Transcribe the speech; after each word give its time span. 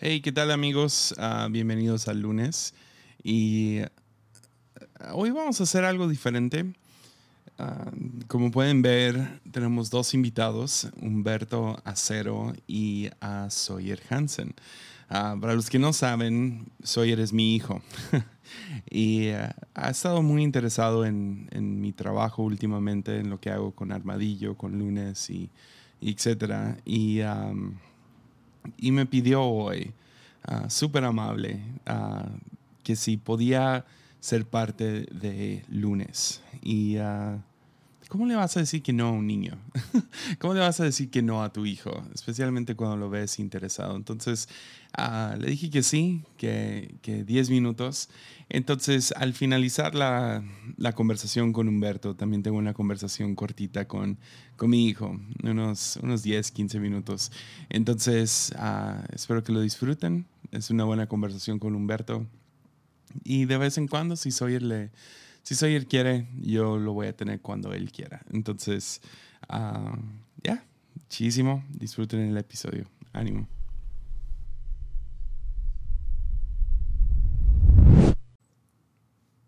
Hey, 0.00 0.20
¿qué 0.20 0.32
tal 0.32 0.50
amigos? 0.50 1.14
Ah, 1.18 1.46
bienvenidos 1.48 2.08
al 2.08 2.20
lunes. 2.20 2.74
Y 3.22 3.78
ah, 4.98 5.14
hoy 5.14 5.30
vamos 5.30 5.60
a 5.60 5.62
hacer 5.62 5.84
algo 5.84 6.08
diferente. 6.08 6.74
Ah, 7.58 7.92
como 8.26 8.50
pueden 8.50 8.82
ver, 8.82 9.40
tenemos 9.52 9.90
dos 9.90 10.12
invitados, 10.12 10.88
Humberto 11.00 11.80
Acero 11.84 12.54
y 12.66 13.08
a 13.20 13.48
Sawyer 13.50 14.02
Hansen. 14.10 14.54
para 15.08 15.54
los 15.54 15.70
que 15.70 15.78
no 15.78 15.92
saben, 15.92 16.66
Sawyer 16.82 17.20
es 17.20 17.32
mi 17.32 17.54
hijo. 17.54 17.80
y 18.90 19.28
ha 19.28 19.90
estado 19.90 20.22
muy 20.22 20.42
interesado 20.42 21.06
en, 21.06 21.80
mi 21.80 21.92
trabajo 21.92 22.42
últimamente, 22.42 23.20
en 23.20 23.30
lo 23.30 23.38
que 23.38 23.50
hago 23.50 23.70
con 23.70 23.92
Armadillo, 23.92 24.56
con 24.56 24.76
Lunes 24.76 25.30
y, 25.30 25.50
etcétera. 26.00 26.78
Y 26.84 27.20
y 28.76 28.92
me 28.92 29.06
pidió 29.06 29.42
hoy, 29.42 29.92
uh, 30.48 30.68
súper 30.68 31.04
amable, 31.04 31.60
uh, 31.88 32.28
que 32.82 32.96
si 32.96 33.16
podía 33.16 33.84
ser 34.20 34.46
parte 34.46 35.06
de 35.10 35.64
lunes. 35.68 36.42
Y 36.62 36.98
uh, 36.98 37.40
¿cómo 38.08 38.26
le 38.26 38.34
vas 38.34 38.56
a 38.56 38.60
decir 38.60 38.82
que 38.82 38.92
no 38.92 39.08
a 39.08 39.10
un 39.10 39.26
niño? 39.26 39.58
¿Cómo 40.38 40.54
le 40.54 40.60
vas 40.60 40.80
a 40.80 40.84
decir 40.84 41.10
que 41.10 41.22
no 41.22 41.42
a 41.42 41.52
tu 41.52 41.66
hijo? 41.66 42.04
Especialmente 42.14 42.74
cuando 42.74 42.96
lo 42.96 43.10
ves 43.10 43.38
interesado. 43.38 43.96
Entonces, 43.96 44.48
le 45.38 45.46
dije 45.48 45.70
que 45.70 45.82
sí, 45.82 46.22
que 46.36 46.94
10 47.02 47.50
minutos. 47.50 48.08
Entonces, 48.48 49.12
al 49.16 49.32
finalizar 49.32 49.94
la, 49.94 50.42
conversación 50.94 51.52
con 51.52 51.68
Humberto, 51.68 52.14
también 52.14 52.42
tengo 52.42 52.58
una 52.58 52.74
conversación 52.74 53.34
cortita 53.34 53.88
con, 53.88 54.18
con 54.56 54.70
mi 54.70 54.86
hijo, 54.86 55.18
unos, 55.42 55.98
unos 56.02 56.22
10, 56.22 56.50
15 56.50 56.80
minutos. 56.80 57.32
Entonces, 57.68 58.52
ah, 58.56 59.04
espero 59.12 59.42
que 59.42 59.52
lo 59.52 59.60
disfruten. 59.60 60.26
Es 60.52 60.70
una 60.70 60.84
buena 60.84 61.06
conversación 61.06 61.58
con 61.58 61.74
Humberto. 61.74 62.26
Y 63.24 63.46
de 63.46 63.58
vez 63.58 63.78
en 63.78 63.88
cuando, 63.88 64.16
si 64.16 64.30
Sawyer, 64.30 64.62
le, 64.62 64.90
si 65.44 65.54
Sawyer 65.54 65.86
quiere, 65.86 66.26
yo 66.40 66.78
lo 66.78 66.94
voy 66.94 67.06
a 67.06 67.14
tener 67.14 67.40
cuando 67.42 67.74
él 67.74 67.92
quiera. 67.92 68.24
Entonces, 68.32 69.02
ah, 69.46 69.94
ya, 70.42 70.64
muchísimo. 70.94 71.62
Disfruten 71.68 72.20
el 72.20 72.36
episodio. 72.38 72.86
Ánimo. 73.12 73.46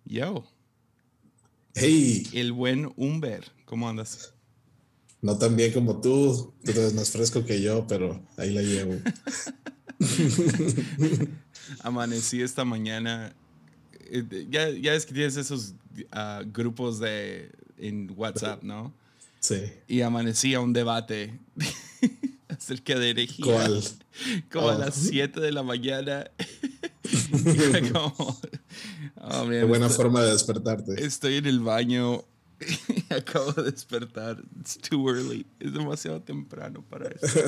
Yo. 0.04 0.44
Hey. 1.74 2.28
El 2.34 2.52
buen 2.52 2.92
Humber. 2.96 3.50
¿Cómo 3.64 3.88
andas? 3.88 4.34
No 5.22 5.38
tan 5.38 5.56
bien 5.56 5.72
como 5.72 6.02
tú. 6.02 6.54
Tú 6.62 6.70
eres 6.72 6.92
más 6.92 7.10
fresco 7.10 7.46
que 7.46 7.62
yo, 7.62 7.86
pero 7.86 8.22
ahí 8.36 8.52
la 8.52 8.60
llevo. 8.60 8.96
Amanecí 11.82 12.42
esta 12.42 12.66
mañana. 12.66 13.34
Eh, 14.10 14.46
ya, 14.50 14.70
ya 14.70 14.94
es 14.94 15.06
que 15.06 15.14
tienes 15.14 15.36
esos 15.36 15.74
ah, 16.12 16.42
grupos 16.46 16.98
de 16.98 17.50
en 17.78 18.12
WhatsApp, 18.16 18.62
¿no? 18.62 18.92
Sí. 19.40 19.62
Y 19.86 20.00
amanecí 20.00 20.54
a 20.54 20.60
un 20.60 20.72
debate 20.72 21.38
acerca 22.48 22.98
de 22.98 23.10
herejía. 23.10 23.44
¿Cuál? 23.44 23.82
Como 24.50 24.70
a 24.70 24.78
las 24.78 24.94
7 24.94 25.40
de 25.40 25.52
la 25.52 25.62
mañana. 25.62 26.30
como, 27.92 28.14
oh, 29.16 29.48
Qué 29.48 29.64
buena 29.64 29.88
forma 29.88 30.22
de 30.22 30.32
despertarte. 30.32 31.04
Estoy 31.04 31.36
en 31.36 31.46
el 31.46 31.60
baño. 31.60 32.24
Acabo 33.10 33.52
de 33.52 33.70
despertar. 33.70 34.42
It's 34.58 34.78
too 34.78 35.08
early. 35.10 35.46
Es 35.60 35.74
demasiado 35.74 36.20
temprano 36.22 36.82
para 36.88 37.08
eso. 37.08 37.40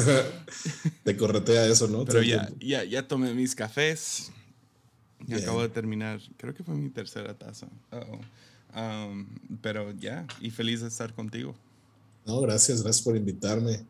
Te 1.02 1.16
corretea 1.16 1.66
eso, 1.66 1.88
¿no? 1.88 2.04
Pero 2.04 2.22
ya, 2.22 2.50
ya, 2.60 2.84
ya 2.84 3.08
tomé 3.08 3.32
mis 3.32 3.54
cafés. 3.54 4.30
Y 5.28 5.34
acabo 5.34 5.62
de 5.62 5.68
terminar. 5.68 6.20
Creo 6.38 6.54
que 6.54 6.64
fue 6.64 6.74
mi 6.74 6.88
tercera 6.88 7.36
taza. 7.36 7.68
Um, 8.74 9.26
pero 9.60 9.92
ya, 9.92 10.26
y 10.40 10.50
feliz 10.50 10.80
de 10.80 10.88
estar 10.88 11.14
contigo. 11.14 11.54
No, 12.26 12.40
gracias, 12.40 12.82
gracias 12.82 13.04
por 13.04 13.16
invitarme. 13.16 13.84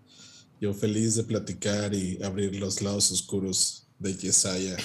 Yo 0.60 0.74
feliz 0.74 1.14
de 1.14 1.22
platicar 1.24 1.94
y 1.94 2.22
abrir 2.22 2.56
los 2.56 2.82
lados 2.82 3.10
oscuros 3.12 3.86
de 3.98 4.14
Yesaya. 4.14 4.76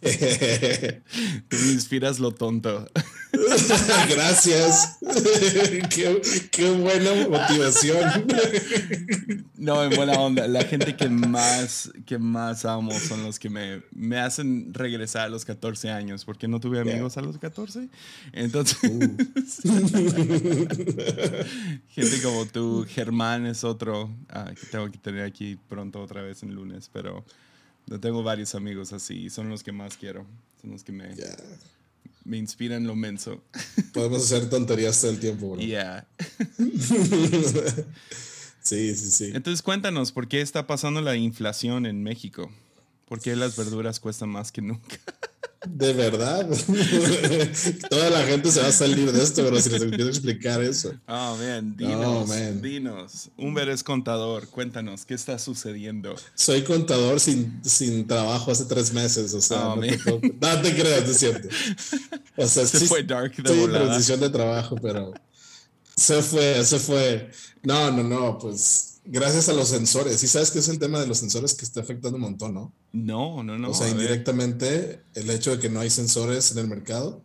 Tú 1.48 1.56
me 1.56 1.72
inspiras 1.72 2.18
lo 2.18 2.32
tonto. 2.32 2.86
Gracias. 4.10 4.98
qué, 6.50 6.70
buena 6.70 7.28
motivación. 7.28 8.26
No, 9.56 9.84
en 9.84 9.94
buena 9.94 10.14
onda. 10.14 10.48
La 10.48 10.64
gente 10.64 10.96
que 10.96 11.08
más, 11.08 11.92
que 12.06 12.18
más 12.18 12.64
amo 12.64 12.90
son 12.92 13.22
los 13.24 13.38
que 13.38 13.50
me, 13.50 13.82
me 13.92 14.18
hacen 14.18 14.72
regresar 14.72 15.26
a 15.26 15.28
los 15.28 15.44
14 15.44 15.90
años, 15.90 16.24
porque 16.24 16.48
no 16.48 16.58
tuve 16.60 16.80
amigos 16.80 17.18
a 17.18 17.22
los 17.22 17.38
14. 17.38 17.88
Entonces, 18.32 18.78
uh. 18.84 18.98
gente 21.88 22.22
como 22.22 22.46
tú, 22.46 22.86
Germán 22.88 23.46
es 23.46 23.64
otro 23.64 24.10
ah, 24.30 24.52
que 24.58 24.66
tengo 24.66 24.90
que 24.90 24.96
tener 24.98 25.24
aquí 25.24 25.58
pronto 25.68 26.00
otra 26.00 26.22
vez 26.22 26.42
en 26.42 26.54
lunes, 26.54 26.88
pero 26.92 27.24
tengo 28.00 28.22
varios 28.22 28.54
amigos 28.54 28.92
así 28.92 29.30
son 29.30 29.48
los 29.48 29.62
que 29.62 29.72
más 29.72 29.96
quiero. 29.96 30.26
Son 30.60 30.72
los 30.72 30.82
que 30.82 30.92
me, 30.92 31.14
me 32.28 32.36
inspiran 32.36 32.86
lo 32.86 32.94
menso. 32.94 33.42
Podemos 33.92 34.22
hacer 34.22 34.48
tonterías 34.50 35.00
todo 35.00 35.10
el 35.10 35.18
tiempo, 35.18 35.50
bro. 35.50 35.60
Yeah. 35.60 36.06
sí, 38.60 38.94
sí, 38.94 39.10
sí. 39.10 39.30
Entonces 39.34 39.62
cuéntanos, 39.62 40.12
¿por 40.12 40.28
qué 40.28 40.42
está 40.42 40.66
pasando 40.66 41.00
la 41.00 41.16
inflación 41.16 41.86
en 41.86 42.02
México? 42.02 42.50
¿Por 43.06 43.20
qué 43.20 43.34
las 43.34 43.56
verduras 43.56 43.98
cuestan 43.98 44.28
más 44.28 44.52
que 44.52 44.60
nunca? 44.60 44.98
De 45.66 45.92
verdad. 45.92 46.48
Toda 47.90 48.10
la 48.10 48.22
gente 48.22 48.50
se 48.50 48.60
va 48.60 48.68
a 48.68 48.72
salir 48.72 49.10
de 49.10 49.22
esto, 49.22 49.42
pero 49.42 49.60
si 49.60 49.70
les 49.70 49.82
empiezo 49.82 50.06
a 50.06 50.10
explicar 50.10 50.62
eso. 50.62 50.92
Oh, 51.08 51.36
man. 51.36 51.76
Dinos. 51.76 52.30
Oh, 52.30 52.52
dinos. 52.62 53.30
Humber 53.36 53.68
es 53.68 53.82
contador. 53.82 54.48
Cuéntanos, 54.48 55.04
¿qué 55.04 55.14
está 55.14 55.38
sucediendo? 55.38 56.14
Soy 56.34 56.62
contador 56.62 57.18
sin, 57.18 57.60
sin 57.64 58.06
trabajo 58.06 58.52
hace 58.52 58.66
tres 58.66 58.92
meses. 58.92 59.34
O 59.34 59.40
sea, 59.40 59.70
oh, 59.70 59.76
no, 59.76 60.62
te, 60.62 60.74
creas, 60.74 61.08
es 61.08 61.18
cierto. 61.18 61.48
O 62.36 62.46
sea, 62.46 62.64
se 62.64 62.86
fue 62.86 63.02
dark 63.02 63.34
de 63.34 63.42
estoy 63.42 63.64
en 63.64 63.70
transición 63.72 64.20
de 64.20 64.30
trabajo, 64.30 64.76
pero 64.80 65.12
se 65.96 66.22
fue, 66.22 66.64
se 66.64 66.78
fue. 66.78 67.32
No, 67.64 67.90
no, 67.90 68.04
no, 68.04 68.38
pues 68.38 69.00
gracias 69.04 69.48
a 69.48 69.52
los 69.52 69.68
sensores. 69.68 70.22
¿Y 70.22 70.28
sabes 70.28 70.52
qué 70.52 70.60
es 70.60 70.68
el 70.68 70.78
tema 70.78 71.00
de 71.00 71.08
los 71.08 71.18
sensores 71.18 71.54
que 71.54 71.64
está 71.64 71.80
afectando 71.80 72.16
un 72.16 72.22
montón, 72.22 72.54
no? 72.54 72.72
No, 72.92 73.42
no, 73.42 73.58
no. 73.58 73.70
O 73.70 73.74
sea, 73.74 73.88
indirectamente, 73.88 75.02
el 75.14 75.30
hecho 75.30 75.50
de 75.50 75.58
que 75.58 75.68
no 75.68 75.80
hay 75.80 75.90
sensores 75.90 76.52
en 76.52 76.58
el 76.58 76.68
mercado, 76.68 77.22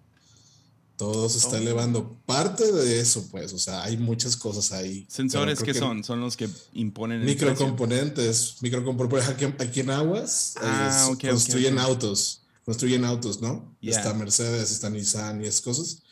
todo 0.97 1.29
se 1.29 1.37
está 1.37 1.55
oh. 1.55 1.59
elevando. 1.59 2.17
Parte 2.25 2.71
de 2.71 2.99
eso, 2.99 3.27
pues, 3.31 3.53
o 3.53 3.59
sea, 3.59 3.83
hay 3.83 3.97
muchas 3.97 4.35
cosas 4.35 4.71
ahí. 4.71 5.05
¿Sensores 5.09 5.61
qué 5.63 5.73
son? 5.73 6.03
Son 6.03 6.19
los 6.19 6.37
que 6.37 6.49
imponen 6.73 7.23
Microcomponentes. 7.23 8.57
Microcomponentes. 8.61 9.29
Aquí, 9.29 9.45
aquí, 9.45 9.79
en 9.81 9.89
Aguas 9.89 10.55
ah, 10.61 11.11
construyen 11.19 11.79
autos. 11.79 12.41
Construyen 12.65 13.03
autos, 13.03 13.41
¿no? 13.41 13.75
Está 13.81 14.13
Mercedes, 14.13 14.71
está 14.71 14.89
Nissan 14.89 15.43
y 15.43 15.47
esas 15.47 15.61
cosas. 15.61 16.03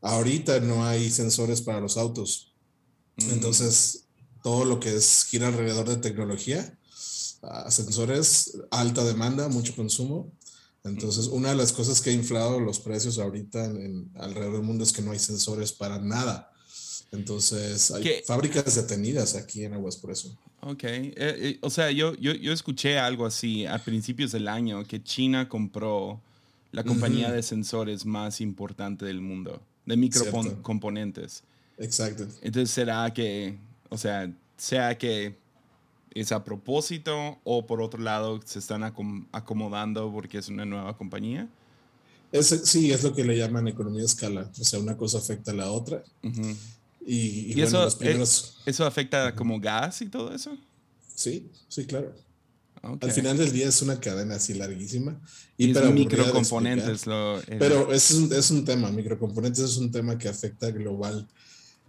Ahorita 0.00 0.60
no 0.60 0.86
hay 0.86 1.10
sensores 1.10 1.60
para 1.60 1.80
los 1.80 1.96
autos. 1.96 2.52
Mm. 3.16 3.30
Entonces, 3.30 4.04
todo 4.42 4.64
lo 4.64 4.78
que 4.78 4.94
es 4.94 5.26
gira 5.28 5.48
alrededor 5.48 5.88
de 5.88 5.96
tecnología, 5.96 6.78
sensores, 7.68 8.58
alta 8.70 9.04
demanda, 9.04 9.48
mucho 9.48 9.74
consumo. 9.74 10.32
Entonces, 10.84 11.26
una 11.26 11.50
de 11.50 11.56
las 11.56 11.72
cosas 11.72 12.00
que 12.00 12.10
ha 12.10 12.12
inflado 12.12 12.60
los 12.60 12.78
precios 12.78 13.18
ahorita 13.18 13.64
en, 13.64 14.10
alrededor 14.14 14.54
del 14.54 14.62
mundo 14.62 14.84
es 14.84 14.92
que 14.92 15.02
no 15.02 15.10
hay 15.10 15.18
sensores 15.18 15.72
para 15.72 15.98
nada. 15.98 16.52
Entonces, 17.12 17.90
hay 17.90 18.22
fábricas 18.24 18.74
detenidas 18.74 19.34
aquí 19.34 19.64
en 19.64 19.74
Aguas 19.74 19.96
por 19.96 20.10
eso. 20.10 20.36
Ok, 20.60 20.84
eh, 20.84 21.14
eh, 21.16 21.58
o 21.62 21.70
sea, 21.70 21.90
yo, 21.90 22.14
yo, 22.14 22.34
yo, 22.34 22.52
escuché 22.52 22.98
algo 22.98 23.26
así 23.26 23.66
a 23.66 23.78
principios 23.78 24.32
del 24.32 24.48
año, 24.48 24.84
que 24.84 25.02
China 25.02 25.48
compró 25.48 26.20
la 26.72 26.84
compañía 26.84 27.30
de 27.32 27.42
sensores 27.42 28.04
más 28.04 28.40
importante 28.40 29.04
del 29.04 29.20
mundo, 29.20 29.60
de 29.86 29.96
microcomponentes. 29.96 31.42
Exacto. 31.78 32.26
Entonces, 32.42 32.70
¿será 32.70 33.12
que 33.12 33.58
o 33.88 33.98
sea, 33.98 34.30
sea 34.56 34.96
que 34.96 35.36
es 36.20 36.32
a 36.32 36.44
propósito 36.44 37.38
o 37.44 37.66
por 37.66 37.82
otro 37.82 38.00
lado 38.00 38.40
se 38.44 38.58
están 38.58 38.82
acomodando 38.84 40.10
porque 40.12 40.38
es 40.38 40.48
una 40.48 40.64
nueva 40.64 40.96
compañía. 40.96 41.48
sí, 42.40 42.90
es 42.90 43.02
lo 43.02 43.14
que 43.14 43.24
le 43.24 43.36
llaman 43.36 43.68
economía 43.68 44.00
de 44.00 44.06
escala. 44.06 44.50
O 44.58 44.64
sea, 44.64 44.78
una 44.78 44.96
cosa 44.96 45.18
afecta 45.18 45.50
a 45.50 45.54
la 45.54 45.70
otra. 45.70 46.02
Y, 47.04 47.60
eso, 47.60 47.86
eh, 48.00 48.24
eso 48.66 48.86
afecta 48.86 49.34
como 49.34 49.60
gas 49.60 50.02
y 50.02 50.08
todo 50.08 50.34
eso. 50.34 50.56
Sí, 51.14 51.50
sí, 51.68 51.84
claro. 51.84 52.14
Al 53.00 53.12
final 53.12 53.36
del 53.36 53.52
día 53.52 53.68
es 53.68 53.82
una 53.82 53.98
cadena 54.00 54.36
así 54.36 54.54
larguísima. 54.54 55.20
Y, 55.56 55.76
y 55.76 55.92
microcomponentes. 55.92 57.06
Lo, 57.06 57.40
Pero 57.46 57.92
es 57.92 58.10
un, 58.12 58.32
es 58.32 58.50
un 58.50 58.64
tema, 58.64 58.90
microcomponentes 58.90 59.64
es 59.64 59.76
un 59.76 59.90
tema 59.90 60.16
que 60.16 60.28
afecta 60.28 60.70
global 60.70 61.26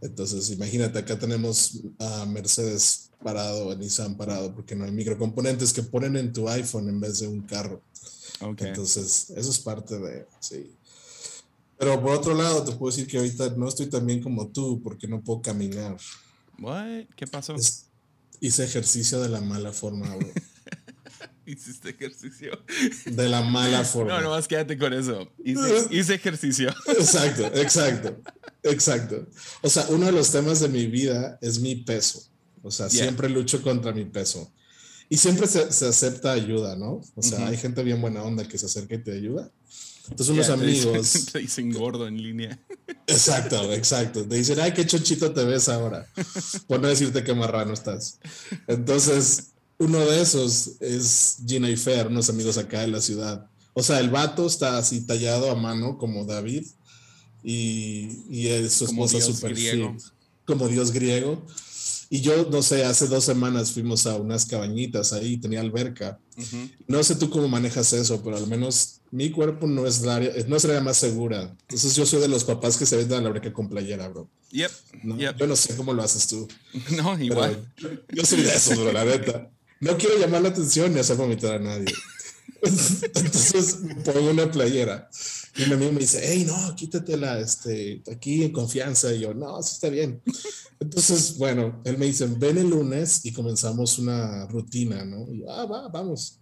Entonces, 0.02 0.50
imagínate, 0.52 1.00
acá 1.00 1.18
tenemos 1.18 1.80
a 2.00 2.26
Mercedes 2.26 3.10
parado, 3.24 3.72
a 3.72 3.76
Nissan 3.76 4.16
parado, 4.16 4.54
porque 4.54 4.76
no 4.76 4.86
hay 4.86 4.92
microcomponentes 4.92 5.74
que 5.74 5.84
ponen 5.84 6.16
en 6.18 6.32
tu 6.32 6.48
iPhone 6.48 6.88
en 6.90 7.00
vez 7.00 7.20
de 7.20 7.28
un 7.28 7.42
carro. 7.42 7.82
Okay. 8.40 8.68
Entonces, 8.68 9.32
eso 9.32 9.50
es 9.50 9.60
parte 9.60 9.98
de, 9.98 10.26
sí. 10.40 10.72
Pero 11.80 12.02
por 12.02 12.12
otro 12.12 12.34
lado, 12.34 12.64
te 12.64 12.72
puedo 12.74 12.96
decir 12.96 13.08
que 13.08 13.18
ahorita 13.18 13.52
no 13.52 13.68
estoy 13.68 13.88
tan 13.88 14.06
bien 14.06 14.22
como 14.22 14.48
tú 14.48 14.82
porque 14.82 15.08
no 15.08 15.22
puedo 15.22 15.42
caminar. 15.42 15.98
What? 16.60 17.06
¿Qué 17.16 17.28
pasó? 17.28 17.56
hice 18.40 18.64
ejercicio 18.64 19.20
de 19.20 19.30
la 19.30 19.42
mala 19.42 19.72
forma, 19.72 20.16
bro. 20.16 20.28
Hiciste 21.52 21.92
ejercicio. 21.92 22.52
De 23.06 23.30
la 23.30 23.42
mala 23.42 23.84
forma. 23.86 24.14
No, 24.16 24.22
nomás 24.22 24.48
quédate 24.48 24.78
con 24.78 24.94
eso. 24.94 25.32
Hice, 25.44 26.14
ejercicio. 26.14 26.70
Exacto, 26.88 27.48
exacto, 27.56 28.22
exacto. 28.64 29.28
O 29.62 29.70
sea, 29.70 29.86
uno 29.90 30.08
de 30.08 30.12
los 30.12 30.30
temas 30.30 30.60
de 30.60 30.68
mi 30.68 30.88
vida 30.88 31.40
es 31.42 31.60
mi 31.60 31.76
peso. 31.76 32.22
O 32.62 32.70
sea, 32.70 32.90
siempre 32.90 33.30
lucho 33.30 33.62
contra 33.62 33.94
mi 33.94 34.04
peso. 34.04 34.52
Y 35.10 35.16
siempre 35.16 35.48
se, 35.48 35.62
acepta 35.62 36.34
ayuda, 36.34 36.76
¿no? 36.76 37.02
O 37.16 37.22
sea, 37.22 37.48
hay 37.48 37.56
gente 37.56 37.82
bien 37.82 38.02
buena 38.02 38.24
onda 38.24 38.46
que 38.46 38.58
se 38.58 38.66
acerca 38.66 38.96
y 38.96 39.04
te 39.04 39.14
ayuda. 39.14 39.50
Entonces 40.10 40.34
unos 40.34 40.50
amigos... 40.50 41.28
Te 41.32 41.40
dicen, 41.40 41.72
gordo 41.72 42.08
en 42.08 42.22
línea. 42.22 42.60
Exacto, 43.08 43.72
exacto. 43.72 44.26
Te 44.26 44.36
dicen, 44.36 44.60
ay, 44.60 44.74
qué 44.74 44.86
chochito 44.86 45.32
te 45.32 45.46
ves 45.46 45.70
ahora. 45.70 46.06
Por 46.68 46.82
no 46.82 46.90
decirte 46.90 47.24
qué 47.24 47.34
marrano 47.34 47.74
estás. 47.74 48.20
Entonces, 48.68 49.54
uno 49.78 50.00
de 50.00 50.22
esos 50.22 50.72
es 50.80 51.38
Gina 51.46 51.70
y 51.70 51.78
Fer, 51.78 52.08
unos 52.08 52.30
amigos 52.30 52.58
acá 52.58 52.84
en 52.84 52.92
la 52.92 53.02
ciudad. 53.02 53.50
O 53.74 53.84
sea, 53.84 54.00
el 54.00 54.10
vato 54.10 54.48
está 54.48 54.78
así 54.78 55.02
tallado 55.02 55.52
a 55.52 55.56
mano 55.56 55.98
como 55.98 56.26
David 56.26 56.66
y, 57.44 58.24
y 58.30 58.48
es 58.48 58.74
su 58.74 58.86
esposa 58.86 59.22
súper 59.22 59.56
como 60.46 60.68
Dios 60.68 60.92
griego. 60.92 61.46
Y 62.10 62.22
yo, 62.22 62.50
no 62.50 62.64
sé, 62.64 62.86
hace 62.86 63.08
dos 63.08 63.26
semanas 63.26 63.74
fuimos 63.74 64.08
a 64.08 64.16
unas 64.16 64.46
cabañitas 64.46 65.12
ahí, 65.12 65.38
tenía 65.38 65.60
alberca. 65.60 66.20
No 66.88 67.04
sé 67.04 67.16
tú 67.16 67.30
cómo 67.30 67.50
manejas 67.50 67.92
eso, 67.94 68.24
pero 68.24 68.38
al 68.38 68.48
menos 68.48 69.02
mi 69.12 69.30
cuerpo 69.30 69.68
no 69.68 69.86
es 69.86 70.02
la 70.02 70.16
área, 70.16 70.32
no 70.48 70.56
es 70.56 70.64
la 70.64 70.72
área 70.72 70.84
más 70.84 70.98
segura. 70.98 71.56
Entonces 71.62 71.96
yo 71.96 72.06
soy 72.06 72.22
de 72.22 72.30
los 72.30 72.46
papás 72.46 72.78
que 72.78 72.86
se 72.86 72.96
ven 72.96 73.12
a 73.12 73.22
la 73.22 73.28
alberca 73.28 73.52
con 73.52 73.68
playera, 73.68 74.08
bro. 74.08 74.30
Yep, 74.52 74.72
Yo 75.38 75.48
no 75.48 75.56
sé 75.56 75.76
cómo 75.76 75.94
lo 75.94 76.02
haces 76.02 76.28
tú. 76.28 76.48
No, 76.96 77.22
igual. 77.22 77.72
Yo 78.14 78.26
soy 78.26 78.42
de 78.42 78.56
eso, 78.56 78.76
bro, 78.80 78.94
la 78.94 79.04
neta. 79.04 79.52
No 79.80 79.98
quiero 79.98 80.18
llamar 80.18 80.42
la 80.42 80.50
atención 80.50 80.94
ni 80.94 81.00
hacer 81.00 81.18
vomitar 81.18 81.56
a 81.56 81.60
nadie. 81.60 81.94
Entonces 82.62 83.80
pongo 84.04 84.32
una 84.32 84.50
playera 84.52 85.10
y 85.58 85.66
mi 85.66 85.74
amigo 85.74 85.92
me 85.92 86.00
dice, 86.02 86.22
hey, 86.24 86.46
no, 86.46 86.76
quítatela 86.76 87.40
este, 87.40 88.04
aquí 88.12 88.44
en 88.44 88.52
confianza. 88.52 89.12
Y 89.14 89.22
yo, 89.22 89.34
no, 89.34 89.62
sí 89.64 89.74
está 89.74 89.90
bien. 89.90 90.22
Entonces, 90.80 91.38
bueno, 91.38 91.82
él 91.84 91.98
me 91.98 92.06
dice, 92.06 92.28
ven 92.28 92.60
el 92.60 92.70
lunes 92.70 93.26
y 93.26 93.34
comenzamos 93.34 93.98
una 93.98 94.46
rutina, 94.48 95.04
¿no? 95.04 95.26
Y 95.32 95.40
yo, 95.40 95.52
ah, 95.52 95.66
va, 95.66 95.88
vamos. 95.88 96.40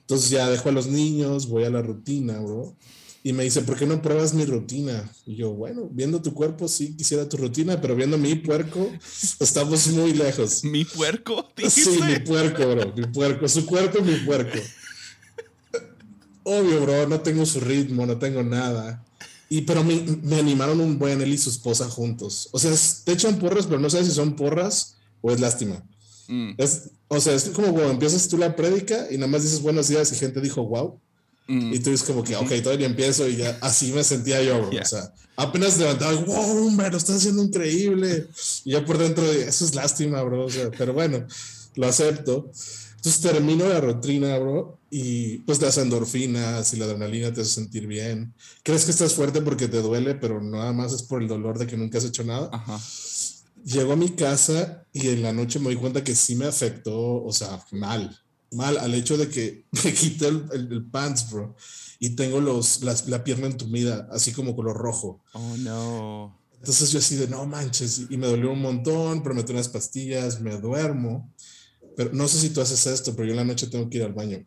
Entonces 0.00 0.30
ya 0.30 0.50
dejo 0.50 0.68
a 0.68 0.72
los 0.72 0.86
niños, 0.86 1.48
voy 1.48 1.64
a 1.64 1.70
la 1.70 1.80
rutina, 1.80 2.38
bro. 2.40 2.76
Y 3.28 3.34
me 3.34 3.44
dice, 3.44 3.60
¿por 3.60 3.76
qué 3.76 3.84
no 3.84 4.00
pruebas 4.00 4.32
mi 4.32 4.46
rutina? 4.46 5.06
Y 5.26 5.36
yo, 5.36 5.52
bueno, 5.52 5.86
viendo 5.92 6.22
tu 6.22 6.32
cuerpo, 6.32 6.66
sí 6.66 6.96
quisiera 6.96 7.28
tu 7.28 7.36
rutina, 7.36 7.78
pero 7.78 7.94
viendo 7.94 8.16
mi 8.16 8.34
puerco, 8.36 8.90
estamos 9.38 9.86
muy 9.88 10.14
lejos. 10.14 10.64
¿Mi 10.64 10.86
puerco? 10.86 11.46
Sí, 11.68 12.00
mi 12.06 12.20
puerco, 12.20 12.66
bro, 12.66 12.94
mi 12.96 13.06
puerco. 13.08 13.46
Su 13.46 13.66
cuerpo, 13.66 14.02
mi 14.02 14.14
puerco. 14.24 14.58
Obvio, 16.42 16.80
bro, 16.80 17.06
no 17.06 17.20
tengo 17.20 17.44
su 17.44 17.60
ritmo, 17.60 18.06
no 18.06 18.16
tengo 18.16 18.42
nada. 18.42 19.04
Y 19.50 19.60
pero 19.60 19.84
me, 19.84 20.00
me 20.22 20.36
animaron 20.38 20.80
un 20.80 20.98
buen 20.98 21.20
él 21.20 21.34
y 21.34 21.36
su 21.36 21.50
esposa 21.50 21.86
juntos. 21.90 22.48
O 22.52 22.58
sea, 22.58 22.72
te 23.04 23.12
echan 23.12 23.38
porras, 23.38 23.66
pero 23.66 23.78
no 23.78 23.90
sabes 23.90 24.06
si 24.06 24.14
son 24.14 24.36
porras 24.36 24.96
o 25.20 25.30
es 25.30 25.38
lástima. 25.38 25.84
Mm. 26.28 26.52
Es, 26.56 26.92
o 27.08 27.20
sea, 27.20 27.34
es 27.34 27.50
como 27.50 27.74
cuando 27.74 27.90
empiezas 27.90 28.26
tú 28.26 28.38
la 28.38 28.56
prédica 28.56 29.06
y 29.10 29.18
nada 29.18 29.26
más 29.26 29.42
dices 29.42 29.60
buenos 29.60 29.88
días 29.88 30.10
y 30.12 30.16
gente 30.16 30.40
dijo 30.40 30.64
wow. 30.64 30.98
Mm. 31.48 31.72
Y 31.72 31.78
tú 31.80 31.90
dices 31.90 32.06
como 32.06 32.22
que, 32.22 32.36
ok, 32.36 32.52
todavía 32.62 32.86
empiezo 32.86 33.26
y 33.26 33.36
ya 33.36 33.58
así 33.62 33.90
me 33.92 34.04
sentía 34.04 34.42
yo, 34.42 34.58
bro. 34.60 34.80
O 34.80 34.84
sea, 34.84 35.12
apenas 35.34 35.78
levantaba, 35.78 36.12
wow, 36.12 36.66
hombre, 36.66 36.90
lo 36.90 36.98
estás 36.98 37.16
haciendo 37.16 37.42
increíble. 37.42 38.28
Y 38.64 38.72
ya 38.72 38.84
por 38.84 38.98
dentro, 38.98 39.24
eso 39.32 39.64
es 39.64 39.74
lástima, 39.74 40.22
bro. 40.22 40.44
O 40.44 40.50
sea, 40.50 40.70
pero 40.76 40.92
bueno, 40.92 41.26
lo 41.74 41.86
acepto. 41.86 42.50
Entonces 42.96 43.20
termino 43.22 43.68
la 43.68 43.80
rutina, 43.80 44.36
bro, 44.38 44.80
y 44.90 45.38
pues 45.38 45.62
las 45.62 45.78
endorfinas 45.78 46.74
y 46.74 46.76
la 46.76 46.84
adrenalina 46.84 47.32
te 47.32 47.42
hace 47.42 47.50
sentir 47.50 47.86
bien. 47.86 48.34
Crees 48.62 48.84
que 48.84 48.90
estás 48.90 49.14
fuerte 49.14 49.40
porque 49.40 49.68
te 49.68 49.80
duele, 49.80 50.16
pero 50.16 50.42
nada 50.42 50.72
más 50.72 50.92
es 50.92 51.04
por 51.04 51.22
el 51.22 51.28
dolor 51.28 51.58
de 51.58 51.66
que 51.66 51.76
nunca 51.76 51.98
has 51.98 52.04
hecho 52.04 52.24
nada. 52.24 52.50
Ajá. 52.52 52.78
Llego 53.64 53.92
a 53.92 53.96
mi 53.96 54.10
casa 54.10 54.84
y 54.92 55.08
en 55.08 55.22
la 55.22 55.32
noche 55.32 55.60
me 55.60 55.66
doy 55.66 55.76
cuenta 55.76 56.02
que 56.02 56.14
sí 56.14 56.34
me 56.34 56.46
afectó, 56.46 57.22
o 57.22 57.32
sea, 57.32 57.64
mal, 57.70 58.18
mal, 58.52 58.78
al 58.78 58.94
hecho 58.94 59.16
de 59.16 59.28
que 59.28 59.66
me 59.84 59.92
quité 59.92 60.28
el, 60.28 60.48
el, 60.52 60.84
pants, 60.84 61.30
bro, 61.30 61.56
y 61.98 62.10
tengo 62.10 62.40
los, 62.40 62.82
la 62.82 63.24
pierna 63.24 63.46
entumida, 63.46 64.08
así 64.10 64.32
como 64.32 64.56
color 64.56 64.76
rojo. 64.76 65.22
Oh, 65.32 65.56
no. 65.58 66.38
Entonces 66.58 66.90
yo 66.90 66.98
así 66.98 67.16
de, 67.16 67.28
no 67.28 67.46
manches, 67.46 68.06
y 68.10 68.16
me 68.16 68.26
dolió 68.26 68.52
un 68.52 68.60
montón, 68.60 69.22
pero 69.22 69.34
metí 69.34 69.52
unas 69.52 69.68
pastillas, 69.68 70.40
me 70.40 70.56
duermo. 70.58 71.32
Pero 71.96 72.10
no 72.12 72.28
sé 72.28 72.38
si 72.38 72.50
tú 72.50 72.60
haces 72.60 72.86
esto, 72.86 73.14
pero 73.14 73.26
yo 73.26 73.32
en 73.32 73.38
la 73.38 73.44
noche 73.44 73.66
tengo 73.66 73.88
que 73.88 73.98
ir 73.98 74.04
al 74.04 74.12
baño. 74.12 74.44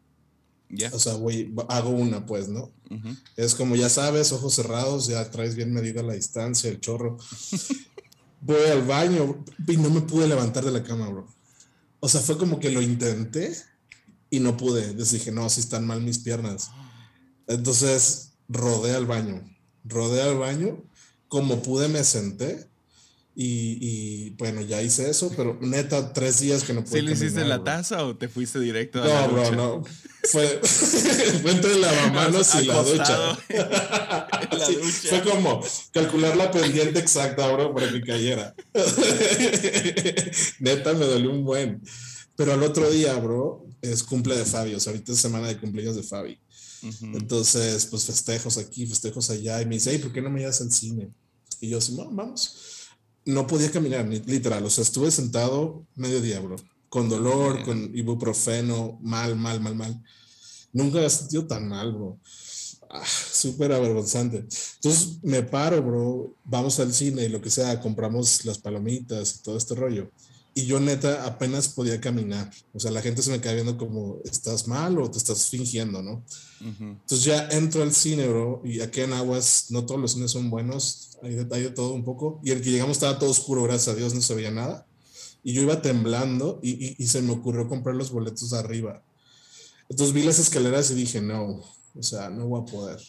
O 0.93 0.99
sea, 0.99 1.15
voy, 1.15 1.53
hago 1.67 1.89
una, 1.89 2.25
pues, 2.25 2.47
¿no? 2.47 2.71
Es 3.35 3.55
como, 3.55 3.75
ya 3.75 3.89
sabes, 3.89 4.31
ojos 4.31 4.55
cerrados, 4.55 5.07
ya 5.07 5.29
traes 5.29 5.55
bien 5.55 5.73
medida 5.73 6.01
la 6.01 6.13
distancia, 6.13 6.69
el 6.69 6.79
chorro. 6.79 7.17
voy 8.41 8.69
al 8.71 8.85
baño 8.85 9.43
y 9.67 9.77
no 9.77 9.89
me 9.89 10.01
pude 10.01 10.27
levantar 10.27 10.63
de 10.63 10.71
la 10.71 10.83
cama, 10.83 11.09
bro. 11.09 11.27
O 11.99 12.09
sea, 12.09 12.21
fue 12.21 12.37
como 12.37 12.59
que 12.59 12.71
lo 12.71 12.81
intenté 12.81 13.53
y 14.31 14.39
no 14.39 14.57
pude. 14.57 14.85
Entonces 14.85 15.19
dije, 15.19 15.31
no, 15.31 15.45
así 15.45 15.59
están 15.59 15.85
mal 15.85 16.01
mis 16.01 16.17
piernas. 16.17 16.71
Entonces 17.45 18.31
rodé 18.49 18.95
al 18.95 19.05
baño. 19.05 19.43
Rodé 19.83 20.23
al 20.23 20.37
baño. 20.37 20.83
Como 21.27 21.61
pude, 21.61 21.87
me 21.87 22.03
senté 22.03 22.71
y, 23.33 24.31
bueno, 24.31 24.61
ya 24.61 24.81
hice 24.81 25.09
eso, 25.09 25.31
pero 25.35 25.57
neta, 25.61 26.11
tres 26.11 26.39
días 26.41 26.63
que 26.63 26.73
no 26.73 26.83
pude. 26.83 26.99
¿Sí 26.99 27.05
lo 27.05 27.11
hiciste 27.11 27.41
en 27.41 27.49
la 27.49 27.63
taza 27.63 28.05
o 28.05 28.15
te 28.15 28.27
fuiste 28.27 28.59
directo 28.59 29.01
a 29.01 29.05
no, 29.05 29.09
la 29.09 29.27
ducha? 29.27 29.51
No, 29.51 29.77
no, 29.77 29.83
Fue, 30.23 30.47
fue 31.41 31.51
entre 31.51 31.77
la 31.79 31.91
lavamanos 31.91 32.55
y 32.55 32.65
la 32.65 32.83
ducha. 32.83 33.37
la 33.49 34.67
ducha. 34.67 35.09
Fue 35.09 35.21
como 35.23 35.63
calcular 35.91 36.35
la 36.35 36.51
pendiente 36.51 36.99
exacta, 36.99 37.49
bro, 37.51 37.73
para 37.73 37.89
que 37.89 38.01
cayera. 38.01 38.53
neta, 40.59 40.93
me 40.93 41.05
dolió 41.05 41.31
un 41.31 41.45
buen. 41.45 41.81
Pero 42.41 42.53
al 42.53 42.63
otro 42.63 42.89
día, 42.89 43.15
bro, 43.17 43.67
es 43.83 44.01
cumple 44.01 44.35
de 44.35 44.45
Fabio. 44.45 44.77
O 44.77 44.79
sea, 44.79 44.93
ahorita 44.93 45.11
es 45.11 45.19
semana 45.19 45.47
de 45.47 45.59
cumpleaños 45.59 45.95
de 45.95 46.01
Fabi. 46.01 46.39
Entonces, 47.13 47.85
pues 47.85 48.05
festejos 48.05 48.57
aquí, 48.57 48.87
festejos 48.87 49.29
allá. 49.29 49.61
Y 49.61 49.67
me 49.67 49.75
dice, 49.75 49.91
hey, 49.91 49.99
¿por 49.99 50.11
qué 50.11 50.23
no 50.23 50.31
me 50.31 50.39
llevas 50.39 50.59
al 50.61 50.71
cine? 50.71 51.11
Y 51.59 51.69
yo, 51.69 51.79
sí, 51.79 51.95
vamos 51.95 52.57
no 53.25 53.45
podía 53.45 53.71
caminar, 53.71 54.07
literal. 54.07 54.65
O 54.65 54.69
sea, 54.71 54.83
estuve 54.83 55.11
sentado 55.11 55.85
medio 55.95 56.19
día, 56.19 56.39
bro. 56.39 56.55
Con 56.89 57.09
dolor, 57.09 57.63
con 57.63 57.95
ibuprofeno, 57.95 58.97
mal, 59.03 59.35
mal, 59.35 59.61
mal, 59.61 59.75
mal. 59.75 60.03
Nunca 60.73 60.97
había 60.97 61.11
sentido 61.11 61.45
tan 61.45 61.67
mal, 61.67 61.93
bro. 61.93 62.19
Ah, 62.89 63.05
súper 63.05 63.71
avergonzante. 63.71 64.37
Entonces 64.37 65.19
me 65.21 65.43
paro, 65.43 65.81
bro. 65.83 66.35
Vamos 66.43 66.79
al 66.79 66.91
cine 66.93 67.25
y 67.25 67.29
lo 67.29 67.39
que 67.39 67.51
sea, 67.51 67.79
compramos 67.79 68.43
las 68.45 68.57
palomitas 68.57 69.35
y 69.35 69.43
todo 69.43 69.57
este 69.57 69.75
rollo. 69.75 70.09
Y 70.53 70.65
yo 70.65 70.81
neta 70.81 71.25
apenas 71.25 71.69
podía 71.69 72.01
caminar. 72.01 72.51
O 72.73 72.79
sea, 72.79 72.91
la 72.91 73.01
gente 73.01 73.21
se 73.21 73.31
me 73.31 73.39
cae 73.39 73.55
viendo 73.55 73.77
como, 73.77 74.19
¿estás 74.25 74.67
mal 74.67 74.99
o 74.99 75.09
te 75.09 75.17
estás 75.17 75.45
fingiendo, 75.45 76.03
no? 76.03 76.25
Entonces 76.59 77.23
ya 77.23 77.47
entro 77.49 77.83
al 77.83 77.93
cine, 77.93 78.27
bro, 78.27 78.61
y 78.65 78.81
aquí 78.81 79.01
en 79.01 79.13
Aguas 79.13 79.67
no 79.69 79.85
todos 79.85 79.99
los 79.99 80.11
cines 80.11 80.31
son 80.31 80.49
buenos, 80.49 81.17
hay 81.23 81.35
de, 81.35 81.45
de 81.45 81.69
todo 81.69 81.93
un 81.93 82.03
poco. 82.03 82.41
Y 82.43 82.51
el 82.51 82.61
que 82.61 82.71
llegamos 82.71 82.97
estaba 82.97 83.17
todo 83.17 83.29
oscuro, 83.29 83.63
gracias 83.63 83.95
a 83.95 83.97
Dios, 83.97 84.13
no 84.13 84.21
se 84.21 84.35
veía 84.35 84.51
nada. 84.51 84.85
Y 85.43 85.53
yo 85.53 85.61
iba 85.61 85.81
temblando 85.81 86.59
y, 86.61 87.01
y, 87.01 87.07
se 87.07 87.21
me 87.21 87.31
ocurrió 87.31 87.67
comprar 87.67 87.95
los 87.95 88.11
boletos 88.11 88.53
arriba. 88.53 89.01
Entonces 89.89 90.13
vi 90.13 90.21
las 90.21 90.37
escaleras 90.37 90.91
y 90.91 90.95
dije, 90.95 91.21
no, 91.21 91.63
o 91.95 92.03
sea, 92.03 92.29
no 92.29 92.47
voy 92.47 92.61
a 92.61 92.65
poder. 92.65 92.99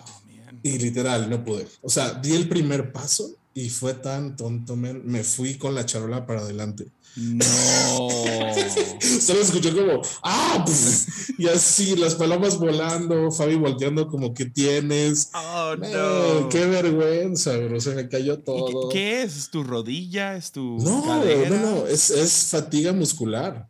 Oh, 0.00 0.22
y 0.62 0.78
literal, 0.78 1.28
no 1.28 1.44
pude. 1.44 1.66
O 1.82 1.90
sea, 1.90 2.14
di 2.14 2.32
el 2.32 2.48
primer 2.48 2.92
paso 2.92 3.37
y 3.58 3.70
fue 3.70 3.94
tan 3.94 4.36
tonto, 4.36 4.76
me 4.76 5.24
fui 5.24 5.58
con 5.58 5.74
la 5.74 5.84
charola 5.84 6.26
para 6.26 6.40
adelante. 6.40 6.86
No. 7.16 7.44
Solo 9.00 9.40
escuché 9.40 9.72
como, 9.72 10.02
¡ah! 10.22 10.64
y 11.38 11.48
así, 11.48 11.96
las 11.96 12.14
palomas 12.14 12.58
volando, 12.58 13.30
Fabi 13.32 13.56
volteando 13.56 14.06
como, 14.06 14.32
¿qué 14.32 14.46
tienes? 14.46 15.30
Oh, 15.34 15.74
no. 15.76 16.48
¡Qué 16.48 16.66
vergüenza, 16.66 17.56
bro! 17.56 17.80
Se 17.80 17.94
me 17.94 18.08
cayó 18.08 18.38
todo. 18.38 18.88
¿Qué, 18.88 19.22
es? 19.22 19.36
¿Es 19.36 19.50
tu 19.50 19.64
rodilla? 19.64 20.36
¿Es 20.36 20.52
tu 20.52 20.78
No, 20.78 21.24
no, 21.24 21.56
no, 21.56 21.86
es, 21.86 22.10
es 22.10 22.48
fatiga 22.50 22.92
muscular. 22.92 23.68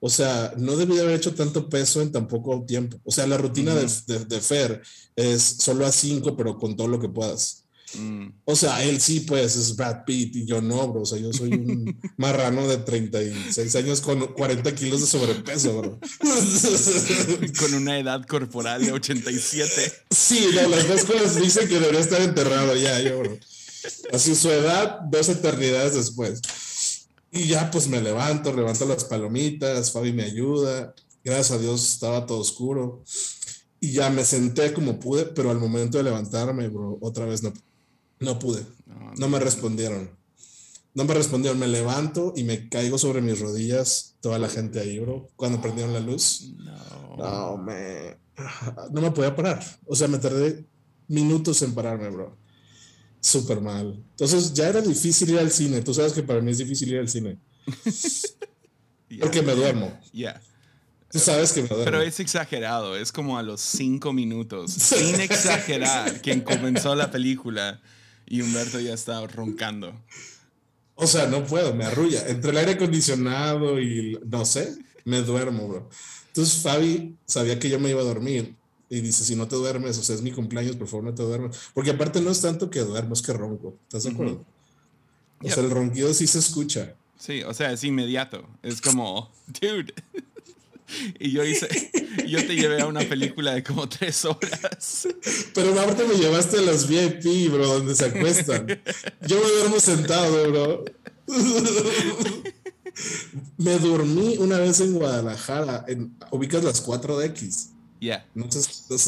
O 0.00 0.08
sea, 0.08 0.52
no 0.56 0.76
debí 0.76 0.98
haber 0.98 1.14
hecho 1.14 1.34
tanto 1.34 1.68
peso 1.68 2.00
en 2.00 2.12
tan 2.12 2.26
poco 2.26 2.64
tiempo. 2.64 2.98
O 3.04 3.10
sea, 3.10 3.26
la 3.26 3.36
rutina 3.36 3.74
de, 3.74 3.86
de, 4.24 4.40
Fer 4.40 4.82
es 5.14 5.42
solo 5.42 5.84
a 5.84 5.92
cinco, 5.92 6.36
pero 6.36 6.58
con 6.58 6.74
todo 6.74 6.88
lo 6.88 6.98
que 6.98 7.08
puedas. 7.08 7.64
Mm. 7.98 8.28
O 8.44 8.56
sea, 8.56 8.84
él 8.84 9.00
sí, 9.00 9.20
pues, 9.20 9.56
es 9.56 9.76
Brad 9.76 10.04
Pitt 10.04 10.36
y 10.36 10.46
yo 10.46 10.60
no, 10.60 10.88
bro. 10.88 11.02
O 11.02 11.06
sea, 11.06 11.18
yo 11.18 11.32
soy 11.32 11.52
un 11.52 11.98
marrano 12.16 12.66
de 12.68 12.78
36 12.78 13.76
años 13.76 14.00
con 14.00 14.34
40 14.34 14.74
kilos 14.74 15.00
de 15.00 15.06
sobrepeso, 15.06 15.78
bro. 15.78 15.98
con 17.58 17.74
una 17.74 17.98
edad 17.98 18.24
corporal 18.26 18.84
de 18.84 18.92
87. 18.92 19.92
Sí, 20.10 20.50
las 20.52 20.88
dos 20.88 21.04
cosas 21.04 21.40
dicen 21.40 21.68
que 21.68 21.80
debería 21.80 22.00
estar 22.00 22.20
enterrado 22.20 22.76
ya, 22.76 23.00
yo, 23.00 23.18
bro. 23.20 23.38
Así 24.12 24.34
su 24.34 24.50
edad, 24.50 25.00
dos 25.10 25.28
eternidades 25.28 25.94
después. 25.94 26.40
Y 27.32 27.46
ya, 27.46 27.70
pues 27.70 27.88
me 27.88 28.00
levanto, 28.00 28.52
levanto 28.52 28.86
las 28.86 29.04
palomitas, 29.04 29.92
Fabi 29.92 30.12
me 30.12 30.24
ayuda. 30.24 30.94
Gracias 31.24 31.52
a 31.52 31.58
Dios 31.58 31.92
estaba 31.92 32.26
todo 32.26 32.38
oscuro. 32.38 33.02
Y 33.80 33.92
ya 33.92 34.10
me 34.10 34.24
senté 34.24 34.72
como 34.72 34.98
pude, 34.98 35.26
pero 35.26 35.50
al 35.50 35.58
momento 35.58 35.98
de 35.98 36.04
levantarme, 36.04 36.68
bro, 36.68 36.98
otra 37.00 37.24
vez 37.24 37.42
no, 37.42 37.52
no 38.20 38.38
pude. 38.38 38.64
No, 39.16 39.28
me 39.28 39.38
respondieron. 39.40 40.10
No 40.94 41.04
me 41.04 41.14
respondieron. 41.14 41.58
Me 41.58 41.66
levanto 41.66 42.34
y 42.36 42.44
me 42.44 42.68
caigo 42.68 42.98
sobre 42.98 43.22
mis 43.22 43.40
rodillas. 43.40 44.14
Toda 44.20 44.38
la 44.38 44.48
gente 44.48 44.78
ahí, 44.78 44.98
bro. 44.98 45.28
Cuando 45.36 45.60
prendieron 45.60 45.94
la 45.94 46.00
luz. 46.00 46.52
No. 46.58 47.16
No, 47.16 47.56
me. 47.56 48.18
No 48.92 49.00
me 49.00 49.10
podía 49.10 49.34
parar. 49.34 49.64
O 49.86 49.96
sea, 49.96 50.06
me 50.06 50.18
tardé 50.18 50.66
minutos 51.08 51.62
en 51.62 51.74
pararme, 51.74 52.10
bro. 52.10 52.36
Súper 53.20 53.60
mal. 53.60 54.02
Entonces 54.10 54.52
ya 54.52 54.68
era 54.68 54.82
difícil 54.82 55.30
ir 55.30 55.38
al 55.38 55.50
cine. 55.50 55.80
Tú 55.80 55.94
sabes 55.94 56.12
que 56.12 56.22
para 56.22 56.40
mí 56.40 56.50
es 56.50 56.58
difícil 56.58 56.92
ir 56.92 57.00
al 57.00 57.08
cine. 57.08 57.38
Porque 59.20 59.42
me 59.42 59.54
duermo. 59.54 59.98
Ya. 60.12 60.40
Tú 61.10 61.18
sabes 61.18 61.52
que 61.52 61.62
me 61.62 61.68
duermo. 61.68 61.84
Pero 61.84 62.02
es 62.02 62.20
exagerado. 62.20 62.96
Es 62.96 63.12
como 63.12 63.38
a 63.38 63.42
los 63.42 63.60
cinco 63.62 64.12
minutos. 64.12 64.72
Sin 64.74 65.20
exagerar, 65.20 66.20
quien 66.20 66.42
comenzó 66.42 66.94
la 66.94 67.10
película 67.10 67.80
y 68.30 68.42
Humberto 68.42 68.78
ya 68.80 68.94
está 68.94 69.26
roncando. 69.26 69.92
O 70.94 71.06
sea, 71.06 71.26
no 71.26 71.44
puedo, 71.44 71.74
me 71.74 71.84
arrulla. 71.84 72.28
Entre 72.28 72.52
el 72.52 72.56
aire 72.56 72.72
acondicionado 72.72 73.80
y 73.80 74.18
no 74.24 74.44
sé, 74.44 74.78
me 75.04 75.20
duermo, 75.20 75.66
bro. 75.68 75.90
Entonces 76.28 76.62
Fabi 76.62 77.16
sabía 77.26 77.58
que 77.58 77.68
yo 77.68 77.80
me 77.80 77.90
iba 77.90 78.00
a 78.00 78.04
dormir 78.04 78.54
y 78.88 79.00
dice, 79.00 79.24
si 79.24 79.34
no 79.34 79.48
te 79.48 79.56
duermes, 79.56 79.98
o 79.98 80.02
sea, 80.04 80.14
es 80.14 80.22
mi 80.22 80.30
cumpleaños, 80.30 80.76
por 80.76 80.86
favor 80.86 81.06
no 81.06 81.14
te 81.14 81.24
duermes. 81.24 81.58
Porque 81.74 81.90
aparte 81.90 82.20
no 82.20 82.30
es 82.30 82.40
tanto 82.40 82.70
que 82.70 82.80
duermo, 82.80 83.14
es 83.14 83.22
que 83.22 83.32
ronco. 83.32 83.76
¿Estás 83.82 84.04
de 84.04 84.10
acuerdo? 84.10 84.44
O 85.42 85.48
sea, 85.48 85.64
el 85.64 85.70
ronquido 85.70 86.14
sí 86.14 86.28
se 86.28 86.38
escucha. 86.38 86.94
Sí, 87.18 87.42
o 87.42 87.52
sea, 87.52 87.72
es 87.72 87.82
inmediato. 87.82 88.46
Es 88.62 88.80
como, 88.80 89.28
dude. 89.60 89.92
Y 91.18 91.32
yo 91.32 91.44
hice, 91.44 91.68
yo 92.26 92.38
te 92.46 92.54
llevé 92.54 92.80
a 92.80 92.86
una 92.86 93.00
película 93.00 93.54
de 93.54 93.62
como 93.62 93.88
tres 93.88 94.24
horas. 94.24 95.08
Pero 95.54 95.72
aparte 95.80 96.04
me 96.04 96.14
llevaste 96.14 96.58
a 96.58 96.62
las 96.62 96.88
VIP, 96.88 97.50
bro, 97.52 97.66
donde 97.66 97.94
se 97.94 98.06
acuestan. 98.06 98.66
Yo 99.26 99.40
me 99.40 99.48
duermo 99.48 99.80
sentado, 99.80 100.50
bro. 100.50 100.84
Me 103.56 103.78
dormí 103.78 104.36
una 104.38 104.58
vez 104.58 104.80
en 104.80 104.94
Guadalajara, 104.94 105.84
en, 105.88 106.14
ubicas 106.32 106.64
las 106.64 106.84
4DX. 106.84 107.68
Ya. 108.00 108.26
No, 108.34 108.50
sé, 108.50 108.62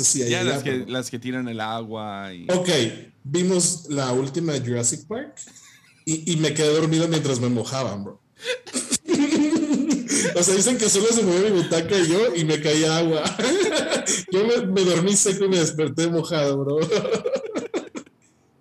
si 0.04 0.22
hay. 0.22 0.30
Ya, 0.30 0.44
las, 0.44 0.62
que, 0.62 0.84
las 0.86 1.10
que 1.10 1.18
tiran 1.18 1.48
el 1.48 1.60
agua. 1.60 2.32
Y... 2.32 2.46
Ok, 2.50 2.68
vimos 3.24 3.86
la 3.88 4.12
última 4.12 4.52
de 4.52 4.60
Jurassic 4.60 5.04
Park 5.06 5.34
y, 6.04 6.32
y 6.32 6.36
me 6.36 6.54
quedé 6.54 6.72
dormido 6.72 7.08
mientras 7.08 7.40
me 7.40 7.48
mojaban, 7.48 8.04
bro. 8.04 8.20
O 10.34 10.42
sea, 10.42 10.54
dicen 10.54 10.78
que 10.78 10.88
solo 10.88 11.06
se 11.06 11.22
movió 11.22 11.50
mi 11.50 11.62
butaca 11.62 11.98
y 11.98 12.08
yo 12.08 12.34
y 12.34 12.44
me 12.44 12.60
caía 12.60 12.98
agua. 12.98 13.22
Yo 14.32 14.44
me, 14.46 14.84
dormí 14.84 15.14
seco 15.14 15.44
y 15.44 15.48
me 15.48 15.58
desperté 15.58 16.08
mojado, 16.08 16.58
bro. 16.58 16.78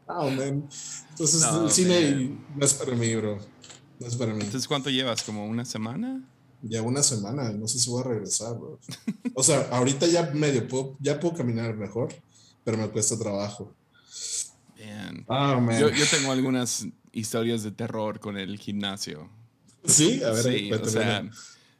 Oh, 0.05 0.29
man. 0.29 0.69
Entonces, 1.09 1.43
el 1.43 1.71
cine 1.71 2.37
no 2.55 2.65
es 2.65 2.73
para 2.73 2.95
mí, 2.95 3.15
bro. 3.15 3.39
No 3.99 4.07
es 4.07 4.15
para 4.15 4.33
mí. 4.33 4.41
Entonces, 4.43 4.67
¿cuánto 4.67 4.89
llevas? 4.89 5.23
¿Como 5.23 5.45
una 5.45 5.65
semana? 5.65 6.21
Ya 6.61 6.81
una 6.81 7.01
semana, 7.01 7.51
no 7.51 7.67
sé 7.67 7.79
si 7.79 7.89
voy 7.89 8.01
a 8.01 8.05
regresar, 8.05 8.55
bro. 8.57 8.79
O 9.33 9.43
sea, 9.43 9.67
ahorita 9.71 10.05
ya 10.07 10.29
medio 10.33 10.67
puedo, 10.67 10.95
ya 10.99 11.19
puedo 11.19 11.35
caminar 11.35 11.75
mejor, 11.75 12.13
pero 12.63 12.77
me 12.77 12.89
cuesta 12.89 13.17
trabajo. 13.17 13.73
Man. 14.79 15.25
Oh, 15.27 15.59
man. 15.59 15.79
Yo, 15.79 15.89
yo 15.89 16.05
tengo 16.05 16.31
algunas 16.31 16.85
historias 17.11 17.63
de 17.63 17.71
terror 17.71 18.19
con 18.19 18.37
el 18.37 18.59
gimnasio. 18.59 19.29
Sí, 19.85 20.21
a 20.23 20.31
ver, 20.31 20.43
sí, 20.43 20.71
o 20.71 20.85
sea, 20.85 21.29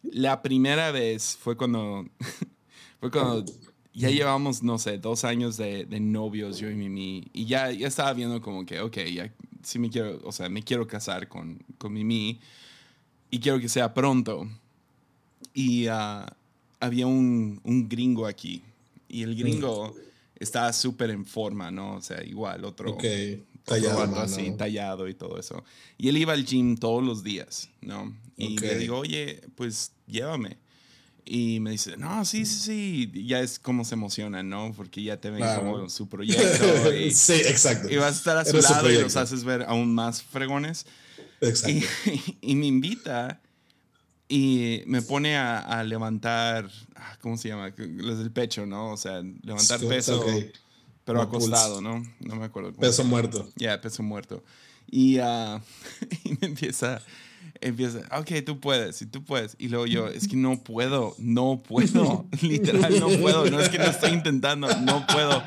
la 0.03 0.41
primera 0.41 0.91
vez 0.91 1.38
fue 1.39 1.55
cuando, 1.55 2.05
fue 3.00 3.12
cuando 3.12 3.46
ya 3.93 4.10
llevamos, 4.10 4.63
no 4.63 4.77
sé, 4.77 4.98
dos 4.98 5.24
años 5.24 5.58
de, 5.58 5.86
de, 5.86 6.00
novios, 6.00 6.58
yo 6.60 6.70
y 6.70 6.75
Mimi, 6.75 7.27
y 7.34 7.46
ya, 7.46 7.72
ya 7.72 7.88
estaba 7.88 8.13
viendo 8.13 8.41
como 8.41 8.65
que, 8.65 8.79
ok, 8.79 8.98
ya 9.13 9.34
sí 9.63 9.79
me 9.79 9.89
quiero, 9.89 10.20
o 10.24 10.31
sea, 10.31 10.50
me 10.50 10.63
quiero 10.63 10.88
casar 10.88 11.27
con, 11.27 11.63
con 11.77 11.93
Mimi 11.93 12.39
y 13.29 13.39
quiero 13.39 13.60
que 13.60 13.70
sea 13.70 13.93
pronto. 13.93 14.48
Y 15.53 15.88
uh, 15.88 16.25
había 16.79 17.08
un, 17.08 17.60
un, 17.63 17.89
gringo 17.89 18.25
aquí, 18.25 18.63
y 19.10 19.24
el 19.24 19.36
gringo 19.36 19.93
estaba 20.36 20.72
súper 20.72 21.10
en 21.10 21.25
forma, 21.25 21.72
¿no? 21.72 21.96
O 21.96 22.01
sea, 22.01 22.24
igual, 22.24 22.63
otro... 22.65 22.93
Okay. 22.93 23.46
Tallado, 23.63 24.20
así, 24.20 24.51
tallado 24.58 25.08
y 25.08 25.13
todo 25.13 25.38
eso. 25.38 25.63
Y 25.98 26.10
él 26.10 26.17
iba 26.17 26.34
al 26.34 26.43
gym 26.46 26.75
todos 26.75 27.03
los 27.03 27.24
días, 27.24 27.70
¿no? 27.81 28.12
Y 28.41 28.57
le 28.57 28.77
digo, 28.77 28.98
oye, 28.98 29.41
pues 29.55 29.91
llévame. 30.07 30.57
Y 31.24 31.60
me 31.60 31.71
dice, 31.71 31.98
no, 31.98 32.25
sí, 32.25 32.45
sí, 32.45 32.60
sí. 33.12 33.25
Ya 33.25 33.39
es 33.39 33.60
como 33.60 33.86
se 33.86 33.95
emociona, 33.95 34.43
¿no? 34.43 34.74
Porque 34.75 35.03
ya 35.03 35.17
te 35.17 35.29
ven 35.29 35.43
como 35.55 35.89
su 35.89 36.10
proyecto. 36.10 36.93
Y, 36.93 37.12
sí, 37.12 37.33
exacto. 37.33 37.89
Y 37.89 37.98
vas 37.98 38.15
a 38.15 38.17
estar 38.17 38.38
a 38.38 38.45
su 38.45 38.57
lado 38.57 38.89
y 38.89 39.00
los 39.00 39.15
haces 39.15 39.43
ver 39.43 39.63
aún 39.63 39.93
más 39.93 40.24
fregones. 40.24 40.86
Exacto. 41.41 41.86
Y, 42.41 42.55
me 42.55 42.65
invita 42.65 43.41
y 44.27 44.83
me 44.88 45.01
pone 45.01 45.38
a, 45.38 45.83
levantar, 45.83 46.69
ah, 46.95 47.17
¿cómo 47.21 47.38
se 47.38 47.50
llama? 47.50 47.74
Los 47.77 48.19
del 48.19 48.31
pecho, 48.31 48.65
¿no? 48.65 48.91
O 48.91 48.98
sea, 48.98 49.21
levantar 49.43 49.79
peso. 49.79 50.25
Pero 51.03 51.21
acostado, 51.21 51.81
¿no? 51.81 52.03
No 52.19 52.36
me 52.36 52.45
acuerdo. 52.45 52.74
Peso 52.74 53.03
muerto. 53.03 53.50
Ya, 53.55 53.81
peso 53.81 54.03
muerto. 54.03 54.43
Y, 54.89 55.19
uh, 55.19 55.60
y 56.24 56.38
me 56.39 56.48
empieza, 56.48 57.01
empieza, 57.62 58.00
ok, 58.18 58.32
tú 58.46 58.60
puedes, 58.60 59.01
y 59.01 59.06
tú 59.06 59.24
puedes. 59.24 59.56
Y 59.60 59.70
luego 59.70 59.86
yo, 59.86 60.08
es 60.08 60.27
que 60.27 60.36
no 60.36 60.60
puedo, 60.63 61.15
no 61.18 61.62
puedo, 61.63 62.27
literal, 62.41 63.00
no 63.00 63.10
puedo. 63.10 63.50
No 63.50 63.60
es 63.60 63.70
que 63.70 63.77
no 63.77 63.86
estoy 63.86 64.12
intentando, 64.12 64.68
no 64.82 65.06
puedo. 65.08 65.44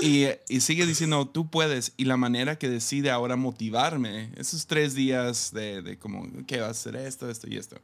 Y, 0.00 0.26
y, 0.48 0.60
sigue 0.60 0.86
diciendo, 0.86 1.26
tú 1.26 1.50
puedes. 1.50 1.92
Y 1.96 2.04
la 2.04 2.16
manera 2.16 2.56
que 2.56 2.68
decide 2.68 3.10
ahora 3.10 3.36
motivarme, 3.36 4.30
esos 4.36 4.66
tres 4.66 4.94
días 4.94 5.52
de, 5.52 5.82
de 5.82 5.98
como, 5.98 6.28
¿qué 6.46 6.60
vas 6.60 6.68
a 6.68 6.70
hacer 6.70 6.96
esto, 6.96 7.28
esto 7.28 7.48
y 7.48 7.56
esto. 7.56 7.76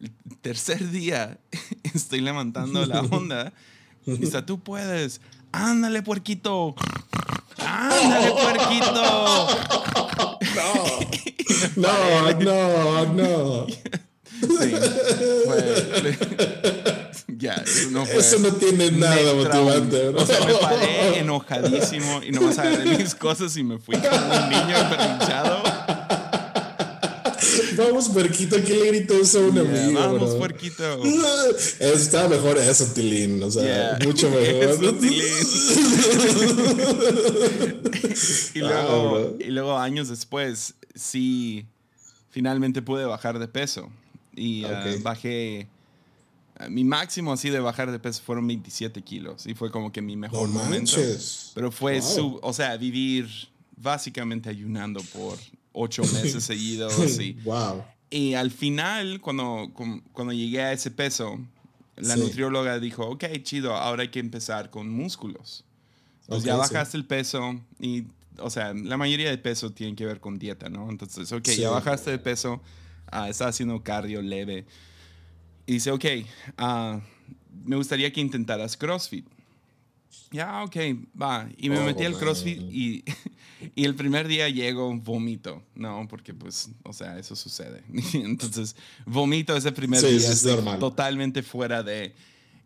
El 0.00 0.12
tercer 0.40 0.90
día 0.90 1.38
estoy 1.94 2.20
levantando 2.20 2.84
la 2.86 3.02
onda. 3.02 3.52
Y 4.06 4.16
dice, 4.16 4.42
tú 4.42 4.60
puedes. 4.60 5.20
Ándale, 5.52 6.02
puerquito. 6.02 6.74
Ándale, 7.58 8.30
puerquito. 8.30 10.37
No, 11.76 12.32
no, 12.32 13.06
no, 13.14 13.66
Sí, 14.40 14.72
ya, 17.38 17.54
eso 17.54 17.90
no 17.90 18.06
fue. 18.06 18.16
Eso 18.18 18.38
no 18.38 18.52
tiene 18.52 18.90
nada 18.92 19.34
motivante, 19.34 20.12
¿no? 20.12 20.18
O 20.20 20.26
sea, 20.26 20.44
me 20.44 20.54
paré 20.54 21.18
enojadísimo 21.18 22.22
y 22.22 22.30
nomás 22.30 22.58
agarré 22.58 22.98
mis 22.98 23.14
cosas 23.14 23.56
y 23.56 23.64
me 23.64 23.78
fui 23.78 23.96
como 23.96 24.16
un 24.16 24.48
niño 24.48 24.90
perrinchado. 24.90 25.62
Vamos, 27.78 28.08
puerquito, 28.08 28.56
¿qué 28.64 28.74
le 28.74 28.86
gritó 28.88 29.14
eso 29.14 29.38
a 29.38 29.42
un 29.48 29.58
amigo? 29.58 30.00
Vamos, 30.00 30.34
puerquito. 30.34 31.04
Estaba 31.80 32.28
mejor 32.28 32.58
eso, 32.58 32.92
Tilín. 32.92 33.40
O 33.42 33.50
sea, 33.50 33.98
mucho 34.04 34.28
mejor. 34.30 34.44
Eso, 34.44 34.82
y, 38.54 38.58
luego, 38.58 39.36
y 39.38 39.44
luego, 39.44 39.78
años 39.78 40.08
después, 40.08 40.74
sí, 40.94 41.66
finalmente 42.30 42.82
pude 42.82 43.04
bajar 43.04 43.38
de 43.38 43.46
peso. 43.46 43.88
Y 44.34 44.64
ah, 44.64 44.84
bajé. 45.02 45.68
Ah, 46.56 46.68
mi 46.68 46.82
máximo 46.82 47.32
así 47.32 47.50
de 47.50 47.60
bajar 47.60 47.92
de 47.92 48.00
peso 48.00 48.22
fueron 48.24 48.48
27 48.48 49.02
kilos. 49.02 49.46
Y 49.46 49.54
fue 49.54 49.70
como 49.70 49.92
que 49.92 50.02
mi 50.02 50.16
mejor 50.16 50.48
momento. 50.48 50.96
Pero 51.54 51.70
fue, 51.70 52.02
su, 52.02 52.40
o 52.42 52.52
sea, 52.52 52.76
vivir 52.76 53.28
básicamente 53.76 54.48
ayunando 54.48 55.00
por 55.12 55.38
ocho 55.72 56.02
meses 56.12 56.44
seguidos. 56.44 57.18
Y, 57.20 57.32
wow. 57.44 57.84
y 58.10 58.34
al 58.34 58.50
final, 58.50 59.20
cuando, 59.20 59.70
cuando 60.12 60.32
llegué 60.32 60.62
a 60.62 60.72
ese 60.72 60.90
peso, 60.90 61.38
la 61.96 62.16
nutrióloga 62.16 62.78
dijo, 62.78 63.06
ok, 63.06 63.24
chido, 63.42 63.74
ahora 63.74 64.02
hay 64.02 64.08
que 64.08 64.20
empezar 64.20 64.70
con 64.70 64.90
músculos. 64.90 65.64
Pues 66.26 66.44
ya 66.44 66.56
bajaste 66.56 66.96
el 66.96 67.06
peso 67.06 67.58
y, 67.80 68.04
o 68.38 68.50
sea, 68.50 68.74
la 68.74 68.96
mayoría 68.96 69.30
de 69.30 69.38
peso 69.38 69.70
tiene 69.70 69.96
que 69.96 70.04
ver 70.04 70.20
con 70.20 70.38
dieta, 70.38 70.68
¿no? 70.68 70.90
Entonces, 70.90 71.32
ok, 71.32 71.48
ya 71.48 71.70
bajaste 71.70 72.10
de 72.10 72.18
peso, 72.18 72.60
uh, 73.12 73.24
estás 73.24 73.48
haciendo 73.48 73.82
cardio 73.82 74.20
leve. 74.20 74.66
Y 75.66 75.74
dice, 75.74 75.90
ok, 75.90 76.04
uh, 76.58 77.00
me 77.64 77.76
gustaría 77.76 78.12
que 78.12 78.20
intentaras 78.20 78.76
CrossFit. 78.76 79.26
Ya, 80.30 80.62
ok, 80.62 80.76
va. 81.20 81.48
Y 81.56 81.70
me 81.70 81.78
oh, 81.78 81.84
metí 81.84 82.04
al 82.04 82.16
CrossFit 82.16 82.60
y, 82.70 83.04
y, 83.74 83.84
el 83.84 83.94
primer 83.94 84.28
día 84.28 84.48
llego, 84.48 84.94
vomito, 84.96 85.62
¿no? 85.74 86.06
Porque 86.08 86.34
pues, 86.34 86.70
o 86.84 86.92
sea, 86.92 87.18
eso 87.18 87.34
sucede. 87.34 87.82
Entonces, 88.14 88.76
vomito 89.06 89.56
ese 89.56 89.72
primer 89.72 90.00
día. 90.00 90.10
Es 90.10 90.46
Totalmente 90.78 91.42
fuera 91.42 91.82
de... 91.82 92.14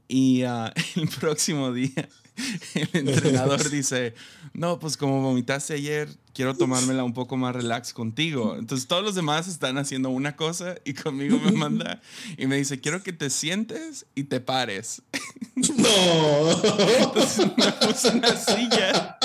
Y 0.08 0.42
ah, 0.42 0.72
el 0.96 1.08
próximo 1.08 1.72
día 1.72 2.08
el 2.74 2.88
entrenador 2.92 3.68
dice, 3.70 4.14
no, 4.52 4.78
pues 4.78 4.96
como 4.96 5.20
vomitaste 5.22 5.74
ayer, 5.74 6.08
quiero 6.34 6.56
tomármela 6.56 7.04
un 7.04 7.14
poco 7.14 7.36
más 7.36 7.54
relax 7.54 7.92
contigo. 7.92 8.56
Entonces 8.58 8.88
todos 8.88 9.04
los 9.04 9.14
demás 9.14 9.48
están 9.48 9.78
haciendo 9.78 10.10
una 10.10 10.36
cosa 10.36 10.76
y 10.84 10.94
conmigo 10.94 11.38
me 11.38 11.52
manda 11.52 12.00
y 12.36 12.46
me 12.46 12.56
dice, 12.56 12.80
quiero 12.80 13.02
que 13.02 13.12
te 13.12 13.30
sientes 13.30 14.06
y 14.14 14.24
te 14.24 14.40
pares. 14.40 15.02
No. 15.54 16.50
Entonces 16.98 17.46
me 17.56 17.72
puse 17.72 18.08
una 18.08 18.36
silla 18.36 19.18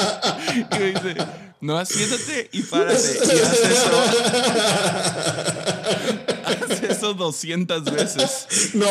y 0.53 0.75
me 0.75 0.91
dice, 0.91 1.15
no, 1.61 1.85
siéntate 1.85 2.49
y 2.51 2.61
párate. 2.63 2.93
Y 2.93 3.39
haz 3.39 3.59
eso. 3.61 3.91
Haz 7.25 7.43
eso 7.43 7.47
200 7.47 7.83
veces. 7.85 8.71
No, 8.73 8.87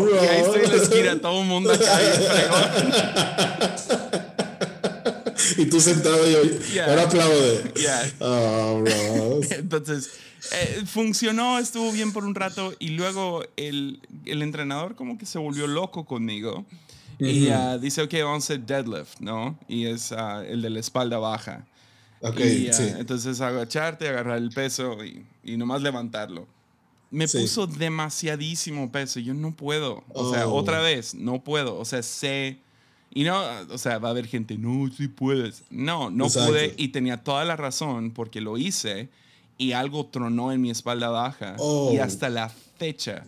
bro. 0.00 0.24
Y 0.24 0.26
ahí 0.26 0.42
estoy 0.42 0.64
en 0.64 0.70
la 0.70 0.82
esquina, 0.82 1.20
todo 1.20 1.42
el 1.42 1.46
mundo 1.46 1.72
acá 1.72 2.00
y 5.56 5.66
tú 5.66 5.80
sentado 5.80 6.28
y 6.28 6.32
yo, 6.32 6.84
ahora 6.84 7.02
aplaude. 7.02 7.72
Yeah. 7.74 8.12
Oh, 8.20 8.82
bro. 8.82 9.40
Entonces, 9.58 10.10
eh, 10.52 10.82
funcionó, 10.86 11.58
estuvo 11.58 11.90
bien 11.92 12.12
por 12.12 12.24
un 12.24 12.34
rato 12.34 12.74
y 12.78 12.90
luego 12.90 13.42
el, 13.56 14.00
el 14.24 14.42
entrenador 14.42 14.94
como 14.94 15.18
que 15.18 15.26
se 15.26 15.38
volvió 15.38 15.66
loco 15.66 16.04
conmigo. 16.04 16.64
Y 17.18 17.48
uh, 17.48 17.78
dice, 17.80 18.02
ok, 18.02 18.14
vamos 18.22 18.48
a 18.48 18.54
hacer 18.54 18.64
deadlift, 18.64 19.18
¿no? 19.18 19.58
Y 19.66 19.86
es 19.86 20.12
uh, 20.12 20.42
el 20.46 20.62
de 20.62 20.70
la 20.70 20.78
espalda 20.78 21.18
baja. 21.18 21.66
Ok, 22.20 22.38
y, 22.38 22.70
uh, 22.70 22.72
sí. 22.72 22.92
Entonces 22.96 23.40
agacharte, 23.40 24.08
agarrar 24.08 24.38
el 24.38 24.50
peso 24.50 25.04
y, 25.04 25.26
y 25.42 25.56
nomás 25.56 25.82
levantarlo. 25.82 26.46
Me 27.10 27.26
puso 27.26 27.66
demasiadísimo 27.66 28.92
peso. 28.92 29.20
Yo 29.20 29.34
no 29.34 29.54
puedo. 29.54 30.04
O 30.08 30.32
sea, 30.32 30.46
oh. 30.46 30.54
otra 30.54 30.80
vez, 30.80 31.14
no 31.14 31.42
puedo. 31.42 31.78
O 31.78 31.84
sea, 31.84 32.02
sé 32.02 32.58
y 33.10 33.24
no, 33.24 33.42
o 33.70 33.78
sea, 33.78 33.98
va 33.98 34.08
a 34.08 34.10
haber 34.10 34.26
gente, 34.26 34.58
no, 34.58 34.88
sí 34.94 35.08
puedes. 35.08 35.64
No, 35.70 36.10
no 36.10 36.28
pude 36.28 36.74
y 36.76 36.88
tenía 36.88 37.22
toda 37.24 37.44
la 37.44 37.56
razón 37.56 38.10
porque 38.10 38.40
lo 38.40 38.58
hice 38.58 39.08
y 39.56 39.72
algo 39.72 40.06
tronó 40.06 40.52
en 40.52 40.60
mi 40.60 40.70
espalda 40.70 41.08
baja 41.08 41.54
y 41.56 41.58
oh. 41.58 42.02
hasta 42.02 42.28
la 42.28 42.48
fecha 42.48 43.24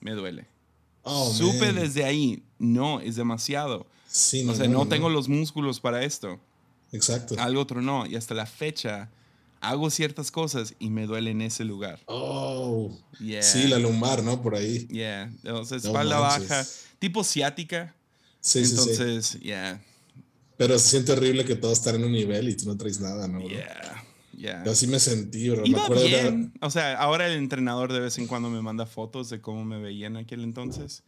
me 0.00 0.12
duele. 0.12 0.46
Oh, 1.02 1.30
Supe 1.32 1.72
desde 1.72 2.04
ahí, 2.04 2.42
no, 2.58 3.00
es 3.00 3.16
demasiado. 3.16 3.86
Sí, 4.06 4.44
no, 4.44 4.52
o 4.52 4.54
sea, 4.54 4.66
no, 4.68 4.88
tengo 4.88 5.10
los 5.10 5.28
músculos 5.28 5.78
para 5.80 6.02
esto. 6.04 6.40
Exacto. 6.92 7.36
Algo 7.38 7.66
tronó 7.66 8.06
y 8.06 8.16
hasta 8.16 8.34
la 8.34 8.46
fecha 8.46 9.10
hago 9.60 9.90
ciertas 9.90 10.30
cosas 10.30 10.74
y 10.78 10.90
me 10.90 11.06
duele 11.06 11.30
en 11.30 11.42
ese 11.42 11.64
lugar. 11.64 12.00
Oh. 12.06 12.96
Sí, 13.40 13.68
la 13.68 13.78
lumbar, 13.78 14.22
¿no? 14.22 14.42
Por 14.42 14.54
ahí. 14.54 14.86
Yeah. 14.88 15.32
Sea, 15.64 15.78
espalda 15.78 16.18
baja, 16.18 16.66
tipo 16.98 17.24
ciática 17.24 17.94
Sí, 18.40 18.60
Entonces, 18.60 19.38
ya. 19.40 19.82
Pero 20.56 20.78
se 20.78 20.88
siente 20.88 21.12
horrible 21.12 21.44
que 21.44 21.54
todos 21.54 21.78
están 21.78 21.96
en 21.96 22.04
un 22.04 22.12
nivel 22.12 22.48
y 22.48 22.56
tú 22.56 22.66
no 22.66 22.76
traes 22.76 23.00
nada, 23.00 23.28
¿no? 23.28 23.40
Yeah. 23.40 24.04
Yeah. 24.36 24.64
Yo 24.64 24.72
así 24.72 24.86
me 24.86 24.98
sentí, 25.00 25.50
bro. 25.50 25.64
me 25.66 25.78
acuerdo 25.78 26.04
bien. 26.04 26.52
O 26.60 26.70
sea, 26.70 26.96
ahora 26.98 27.26
el 27.26 27.36
entrenador 27.36 27.92
de 27.92 28.00
vez 28.00 28.18
en 28.18 28.26
cuando 28.26 28.50
me 28.50 28.62
manda 28.62 28.86
fotos 28.86 29.30
de 29.30 29.40
cómo 29.40 29.64
me 29.64 29.78
veía 29.78 30.06
en 30.06 30.16
aquel 30.16 30.44
entonces. 30.44 31.02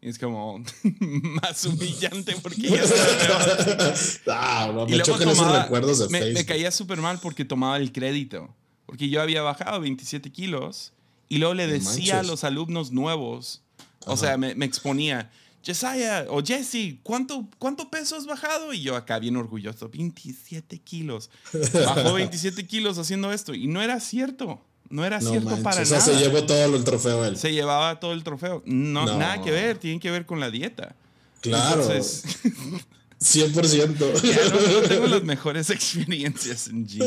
Y 0.00 0.08
es 0.08 0.18
como 0.18 0.62
más 1.42 1.64
humillante 1.64 2.36
porque 2.42 2.62
ya 2.62 2.82
ah, 4.28 4.70
bro, 4.70 4.86
me 4.86 5.02
chocan 5.02 5.28
esos 5.28 5.62
recuerdos 5.62 5.98
de 5.98 6.08
me. 6.08 6.32
Me 6.32 6.46
caía 6.46 6.70
súper 6.70 7.00
mal 7.00 7.18
porque 7.20 7.44
tomaba 7.44 7.76
el 7.76 7.92
crédito. 7.92 8.54
Porque 8.86 9.08
yo 9.08 9.20
había 9.20 9.42
bajado 9.42 9.80
27 9.80 10.30
kilos 10.30 10.92
y 11.28 11.38
luego 11.38 11.54
le 11.54 11.66
decía 11.66 12.20
a 12.20 12.22
los 12.22 12.44
alumnos 12.44 12.90
nuevos, 12.90 13.62
o 14.06 14.16
sea, 14.16 14.38
me, 14.38 14.54
me 14.54 14.64
exponía 14.64 15.30
Jesiah 15.62 16.26
o 16.30 16.42
Jesse, 16.42 16.96
¿cuánto, 17.02 17.46
¿cuánto 17.58 17.90
peso 17.90 18.16
has 18.16 18.26
bajado? 18.26 18.72
Y 18.72 18.80
yo 18.80 18.96
acá 18.96 19.18
bien 19.18 19.36
orgulloso, 19.36 19.88
27 19.88 20.78
kilos. 20.78 21.30
Bajó 21.74 22.12
27 22.14 22.66
kilos 22.66 22.98
haciendo 22.98 23.32
esto. 23.32 23.54
Y 23.54 23.66
no 23.66 23.82
era 23.82 24.00
cierto. 24.00 24.62
No 24.90 25.04
era 25.04 25.20
cierto 25.20 25.50
para 25.62 25.82
nada. 25.82 25.82
O 25.82 25.86
sea, 25.86 26.00
se 26.00 26.16
llevó 26.16 26.44
todo 26.44 26.76
el 26.76 26.84
trofeo 26.84 27.24
él. 27.24 27.36
Se 27.36 27.52
llevaba 27.52 28.00
todo 28.00 28.12
el 28.12 28.24
trofeo. 28.24 28.62
No, 28.64 29.18
Nada 29.18 29.42
que 29.42 29.50
ver, 29.50 29.78
tiene 29.78 30.00
que 30.00 30.10
ver 30.10 30.26
con 30.26 30.40
la 30.40 30.50
dieta. 30.50 30.94
Claro. 31.40 31.82
Entonces, 31.82 32.24
100%. 33.20 34.22
Ya, 34.22 34.48
no, 34.50 34.88
tengo 34.88 35.06
las 35.06 35.24
mejores 35.24 35.70
experiencias 35.70 36.68
en 36.68 36.86
gym. 36.86 37.04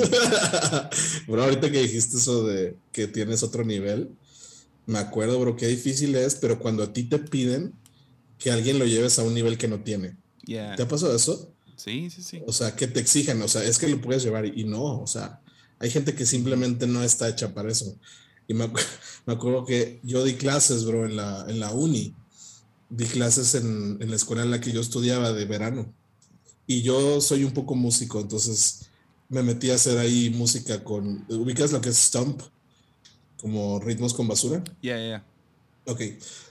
Bro, 1.28 1.44
ahorita 1.44 1.72
que 1.72 1.82
dijiste 1.82 2.17
eso 2.17 2.46
de 2.46 2.76
que 2.91 3.08
tienes 3.08 3.44
otro 3.44 3.63
nivel, 3.63 4.10
me 4.86 5.00
acuerdo, 5.00 5.39
bro, 5.39 5.56
qué 5.56 5.67
difícil 5.67 6.15
es, 6.15 6.36
pero 6.36 6.60
cuando 6.60 6.84
a 6.84 6.91
ti 6.91 7.04
te 7.04 7.20
piden 7.20 7.74
que 8.39 8.52
alguien 8.52 8.80
lo 8.80 8.86
lleves 8.86 9.20
a 9.20 9.24
un 9.24 9.34
nivel 9.34 9.58
que 9.58 9.67
no 9.67 9.80
tiene. 9.80 10.15
¿Te 10.46 10.82
ha 10.82 10.88
pasado 10.88 11.15
eso? 11.15 11.52
Sí, 11.76 12.10
sí, 12.10 12.24
sí. 12.24 12.41
O 12.46 12.52
sea, 12.52 12.76
que 12.76 12.88
te 12.88 13.00
exigen, 13.00 13.41
o 13.41 13.48
sea, 13.48 13.63
es 13.63 13.80
que 13.80 13.88
lo 13.88 14.02
puedes 14.02 14.24
llevar 14.24 14.46
y, 14.46 14.63
no, 14.65 15.02
o 15.02 15.08
sea, 15.08 15.39
hay 15.82 15.89
gente 15.89 16.13
que 16.13 16.26
simplemente 16.26 16.88
no 16.88 17.04
está 17.04 17.28
hecha 17.28 17.54
para 17.54 17.72
eso. 17.72 17.98
Y 18.48 18.54
me, 18.54 18.67
me 19.26 19.34
acuerdo 19.34 19.65
que 19.65 20.00
yo 20.04 20.24
di 20.24 20.36
clases, 20.36 20.86
bro, 20.86 21.06
en 21.06 21.15
la, 21.15 21.46
en 21.48 21.60
la 21.60 21.72
uni. 21.72 22.15
Di 22.89 23.06
clases 23.06 23.56
en, 23.56 23.98
en 24.02 24.10
la 24.10 24.15
escuela 24.15 24.44
en 24.44 24.52
la 24.52 24.62
que 24.62 24.72
yo 24.72 24.82
estudiaba 24.82 25.34
de 25.34 25.46
verano. 25.46 25.94
Y 26.67 26.84
yo 26.84 27.20
soy 27.20 27.44
un 27.44 27.52
poco 27.52 27.76
músico, 27.76 28.22
entonces 28.22 28.91
me 29.28 29.44
metí 29.44 29.72
a 29.72 29.76
hacer 29.76 29.98
ahí 29.98 30.30
música 30.30 30.84
con. 30.84 31.26
¿Ubicas 31.30 31.72
lo 31.72 31.82
que 31.82 31.89
es 31.89 31.98
stomp? 31.98 32.41
Como 33.39 33.80
ritmos 33.80 34.13
con 34.13 34.28
basura. 34.28 34.63
Ya, 34.82 34.98
yeah, 34.98 35.10
ya. 35.10 35.26
Ok. 35.91 36.02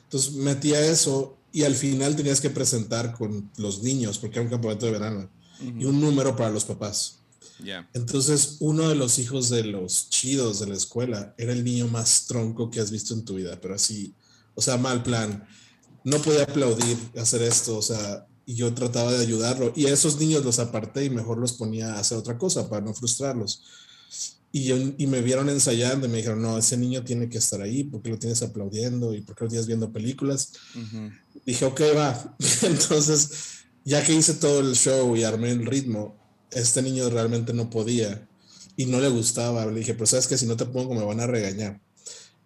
Entonces 0.04 0.32
metí 0.32 0.74
a 0.74 0.84
eso 0.84 1.36
y 1.52 1.62
al 1.64 1.74
final 1.74 2.16
tenías 2.16 2.40
que 2.40 2.50
presentar 2.50 3.14
con 3.14 3.50
los 3.56 3.82
niños, 3.82 4.18
porque 4.18 4.38
era 4.38 4.44
un 4.44 4.50
campamento 4.50 4.86
de 4.86 4.92
verano, 4.92 5.28
y 5.60 5.84
un 5.84 6.00
número 6.00 6.34
para 6.36 6.50
los 6.50 6.64
papás. 6.64 7.19
Entonces, 7.94 8.56
uno 8.60 8.88
de 8.88 8.94
los 8.94 9.18
hijos 9.18 9.48
de 9.50 9.64
los 9.64 10.08
chidos 10.10 10.60
de 10.60 10.66
la 10.66 10.74
escuela 10.74 11.34
era 11.38 11.52
el 11.52 11.64
niño 11.64 11.88
más 11.88 12.26
tronco 12.26 12.70
que 12.70 12.80
has 12.80 12.90
visto 12.90 13.14
en 13.14 13.24
tu 13.24 13.34
vida, 13.34 13.58
pero 13.60 13.74
así, 13.74 14.14
o 14.54 14.62
sea, 14.62 14.76
mal 14.76 15.02
plan. 15.02 15.46
No 16.04 16.18
podía 16.18 16.44
aplaudir 16.44 16.96
hacer 17.16 17.42
esto, 17.42 17.76
o 17.76 17.82
sea, 17.82 18.26
y 18.46 18.54
yo 18.54 18.72
trataba 18.74 19.12
de 19.12 19.22
ayudarlo. 19.22 19.72
Y 19.76 19.86
a 19.86 19.92
esos 19.92 20.18
niños 20.18 20.44
los 20.44 20.58
aparté 20.58 21.04
y 21.04 21.10
mejor 21.10 21.38
los 21.38 21.52
ponía 21.52 21.94
a 21.94 22.00
hacer 22.00 22.18
otra 22.18 22.38
cosa 22.38 22.68
para 22.68 22.84
no 22.84 22.94
frustrarlos. 22.94 23.62
Y, 24.52 24.72
y 24.72 25.06
me 25.06 25.20
vieron 25.20 25.48
ensayando 25.48 26.06
y 26.06 26.10
me 26.10 26.16
dijeron, 26.16 26.42
no, 26.42 26.58
ese 26.58 26.76
niño 26.76 27.04
tiene 27.04 27.28
que 27.28 27.38
estar 27.38 27.62
ahí, 27.62 27.84
¿por 27.84 28.02
qué 28.02 28.10
lo 28.10 28.18
tienes 28.18 28.42
aplaudiendo? 28.42 29.14
¿Y 29.14 29.20
por 29.20 29.36
qué 29.36 29.44
lo 29.44 29.50
tienes 29.50 29.68
viendo 29.68 29.92
películas? 29.92 30.54
Dije, 31.46 31.64
ok, 31.64 31.80
va. 31.96 32.36
Entonces, 32.62 33.30
ya 33.84 34.02
que 34.02 34.14
hice 34.14 34.34
todo 34.34 34.60
el 34.60 34.74
show 34.74 35.14
y 35.16 35.22
armé 35.22 35.50
el 35.50 35.64
ritmo, 35.64 36.19
este 36.52 36.82
niño 36.82 37.08
realmente 37.10 37.52
no 37.52 37.70
podía 37.70 38.26
y 38.76 38.86
no 38.86 39.00
le 39.00 39.08
gustaba. 39.08 39.66
Le 39.66 39.80
dije, 39.80 39.94
pero 39.94 40.06
sabes 40.06 40.26
que 40.26 40.38
si 40.38 40.46
no 40.46 40.56
te 40.56 40.66
pongo 40.66 40.94
me 40.94 41.04
van 41.04 41.20
a 41.20 41.26
regañar. 41.26 41.80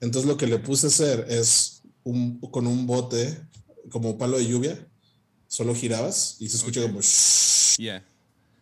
Entonces 0.00 0.28
lo 0.28 0.36
que 0.36 0.46
le 0.46 0.58
puse 0.58 0.86
a 0.86 0.90
hacer 0.90 1.26
es 1.28 1.82
un, 2.02 2.40
con 2.40 2.66
un 2.66 2.86
bote 2.86 3.40
como 3.90 4.18
palo 4.18 4.38
de 4.38 4.46
lluvia, 4.46 4.86
solo 5.48 5.74
girabas 5.74 6.36
y 6.40 6.48
se 6.48 6.56
escucha 6.56 6.82
como... 6.82 7.00
Yeah. 7.78 8.04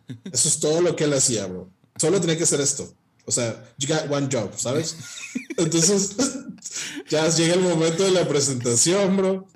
Eso 0.31 0.47
es 0.47 0.59
todo 0.59 0.81
lo 0.81 0.95
que 0.95 1.05
él 1.05 1.13
hacía, 1.13 1.45
bro. 1.45 1.69
Solo 1.97 2.19
tenía 2.19 2.37
que 2.37 2.43
hacer 2.43 2.61
esto. 2.61 2.93
O 3.25 3.31
sea, 3.31 3.63
you 3.77 3.87
got 3.87 4.11
one 4.11 4.27
job, 4.31 4.51
¿sabes? 4.57 4.95
Entonces, 5.57 6.15
ya 7.09 7.29
llega 7.29 7.53
el 7.53 7.61
momento 7.61 8.03
de 8.03 8.11
la 8.11 8.27
presentación, 8.27 9.15
bro. 9.15 9.47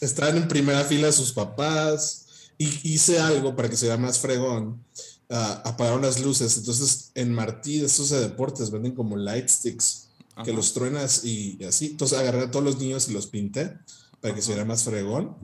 Están 0.00 0.36
en 0.36 0.48
primera 0.48 0.84
fila 0.84 1.10
sus 1.12 1.32
papás. 1.32 2.26
Y 2.58 2.92
hice 2.94 3.20
algo 3.20 3.54
para 3.54 3.70
que 3.70 3.76
se 3.76 3.86
vea 3.86 3.96
más 3.96 4.18
fregón. 4.18 4.84
Uh, 5.30 5.60
apagaron 5.64 6.02
las 6.02 6.20
luces. 6.20 6.56
Entonces, 6.56 7.10
en 7.14 7.32
Martí, 7.34 7.80
estos 7.80 8.10
de 8.10 8.20
deportes, 8.20 8.70
venden 8.70 8.94
como 8.94 9.16
light 9.16 9.48
sticks 9.48 10.08
que 10.44 10.52
los 10.52 10.72
truenas 10.72 11.24
y, 11.24 11.62
así. 11.64 11.86
Entonces, 11.86 12.18
agarré 12.18 12.44
a 12.44 12.50
todos 12.50 12.64
los 12.64 12.78
niños 12.78 13.08
y 13.08 13.12
los 13.12 13.26
pinté 13.26 13.76
para 14.20 14.34
que 14.34 14.42
se 14.42 14.48
viera 14.48 14.64
más 14.64 14.84
fregón. 14.84 15.36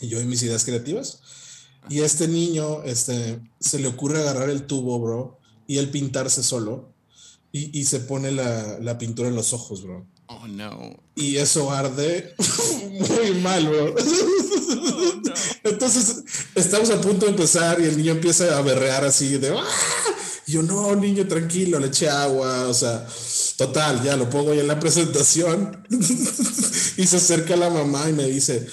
Y 0.00 0.08
yo 0.08 0.20
y 0.20 0.24
mis 0.24 0.42
ideas 0.42 0.64
creativas. 0.64 1.20
Y 1.88 2.00
este 2.00 2.28
niño, 2.28 2.82
este, 2.82 3.40
se 3.60 3.78
le 3.78 3.88
ocurre 3.88 4.20
agarrar 4.20 4.50
el 4.50 4.66
tubo, 4.66 4.98
bro, 4.98 5.38
y 5.66 5.78
él 5.78 5.90
pintarse 5.90 6.42
solo 6.42 6.92
y, 7.52 7.84
se 7.86 8.00
pone 8.00 8.32
la, 8.32 8.98
pintura 8.98 9.28
en 9.28 9.34
los 9.34 9.54
ojos, 9.54 9.82
bro. 9.82 10.06
Oh, 10.28 10.46
no. 10.48 10.96
Y 11.14 11.36
eso 11.36 11.70
arde 11.70 12.34
muy 12.90 13.40
mal, 13.40 13.68
bro. 13.68 13.94
Oh, 13.94 15.22
Entonces, 15.64 16.24
estamos 16.54 16.90
a 16.90 17.00
punto 17.00 17.26
de 17.26 17.32
empezar 17.32 17.80
y 17.80 17.84
el 17.84 17.96
niño 17.96 18.12
empieza 18.12 18.56
a 18.56 18.62
berrear 18.62 19.04
así 19.04 19.38
de... 19.38 19.56
¡Ah! 19.56 19.64
Y 20.46 20.52
yo, 20.52 20.62
no, 20.62 20.94
niño, 20.94 21.26
tranquilo, 21.26 21.80
le 21.80 21.88
eché 21.88 22.08
agua, 22.08 22.68
o 22.68 22.74
sea, 22.74 23.04
total, 23.56 24.02
ya 24.04 24.16
lo 24.16 24.30
pongo 24.30 24.52
ahí 24.52 24.60
en 24.60 24.68
la 24.68 24.78
presentación. 24.78 25.84
y 25.90 27.06
se 27.06 27.16
acerca 27.16 27.56
la 27.56 27.68
mamá 27.68 28.08
y 28.08 28.12
me 28.12 28.24
dice, 28.26 28.64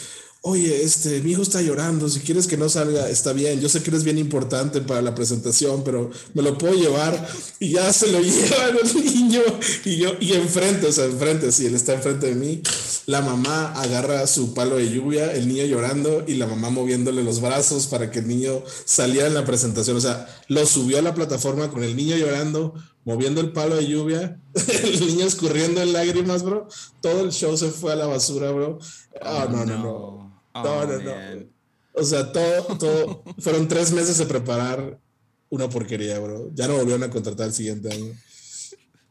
oye, 0.46 0.84
este, 0.84 1.22
mi 1.22 1.32
hijo 1.32 1.42
está 1.42 1.62
llorando, 1.62 2.10
si 2.10 2.20
quieres 2.20 2.48
que 2.48 2.58
no 2.58 2.68
salga, 2.68 3.08
está 3.08 3.32
bien, 3.32 3.62
yo 3.62 3.70
sé 3.70 3.82
que 3.82 3.90
eres 3.90 4.04
bien 4.04 4.18
importante 4.18 4.82
para 4.82 5.02
la 5.02 5.16
presentación, 5.16 5.86
pero 5.86 6.12
me 6.34 6.42
lo 6.42 6.58
puedo 6.58 6.74
llevar 6.74 7.30
y 7.60 7.72
ya 7.72 7.94
se 7.94 8.12
lo 8.12 8.20
lleva 8.22 8.68
el 8.68 9.06
niño 9.06 9.42
y 9.86 9.96
yo, 9.96 10.12
y 10.20 10.34
enfrente, 10.34 10.88
o 10.88 10.92
sea, 10.92 11.06
enfrente, 11.06 11.50
si 11.54 11.66
él 11.66 11.76
está 11.76 11.94
enfrente 11.94 12.28
de 12.28 12.36
mí, 12.36 12.62
la 13.06 13.22
mamá 13.22 13.72
agarra 13.72 14.28
su 14.28 14.54
palo 14.54 14.76
de 14.76 14.90
lluvia, 14.90 15.32
el 15.32 15.48
niño 15.48 15.64
llorando 15.64 16.26
y 16.28 16.34
la 16.34 16.46
mamá 16.46 16.70
moviéndole 16.70 17.24
los 17.24 17.40
brazos 17.40 17.88
para 17.88 18.12
que 18.12 18.20
el 18.20 18.28
niño 18.28 18.64
saliera 18.84 19.28
en 19.28 19.36
la 19.36 19.46
presentación, 19.46 19.96
o 19.96 20.02
sea, 20.02 20.28
lo 20.50 20.66
subió 20.66 21.00
a 21.00 21.02
la 21.02 21.16
plataforma 21.16 21.72
con 21.72 21.86
el 21.86 21.96
niño 21.96 22.18
llorando, 22.18 22.74
moviendo 23.06 23.40
el 23.40 23.54
palo 23.54 23.78
de 23.78 23.88
lluvia, 23.88 24.42
el 24.84 25.08
niño 25.08 25.26
escurriendo 25.26 25.82
en 25.82 25.94
lágrimas, 25.94 26.44
bro, 26.44 26.68
todo 27.00 27.22
el 27.22 27.32
show 27.32 27.56
se 27.56 27.70
fue 27.70 27.94
a 27.94 27.96
la 27.96 28.08
basura, 28.08 28.52
bro. 28.52 28.80
Ah, 29.22 29.48
no, 29.50 29.66
no. 29.66 29.78
no. 29.78 30.24
No, 30.24 30.33
oh, 30.54 30.86
no, 30.86 31.00
no. 31.00 31.46
O 31.94 32.04
sea, 32.04 32.32
todo, 32.32 32.78
todo. 32.78 33.24
fueron 33.40 33.68
tres 33.68 33.92
meses 33.92 34.18
de 34.18 34.26
preparar 34.26 35.00
una 35.50 35.70
porquería, 35.70 36.20
bro. 36.20 36.50
Ya 36.54 36.68
no 36.68 36.76
volvieron 36.76 37.04
a 37.04 37.10
contratar 37.10 37.48
el 37.48 37.54
siguiente 37.54 37.94
año. 37.94 38.14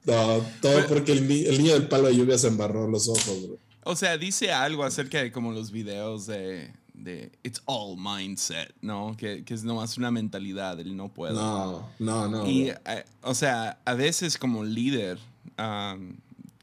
No, 0.04 0.44
todo 0.60 0.86
porque 0.88 1.12
el, 1.12 1.28
niño 1.28 1.74
del 1.74 1.86
palo 1.86 2.08
de 2.08 2.16
lluvia 2.16 2.36
se 2.36 2.48
embarró 2.48 2.88
los 2.88 3.08
ojos, 3.08 3.46
bro. 3.46 3.58
O 3.84 3.96
sea, 3.96 4.18
dice 4.18 4.52
algo 4.52 4.84
acerca 4.84 5.22
de 5.22 5.30
como 5.30 5.52
los 5.52 5.70
videos 5.70 6.26
de, 6.26 6.72
de 6.94 7.30
It's 7.42 7.62
all 7.66 7.96
mindset, 7.96 8.74
¿no? 8.80 9.16
Que, 9.16 9.44
que 9.44 9.54
es 9.54 9.64
nomás 9.64 9.98
una 9.98 10.10
mentalidad, 10.10 10.78
el 10.80 10.96
no 10.96 11.08
puedo. 11.08 11.34
No, 11.34 11.88
no, 11.98 12.28
no. 12.28 12.48
Y, 12.48 12.70
eh, 12.70 13.04
o 13.22 13.34
sea, 13.34 13.78
a 13.84 13.94
veces 13.94 14.38
como 14.38 14.64
líder 14.64 15.18
um, 15.58 16.16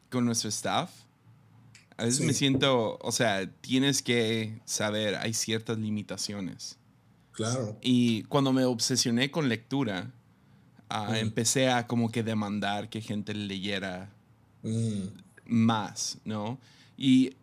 con 0.09 0.25
nuestro 0.25 0.49
staff, 0.49 0.91
a 1.99 2.05
veces 2.05 2.21
me 2.25 2.33
siento, 2.33 2.97
o 3.01 3.11
sea, 3.11 3.45
tienes 3.59 4.01
que 4.01 4.61
saber, 4.63 5.15
hay 5.15 5.33
ciertas 5.33 5.77
limitaciones. 5.77 6.77
Claro. 7.33 7.77
Y 7.81 8.23
cuando 8.23 8.53
me 8.53 8.63
obsesioné 8.63 9.31
con 9.31 9.49
lectura, 9.49 10.09
ah, 10.87 11.19
empecé 11.19 11.69
a 11.69 11.87
como 11.87 12.09
que 12.09 12.23
demandar 12.23 12.89
que 12.89 13.01
gente 13.01 13.33
leyera 13.33 14.09
mm. 14.63 15.07
más, 15.45 16.19
¿no? 16.23 16.57
Y 16.97 17.33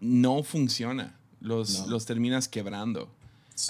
no 0.00 0.42
funciona. 0.42 1.16
Los, 1.40 1.86
los 1.88 2.06
terminas 2.06 2.46
quebrando. 2.48 3.10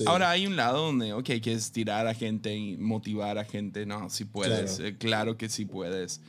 Ahora 0.06 0.30
hay 0.30 0.46
un 0.46 0.56
lado 0.56 0.86
donde, 0.86 1.12
ok, 1.12 1.24
quieres 1.42 1.70
tirar 1.72 2.06
a 2.06 2.14
gente 2.14 2.54
y 2.54 2.76
motivar 2.76 3.38
a 3.38 3.44
gente. 3.44 3.84
No, 3.84 4.08
si 4.08 4.24
puedes. 4.24 4.76
Claro, 4.76 4.88
eh, 4.88 4.96
claro 4.98 5.36
que 5.36 5.48
sí 5.48 5.64
puedes. 5.64 6.20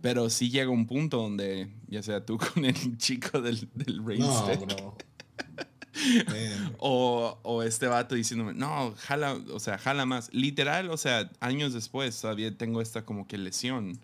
Pero 0.00 0.30
sí 0.30 0.50
llega 0.50 0.70
un 0.70 0.86
punto 0.86 1.18
donde, 1.18 1.70
ya 1.88 2.02
sea 2.02 2.24
tú 2.24 2.38
con 2.54 2.64
el 2.64 2.98
chico 2.98 3.40
del, 3.40 3.68
del 3.74 4.02
no, 4.18 4.96
o, 6.78 7.38
o, 7.42 7.62
este 7.62 7.86
vato 7.86 8.14
diciéndome, 8.14 8.54
no, 8.54 8.94
jala, 8.96 9.38
o 9.52 9.60
sea, 9.60 9.78
jala 9.78 10.06
más. 10.06 10.32
Literal, 10.32 10.90
o 10.90 10.96
sea, 10.96 11.30
años 11.40 11.72
después 11.72 12.18
todavía 12.20 12.56
tengo 12.56 12.80
esta 12.80 13.04
como 13.04 13.26
que 13.26 13.36
lesión 13.38 13.98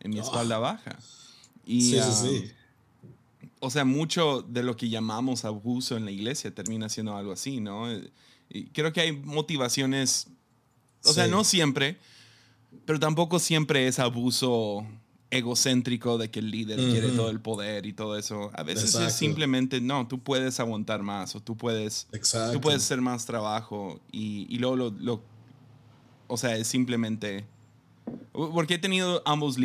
en 0.00 0.10
mi 0.10 0.18
espalda 0.18 0.58
baja. 0.58 0.98
Y, 1.64 1.82
sí, 1.82 2.00
sí, 2.00 2.28
sí. 2.28 2.52
O 3.60 3.70
sea, 3.70 3.84
mucho 3.84 4.42
de 4.42 4.62
lo 4.62 4.76
que 4.76 4.88
llamamos 4.88 5.44
abuso 5.44 5.96
en 5.96 6.04
la 6.04 6.10
iglesia 6.10 6.54
termina 6.54 6.88
siendo 6.88 7.16
algo 7.16 7.32
así, 7.32 7.60
¿no? 7.60 7.86
Y 8.48 8.66
creo 8.66 8.92
que 8.92 9.00
hay 9.00 9.12
motivaciones, 9.12 10.28
o 11.04 11.12
sea, 11.12 11.26
no 11.26 11.42
siempre, 11.42 11.98
pero 12.84 13.00
tampoco 13.00 13.38
siempre 13.38 13.88
es 13.88 13.98
abuso 13.98 14.86
egocéntrico 15.30 16.18
de 16.18 16.30
que 16.30 16.38
el 16.38 16.50
líder 16.50 16.78
quiere 16.78 17.08
todo 17.10 17.30
el 17.30 17.40
poder 17.40 17.86
y 17.86 17.92
todo 17.92 18.16
eso. 18.16 18.50
A 18.54 18.62
veces 18.62 18.94
es 18.94 19.12
simplemente, 19.12 19.80
no, 19.80 20.06
tú 20.06 20.18
puedes 20.18 20.60
aguantar 20.60 21.02
más 21.02 21.34
o 21.34 21.40
tú 21.40 21.56
puedes, 21.56 22.06
tú 22.52 22.60
puedes 22.60 22.82
hacer 22.82 23.00
más 23.00 23.26
trabajo 23.26 24.00
y, 24.12 24.46
y 24.48 24.58
luego 24.58 24.76
lo, 24.76 25.22
o 26.28 26.36
sea, 26.36 26.56
es 26.56 26.66
simplemente... 26.66 27.44
Porque 28.32 28.74
he 28.74 28.78
tenido 28.78 29.22
ambos, 29.24 29.56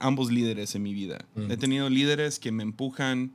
ambos 0.00 0.32
líderes 0.32 0.74
en 0.74 0.82
mi 0.82 0.94
vida. 0.94 1.24
He 1.48 1.56
tenido 1.56 1.88
líderes 1.88 2.40
que 2.40 2.50
me 2.50 2.64
empujan, 2.64 3.32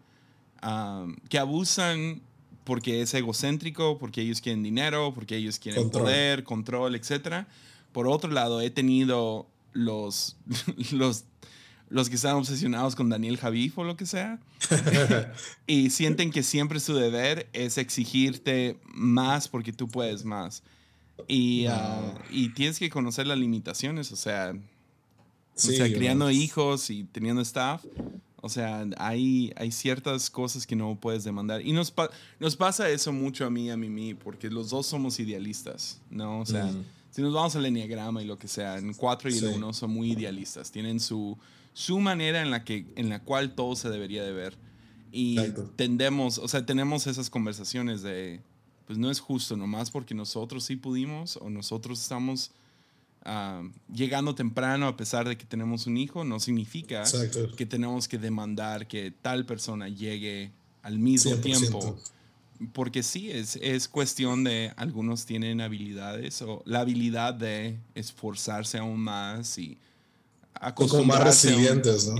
que 1.29 1.39
abusan 1.39 2.21
porque 2.65 3.01
es 3.01 3.13
egocéntrico, 3.13 3.97
porque 3.97 4.21
ellos 4.21 4.41
quieren 4.41 4.63
dinero, 4.63 5.13
porque 5.13 5.37
ellos 5.37 5.59
quieren 5.59 5.89
poder, 5.89 6.43
control, 6.43 6.95
etc. 6.95 7.45
Por 7.93 8.07
otro 8.07 8.31
lado, 8.31 8.59
he 8.59 8.69
tenido 8.69 9.47
los, 9.71 10.35
los 10.91 11.23
los 11.89 12.09
que 12.09 12.15
están 12.15 12.35
obsesionados 12.35 12.95
con 12.95 13.09
Daniel 13.09 13.37
Javif 13.37 13.77
o 13.77 13.83
lo 13.83 13.97
que 13.97 14.05
sea, 14.05 14.39
y 15.67 15.89
sienten 15.89 16.31
que 16.31 16.43
siempre 16.43 16.79
su 16.79 16.93
deber 16.95 17.49
es 17.53 17.77
exigirte 17.77 18.77
más 18.93 19.47
porque 19.47 19.73
tú 19.73 19.87
puedes 19.87 20.23
más. 20.23 20.63
Y, 21.27 21.65
ah, 21.67 22.13
y 22.31 22.49
tienes 22.49 22.79
que 22.79 22.89
conocer 22.89 23.27
las 23.27 23.37
limitaciones, 23.37 24.11
o 24.11 24.15
sea, 24.15 24.53
o 25.55 25.59
sea 25.59 25.85
criando 25.91 26.31
hijos 26.31 26.89
y 26.89 27.03
teniendo 27.03 27.41
staff. 27.41 27.83
O 28.41 28.47
sea, 28.47 28.85
hay, 28.97 29.51
hay 29.57 29.71
ciertas 29.71 30.29
cosas 30.29 30.65
que 30.65 30.75
no 30.75 30.95
puedes 30.95 31.25
demandar. 31.25 31.65
Y 31.65 31.73
nos, 31.73 31.93
nos 32.39 32.55
pasa 32.55 32.89
eso 32.89 33.11
mucho 33.11 33.45
a 33.45 33.49
mí 33.49 33.65
y 33.65 33.69
a 33.69 33.75
Mimi, 33.75 34.13
porque 34.13 34.49
los 34.49 34.69
dos 34.69 34.85
somos 34.85 35.19
idealistas, 35.19 35.99
¿no? 36.09 36.39
O 36.39 36.45
sea, 36.45 36.71
si 37.11 37.21
nos 37.21 37.33
vamos 37.33 37.55
al 37.57 37.65
enneagrama 37.65 38.23
y 38.23 38.25
lo 38.25 38.39
que 38.39 38.47
sea, 38.47 38.77
en 38.77 38.93
4 38.93 39.29
y 39.29 39.37
el 39.39 39.47
1 39.55 39.73
son 39.73 39.91
muy 39.91 40.13
idealistas. 40.13 40.71
Tienen 40.71 41.01
su, 41.01 41.37
su 41.79 42.01
manera 42.01 42.41
en 42.41 42.51
la, 42.51 42.65
que, 42.65 42.85
en 42.97 43.07
la 43.07 43.21
cual 43.21 43.55
todo 43.55 43.73
se 43.73 43.89
debería 43.89 44.21
de 44.21 44.33
ver. 44.33 44.57
Y 45.13 45.37
tendemos, 45.77 46.37
o 46.37 46.45
sea, 46.49 46.65
tenemos 46.65 47.07
esas 47.07 47.29
conversaciones 47.29 48.01
de, 48.01 48.41
pues 48.85 48.99
no 48.99 49.09
es 49.09 49.21
justo, 49.21 49.55
nomás 49.55 49.89
porque 49.89 50.13
nosotros 50.13 50.65
sí 50.65 50.75
pudimos 50.75 51.37
o 51.37 51.49
nosotros 51.49 52.01
estamos 52.01 52.51
ah, 53.23 53.63
llegando 53.89 54.35
temprano 54.35 54.87
a 54.87 54.97
pesar 54.97 55.25
de 55.25 55.37
que 55.37 55.45
tenemos 55.45 55.87
un 55.87 55.95
hijo, 55.95 56.25
no 56.25 56.41
significa 56.41 57.05
que 57.55 57.65
tenemos 57.65 58.09
que 58.09 58.17
demandar 58.17 58.85
que 58.85 59.11
tal 59.11 59.45
persona 59.45 59.87
llegue 59.87 60.51
al 60.83 60.99
mismo 60.99 61.37
tiempo. 61.37 61.97
Porque 62.73 63.03
sí, 63.03 63.31
es, 63.31 63.55
es 63.61 63.87
cuestión 63.87 64.43
de 64.43 64.73
algunos 64.75 65.25
tienen 65.25 65.61
habilidades 65.61 66.41
o 66.41 66.61
la 66.65 66.81
habilidad 66.81 67.33
de 67.33 67.79
esforzarse 67.95 68.79
aún 68.79 68.99
más 68.99 69.57
y 69.57 69.77
como 70.75 71.03
más 71.03 71.23
resilientes, 71.23 72.07
¿no? 72.07 72.15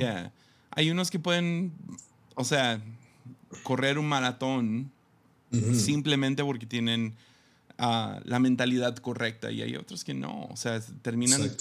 Hay 0.71 0.91
unos 0.91 1.11
que 1.11 1.19
pueden, 1.19 1.73
o 2.35 2.43
sea, 2.43 2.81
correr 3.63 3.97
un 3.97 4.07
maratón 4.07 4.91
simplemente 5.73 6.43
porque 6.43 6.65
tienen 6.65 7.15
ah, 7.77 8.19
la 8.23 8.39
mentalidad 8.39 8.95
correcta 8.97 9.51
y 9.51 9.61
hay 9.61 9.75
otros 9.75 10.03
que 10.03 10.13
no, 10.13 10.45
o 10.45 10.55
sea, 10.55 10.79
terminan, 11.01 11.51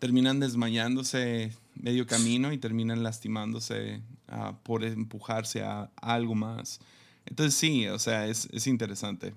terminan 0.00 0.40
desmayándose 0.40 1.52
medio 1.76 2.06
camino 2.06 2.52
y 2.52 2.58
terminan 2.58 3.02
lastimándose 3.02 4.02
ah, 4.28 4.58
por 4.64 4.84
empujarse 4.84 5.62
a, 5.62 5.90
algo 5.96 6.34
más. 6.34 6.80
Entonces 7.26 7.54
sí, 7.54 7.86
o 7.86 7.98
sea, 7.98 8.26
es, 8.26 8.48
es 8.52 8.66
interesante. 8.66 9.34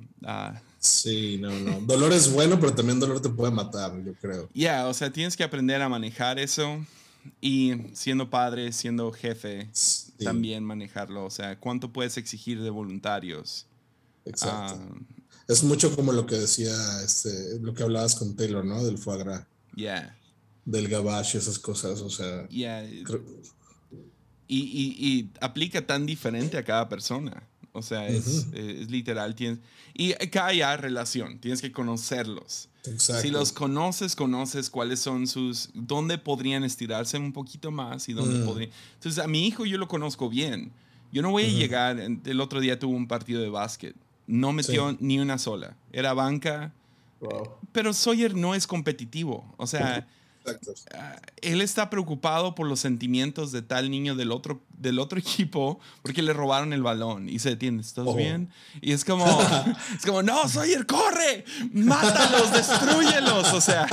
Sí, 0.82 1.38
no, 1.40 1.52
no. 1.60 1.80
Dolor 1.82 2.12
es 2.12 2.34
bueno, 2.34 2.60
pero 2.60 2.74
también 2.74 3.00
dolor 3.00 3.22
te 3.22 3.30
puede 3.30 3.52
matar, 3.52 4.04
yo 4.04 4.16
creo. 4.16 4.50
Ya, 4.52 4.88
o 4.88 4.94
sea, 4.96 5.14
tienes 5.14 5.38
que 5.38 5.44
aprender 5.44 5.80
a 5.80 5.88
manejar 5.88 6.40
eso 6.40 6.84
y 7.40 7.74
siendo 7.94 8.32
padre, 8.32 8.72
siendo 8.72 9.12
jefe, 9.12 9.70
también 10.24 10.64
manejarlo. 10.64 11.24
O 11.24 11.30
sea, 11.30 11.60
¿cuánto 11.60 11.94
puedes 11.94 12.18
exigir 12.18 12.60
de 12.64 12.72
voluntarios? 12.72 13.68
Exacto. 14.26 14.82
Ah, 14.82 15.22
es 15.48 15.64
mucho 15.64 15.96
como 15.96 16.14
lo 16.14 16.26
que 16.26 16.36
decía, 16.36 16.74
este, 17.06 17.60
lo 17.60 17.76
que 17.76 17.84
hablabas 17.84 18.16
con 18.16 18.36
Taylor, 18.36 18.66
¿no? 18.66 18.84
Del 18.84 18.98
foie 18.98 19.20
gras. 19.20 19.46
Yeah. 19.76 20.18
Del 20.66 20.88
gabache, 20.88 21.38
esas 21.38 21.60
cosas, 21.60 22.02
o 22.02 22.10
sea. 22.10 22.48
Yeah. 22.48 22.84
Y, 22.86 23.06
y, 24.48 24.96
y 24.98 25.30
aplica 25.42 25.86
tan 25.86 26.08
diferente 26.08 26.58
a 26.58 26.66
cada 26.66 26.90
persona. 26.90 27.48
O 27.74 27.82
sea, 27.82 28.08
es, 28.08 28.48
es, 28.54 28.92
literal. 28.92 29.34
Tienes, 29.36 29.60
y 29.94 30.14
acá 30.14 30.52
ya 30.54 30.76
relación, 30.76 31.40
tienes 31.40 31.62
que 31.62 31.72
conocerlos. 31.72 32.70
Si 32.98 33.30
los 33.30 33.52
conoces, 33.52 34.16
conoces 34.16 34.70
cuáles 34.70 35.00
son 35.00 35.28
sus, 35.28 35.70
dónde 35.74 36.18
podrían 36.18 36.64
estirarse 36.64 37.18
un 37.18 37.32
poquito 37.32 37.72
más 37.72 38.10
y 38.10 38.14
dónde 38.14 38.40
mm. 38.40 38.46
podrían. 38.46 38.72
Entonces, 38.96 39.24
a 39.24 39.28
mi 39.28 39.48
hijo 39.48 39.66
yo 39.66 39.78
lo 39.78 39.88
conozco 39.88 40.30
bien. 40.30 40.72
Yo 41.12 41.22
no 41.22 41.32
voy 41.32 41.44
a 41.44 41.48
llegar, 41.48 42.00
el 42.00 42.42
otro 42.42 42.60
día 42.60 42.80
tuvo 42.80 42.96
un 42.96 43.08
partido 43.08 43.42
de 43.42 43.50
básquet, 43.50 43.96
no 44.28 44.54
metió 44.54 44.96
ni 45.02 45.20
una 45.20 45.38
sola, 45.38 45.76
era 45.92 46.14
banca, 46.14 46.74
pero 47.74 47.92
Sawyer 47.92 48.34
no 48.34 48.56
es 48.56 48.66
competitivo, 48.66 49.54
o 49.58 49.68
sea... 49.68 50.08
Ah, 50.96 51.22
él 51.42 51.62
está 51.62 51.90
preocupado 51.90 52.56
por 52.56 52.68
los 52.68 52.80
sentimientos 52.80 53.52
de 53.52 53.62
tal 53.62 53.92
niño 53.92 54.16
del 54.16 54.32
otro, 54.32 54.62
del 54.78 55.00
otro 55.00 55.20
equipo 55.20 55.80
porque 56.02 56.22
le 56.22 56.34
robaron 56.34 56.74
el 56.74 56.82
balón 56.82 57.30
y 57.30 57.40
se 57.40 57.50
detiene. 57.50 57.82
¿Estás 57.82 58.06
oh. 58.08 58.16
bien? 58.16 58.50
Y 58.82 58.92
es 58.92 59.06
como, 59.06 59.26
es 59.96 60.06
como, 60.06 60.24
no, 60.24 60.48
Sawyer, 60.48 60.86
corre, 60.86 61.46
mátalos, 61.74 62.52
destruyelos. 62.54 63.54
O 63.54 63.62
sea, 63.62 63.88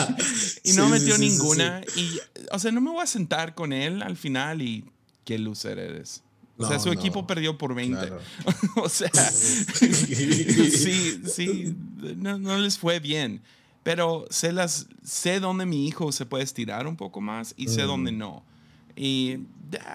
y 0.65 0.73
no 0.73 0.89
metió 0.89 1.19
ninguna. 1.19 1.83
y, 1.97 2.19
o 2.51 2.59
sea, 2.59 2.73
no 2.73 2.81
me 2.81 2.91
voy 2.91 3.03
a 3.03 3.07
sentar 3.07 3.55
con 3.55 3.73
él 3.73 4.03
al 4.03 4.17
final 4.17 4.63
y 4.63 4.85
qué 5.25 5.39
lucer 5.39 5.79
eres. 5.79 6.23
o 6.57 6.67
sea, 6.67 6.79
su 6.79 6.91
equipo 6.91 7.27
perdió 7.27 7.59
por 7.59 7.75
20. 7.75 8.13
o 8.77 8.89
sea, 8.89 9.11
sí, 9.13 11.21
sí, 11.27 11.77
no, 12.17 12.57
les 12.57 12.79
fue 12.79 13.01
bien. 13.01 13.43
Pero 13.89 14.27
sé, 14.29 14.53
las, 14.53 14.87
sé 15.03 15.41
dónde 15.41 15.65
mi 15.65 15.87
hijo 15.87 16.13
se 16.13 16.27
puede 16.27 16.45
estirar 16.45 16.87
un 16.87 16.95
poco 16.95 17.23
más 17.23 17.55
y 17.57 17.69
sé 17.69 17.85
dónde 17.85 18.13
mm. 18.13 18.19
no. 18.19 18.45
Y 18.95 19.39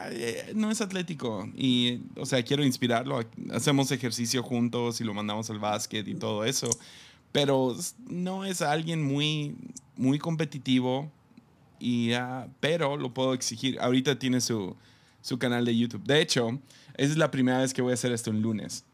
eh, 0.10 0.52
no 0.56 0.72
es 0.72 0.82
atlético. 0.82 1.48
Y, 1.56 2.00
o 2.18 2.26
sea, 2.26 2.42
quiero 2.42 2.66
inspirarlo. 2.66 3.24
Hacemos 3.52 3.92
ejercicio 3.92 4.42
juntos 4.42 5.00
y 5.00 5.04
lo 5.04 5.14
mandamos 5.14 5.48
al 5.52 5.60
básquet 5.60 6.08
y 6.08 6.16
todo 6.16 6.44
eso. 6.44 6.72
Pero 7.32 7.78
no 8.08 8.46
es 8.46 8.64
alguien 8.64 9.04
muy, 9.04 9.56
muy 9.96 10.18
competitivo. 10.18 11.12
Y, 11.80 12.16
uh, 12.16 12.50
pero 12.60 12.98
lo 12.98 13.14
puedo 13.14 13.36
exigir. 13.36 13.80
Ahorita 13.80 14.18
tiene 14.18 14.42
su, 14.42 14.76
su 15.22 15.38
canal 15.38 15.66
de 15.66 15.78
YouTube. 15.78 16.04
De 16.04 16.20
hecho, 16.20 16.60
esa 16.98 17.12
es 17.12 17.18
la 17.18 17.30
primera 17.30 17.60
vez 17.60 17.76
que 17.76 17.84
voy 17.84 17.92
a 17.92 17.94
hacer 17.94 18.12
esto 18.12 18.32
un 18.32 18.42
lunes. 18.42 18.86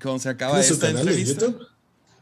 Cuando 0.00 0.20
se 0.20 0.28
acaba 0.28 0.60
esta 0.60 0.90
entrevista. 0.90 1.44
De 1.44 1.50
YouTube? 1.50 1.66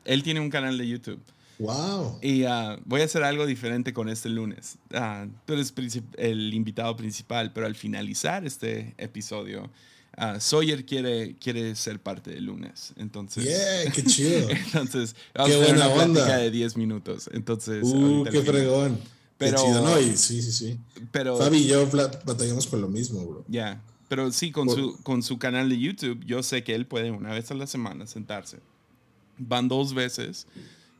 Él 0.06 0.22
tiene 0.22 0.40
un 0.40 0.48
canal 0.48 0.78
de 0.78 0.88
YouTube. 0.88 1.20
Wow. 1.58 2.18
Y 2.22 2.44
uh, 2.44 2.78
voy 2.84 3.00
a 3.00 3.04
hacer 3.04 3.22
algo 3.22 3.46
diferente 3.46 3.92
con 3.92 4.08
este 4.08 4.28
lunes. 4.28 4.76
Uh, 4.92 5.28
tú 5.46 5.54
eres 5.54 5.72
el 6.18 6.52
invitado 6.52 6.94
principal, 6.96 7.52
pero 7.52 7.66
al 7.66 7.74
finalizar 7.74 8.44
este 8.44 8.94
episodio, 8.98 9.70
uh, 10.18 10.38
Sawyer 10.38 10.84
quiere, 10.84 11.36
quiere 11.36 11.74
ser 11.74 12.00
parte 12.00 12.30
del 12.30 12.44
lunes. 12.44 12.92
Entonces. 12.96 13.44
Yeah, 13.44 13.90
qué 13.90 14.04
chido. 14.04 14.48
entonces, 14.50 15.16
vamos 15.34 15.50
qué 15.50 15.56
a 15.58 15.62
hacer 15.62 15.76
una 15.76 15.94
plática 15.94 16.36
de 16.36 16.50
10 16.50 16.76
minutos. 16.76 17.30
Entonces. 17.32 17.82
Uh, 17.84 18.24
qué 18.30 18.42
fregón. 18.42 18.98
Pero, 19.38 19.56
qué 19.56 19.62
chido, 19.64 19.82
¿no? 19.82 20.00
Y, 20.00 20.16
sí, 20.16 20.42
sí, 20.42 20.52
sí. 20.52 20.78
Pero, 21.10 21.36
Fabi 21.36 21.58
y 21.58 21.66
yo 21.66 21.86
batallamos 22.24 22.66
con 22.66 22.80
lo 22.80 22.88
mismo, 22.88 23.24
bro. 23.24 23.44
Ya. 23.48 23.80
Pero 24.08 24.30
sí, 24.30 24.52
con, 24.52 24.70
su, 24.70 24.96
con 25.02 25.22
su 25.22 25.38
canal 25.38 25.68
de 25.68 25.78
YouTube, 25.78 26.24
yo 26.24 26.42
sé 26.42 26.62
que 26.62 26.74
él 26.74 26.86
puede 26.86 27.10
una 27.10 27.32
vez 27.32 27.50
a 27.50 27.54
la 27.54 27.66
semana 27.66 28.06
sentarse. 28.06 28.58
Van 29.36 29.68
dos 29.68 29.94
veces 29.94 30.46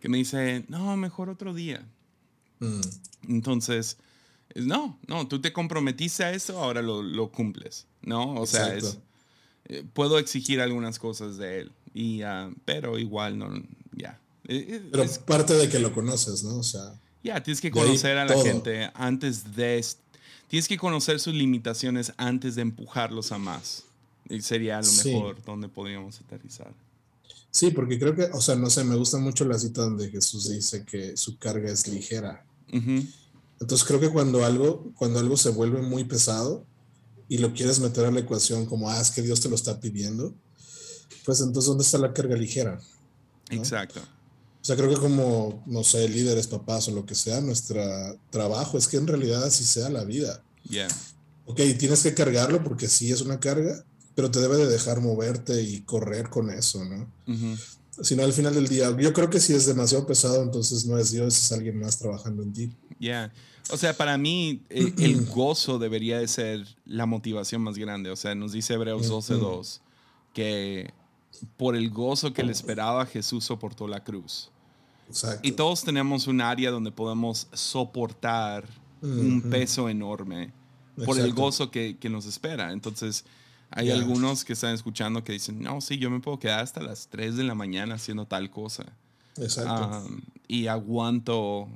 que 0.01 0.09
me 0.09 0.19
dice, 0.19 0.65
no, 0.69 0.97
mejor 0.97 1.29
otro 1.29 1.55
día. 1.55 1.87
Mm. 2.61 2.81
Entonces, 3.29 3.99
no, 4.55 4.99
no, 5.07 5.29
tú 5.29 5.41
te 5.41 5.53
comprometiste 5.53 6.25
a 6.25 6.33
eso, 6.33 6.63
ahora 6.63 6.83
lo, 6.83 7.03
lo 7.03 7.31
cumples, 7.31 7.87
¿no? 8.03 8.35
O 8.35 8.47
sea, 8.47 8.75
es, 8.75 8.99
eh, 9.67 9.85
puedo 9.93 10.19
exigir 10.19 10.61
algunas 10.61 10.99
cosas 10.99 11.37
de 11.37 11.61
él, 11.61 11.73
y, 11.93 12.23
uh, 12.23 12.55
pero 12.65 12.99
igual 12.99 13.39
no, 13.39 13.51
ya. 13.93 14.21
Eh, 14.49 14.67
eh, 14.69 14.89
pero 14.91 15.03
es, 15.03 15.19
parte 15.19 15.55
de 15.55 15.69
que 15.69 15.79
lo 15.79 15.93
conoces, 15.93 16.45
¿no? 16.45 16.57
O 16.57 16.63
sea. 16.63 16.95
Ya, 17.23 17.43
tienes 17.43 17.61
que 17.61 17.73
conocer 17.73 18.17
a 18.19 18.25
la 18.25 18.41
gente 18.41 18.89
antes 18.95 19.57
de 19.57 19.85
tienes 20.47 20.69
que 20.69 20.79
conocer 20.79 21.19
sus 21.19 21.35
limitaciones 21.35 22.13
antes 22.17 22.55
de 22.55 22.63
empujarlos 22.63 23.33
a 23.33 23.39
más. 23.39 23.85
Y 24.29 24.41
sería 24.43 24.79
a 24.79 24.83
lo 24.83 24.93
mejor 24.93 25.43
donde 25.45 25.69
podríamos 25.69 26.21
aterrizar. 26.21 26.73
Sí, 27.57 27.71
porque 27.71 27.99
creo 27.99 28.15
que, 28.15 28.25
o 28.35 28.41
sea, 28.43 28.55
no 28.55 28.69
sé, 28.69 28.85
me 28.85 28.97
gusta 28.97 29.17
mucho 29.17 29.47
la 29.47 29.59
cita 29.59 29.81
donde 29.81 30.11
Jesús 30.11 30.51
dice 30.51 30.85
que 30.85 31.17
su 31.17 31.39
carga 31.39 31.71
es 31.71 31.89
ligera. 31.89 32.45
Entonces 32.71 33.83
creo 33.87 33.99
que 33.99 34.11
cuando 34.11 34.45
algo, 34.45 34.93
cuando 34.95 35.21
algo 35.21 35.39
se 35.39 35.49
vuelve 35.49 35.81
muy 35.81 36.05
pesado 36.05 36.67
y 37.31 37.39
lo 37.39 37.55
quieres 37.55 37.81
meter 37.81 38.05
a 38.05 38.11
la 38.11 38.21
ecuación 38.21 38.67
como, 38.67 38.91
ah, 38.91 39.01
es 39.01 39.11
que 39.11 39.23
Dios 39.23 39.41
te 39.41 39.49
lo 39.49 39.55
está 39.55 39.81
pidiendo, 39.81 40.35
pues 41.25 41.41
entonces, 41.41 41.69
¿dónde 41.69 41.83
está 41.83 41.97
la 41.97 42.13
carga 42.13 42.37
ligera? 42.37 42.79
Exacto. 43.49 44.01
O 44.01 44.65
sea, 44.67 44.77
creo 44.77 44.91
que 44.91 45.01
como, 45.01 45.63
no 45.65 45.83
sé, 45.83 46.07
líderes, 46.11 46.49
papás 46.49 46.89
o 46.89 46.91
lo 46.91 47.07
que 47.07 47.15
sea, 47.15 47.41
nuestro 47.41 47.81
trabajo 48.29 48.77
es 48.77 48.87
que 48.87 48.99
en 48.99 49.07
realidad 49.07 49.45
así 49.45 49.65
sea 49.65 49.89
la 49.89 50.05
vida. 50.05 50.43
Yeah. 50.69 50.89
Ok, 51.47 51.63
tienes 51.79 52.03
que 52.03 52.13
cargarlo 52.13 52.63
porque 52.63 52.87
sí 52.87 53.11
es 53.11 53.23
una 53.23 53.41
carga, 53.41 53.83
pero 54.17 54.31
te 54.31 54.41
debe 54.41 54.57
de 54.57 54.67
dejar 54.67 55.01
moverte 55.01 55.63
y 55.63 55.83
correr 55.83 56.31
con 56.31 56.51
eso, 56.51 56.83
¿no? 56.85 57.07
Si 58.03 58.17
no, 58.17 58.25
al 58.25 58.33
final 58.33 58.55
del 58.55 58.67
día, 58.67 58.95
yo 58.99 59.13
creo 59.13 59.29
que 59.29 59.39
si 59.39 59.53
es 59.53 59.67
demasiado 59.67 60.07
pesado, 60.07 60.43
entonces 60.43 60.87
no 60.87 60.99
es 60.99 61.13
Dios, 61.13 61.37
es 61.37 61.53
alguien 61.53 61.79
más 61.79 61.99
trabajando 61.99 62.43
en 62.43 62.53
ti. 62.53 62.73
Ya. 62.99 63.31
O 63.71 63.77
sea, 63.77 63.95
para 63.95 64.17
mí 64.17 64.63
eh, 64.71 64.93
el, 64.99 65.27
gozo 65.35 65.79
debería 65.79 66.19
de 66.19 66.29
ser 66.29 66.67
la 66.87 67.05
motivación 67.05 67.61
más 67.61 67.77
grande. 67.77 68.11
O 68.11 68.17
sea, 68.17 68.35
nos 68.35 68.53
dice 68.53 68.75
Hebreos 68.75 69.11
12.2 69.11 69.81
que 70.33 70.93
por 71.59 71.77
el 71.77 71.91
gozo 71.91 72.33
que 72.33 72.43
le 72.43 72.53
esperaba 72.53 73.05
Jesús 73.05 73.45
soportó 73.45 73.87
la 73.87 74.03
cruz. 74.03 74.51
Exacto. 75.09 75.47
Y 75.47 75.53
todos 75.53 75.85
tenemos 75.85 76.27
un 76.27 76.41
área 76.41 76.71
donde 76.71 76.91
podemos 76.91 77.49
soportar 77.53 78.65
un 79.03 79.43
peso 79.43 79.91
enorme 79.91 80.53
por 81.05 81.21
el 81.21 81.35
gozo 81.35 81.71
que, 81.71 81.99
que, 81.99 82.09
nos 82.09 82.25
espera. 82.25 82.73
Entonces, 82.73 83.25
hay 83.71 83.91
algunos 83.91 84.45
que 84.45 84.53
están 84.53 84.75
escuchando 84.75 85.25
que 85.25 85.33
dicen, 85.33 85.61
no, 85.61 85.81
sí, 85.81 85.99
yo 85.99 86.11
me 86.11 86.21
puedo 86.21 86.39
quedar 86.39 86.61
hasta 86.61 86.81
las 86.81 87.09
3 87.09 87.37
de 87.37 87.45
la 87.45 87.55
mañana 87.55 87.97
haciendo 87.97 88.27
tal 88.27 88.51
cosa. 88.51 88.85
Exacto. 89.39 90.09
y 90.49 90.67
aguanto 90.67 91.69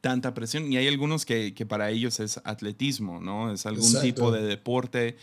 tanta 0.00 0.34
presión. 0.34 0.72
Y 0.72 0.76
hay 0.76 0.88
algunos 0.88 1.26
que, 1.26 1.54
que, 1.54 1.66
para 1.66 1.90
ellos 1.90 2.20
es 2.20 2.40
atletismo, 2.44 3.20
¿no? 3.20 3.52
Es 3.52 3.66
algún 3.66 4.00
tipo 4.00 4.30
de 4.32 4.42
deporte. 4.42 5.16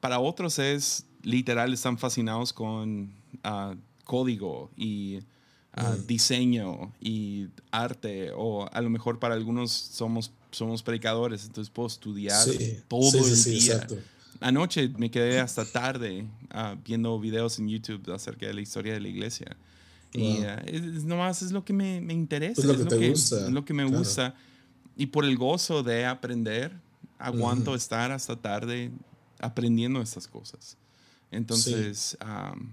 para 0.00 0.20
otros 0.20 0.58
es 0.58 1.06
literal, 1.22 1.72
están 1.72 1.98
fascinados 1.98 2.52
con 2.52 3.12
uh, 3.44 3.74
código 4.04 4.70
y 4.76 5.18
mm. 5.76 6.06
diseño 6.06 6.92
y 7.00 7.48
arte. 7.70 8.30
O 8.34 8.68
a 8.72 8.80
lo 8.80 8.90
mejor 8.90 9.18
para 9.18 9.34
algunos 9.34 9.70
somos 9.72 10.32
somos 10.50 10.82
predicadores, 10.82 11.44
entonces 11.44 11.70
puedo 11.70 11.88
estudiar 11.88 12.46
todo 12.88 13.26
el 13.26 13.44
día. 13.44 13.86
Anoche 14.40 14.88
me 14.96 15.10
quedé 15.10 15.40
hasta 15.40 15.64
tarde 15.64 16.24
ah, 16.50 16.76
viendo 16.84 17.18
videos 17.18 17.58
en 17.58 17.68
YouTube 17.68 18.12
acerca 18.12 18.46
de 18.46 18.54
la 18.54 18.60
historia 18.60 18.92
de 18.92 19.00
la 19.00 19.08
iglesia. 19.08 19.56
Y 20.12 20.38
uh, 20.38 20.46
es, 20.66 21.04
nomás 21.04 21.42
es 21.42 21.52
lo 21.52 21.64
que 21.64 21.72
me, 21.72 22.00
me 22.00 22.14
interesa. 22.14 22.60
Es 22.60 22.66
lo 22.66 22.74
que, 22.74 22.82
es 22.82 22.92
lo 22.92 22.98
que, 22.98 23.10
gusta. 23.10 23.46
Es 23.46 23.52
lo 23.52 23.64
que 23.64 23.74
me 23.74 23.84
gusta. 23.84 24.34
Y 24.96 25.06
por 25.06 25.24
el 25.24 25.36
gozo 25.36 25.82
de 25.82 26.06
aprender, 26.06 26.72
aguanto 27.18 27.74
estar 27.74 28.12
hasta 28.12 28.36
tarde 28.36 28.90
aprendiendo 29.40 30.00
estas 30.00 30.26
cosas. 30.26 30.76
Entonces. 31.30 32.16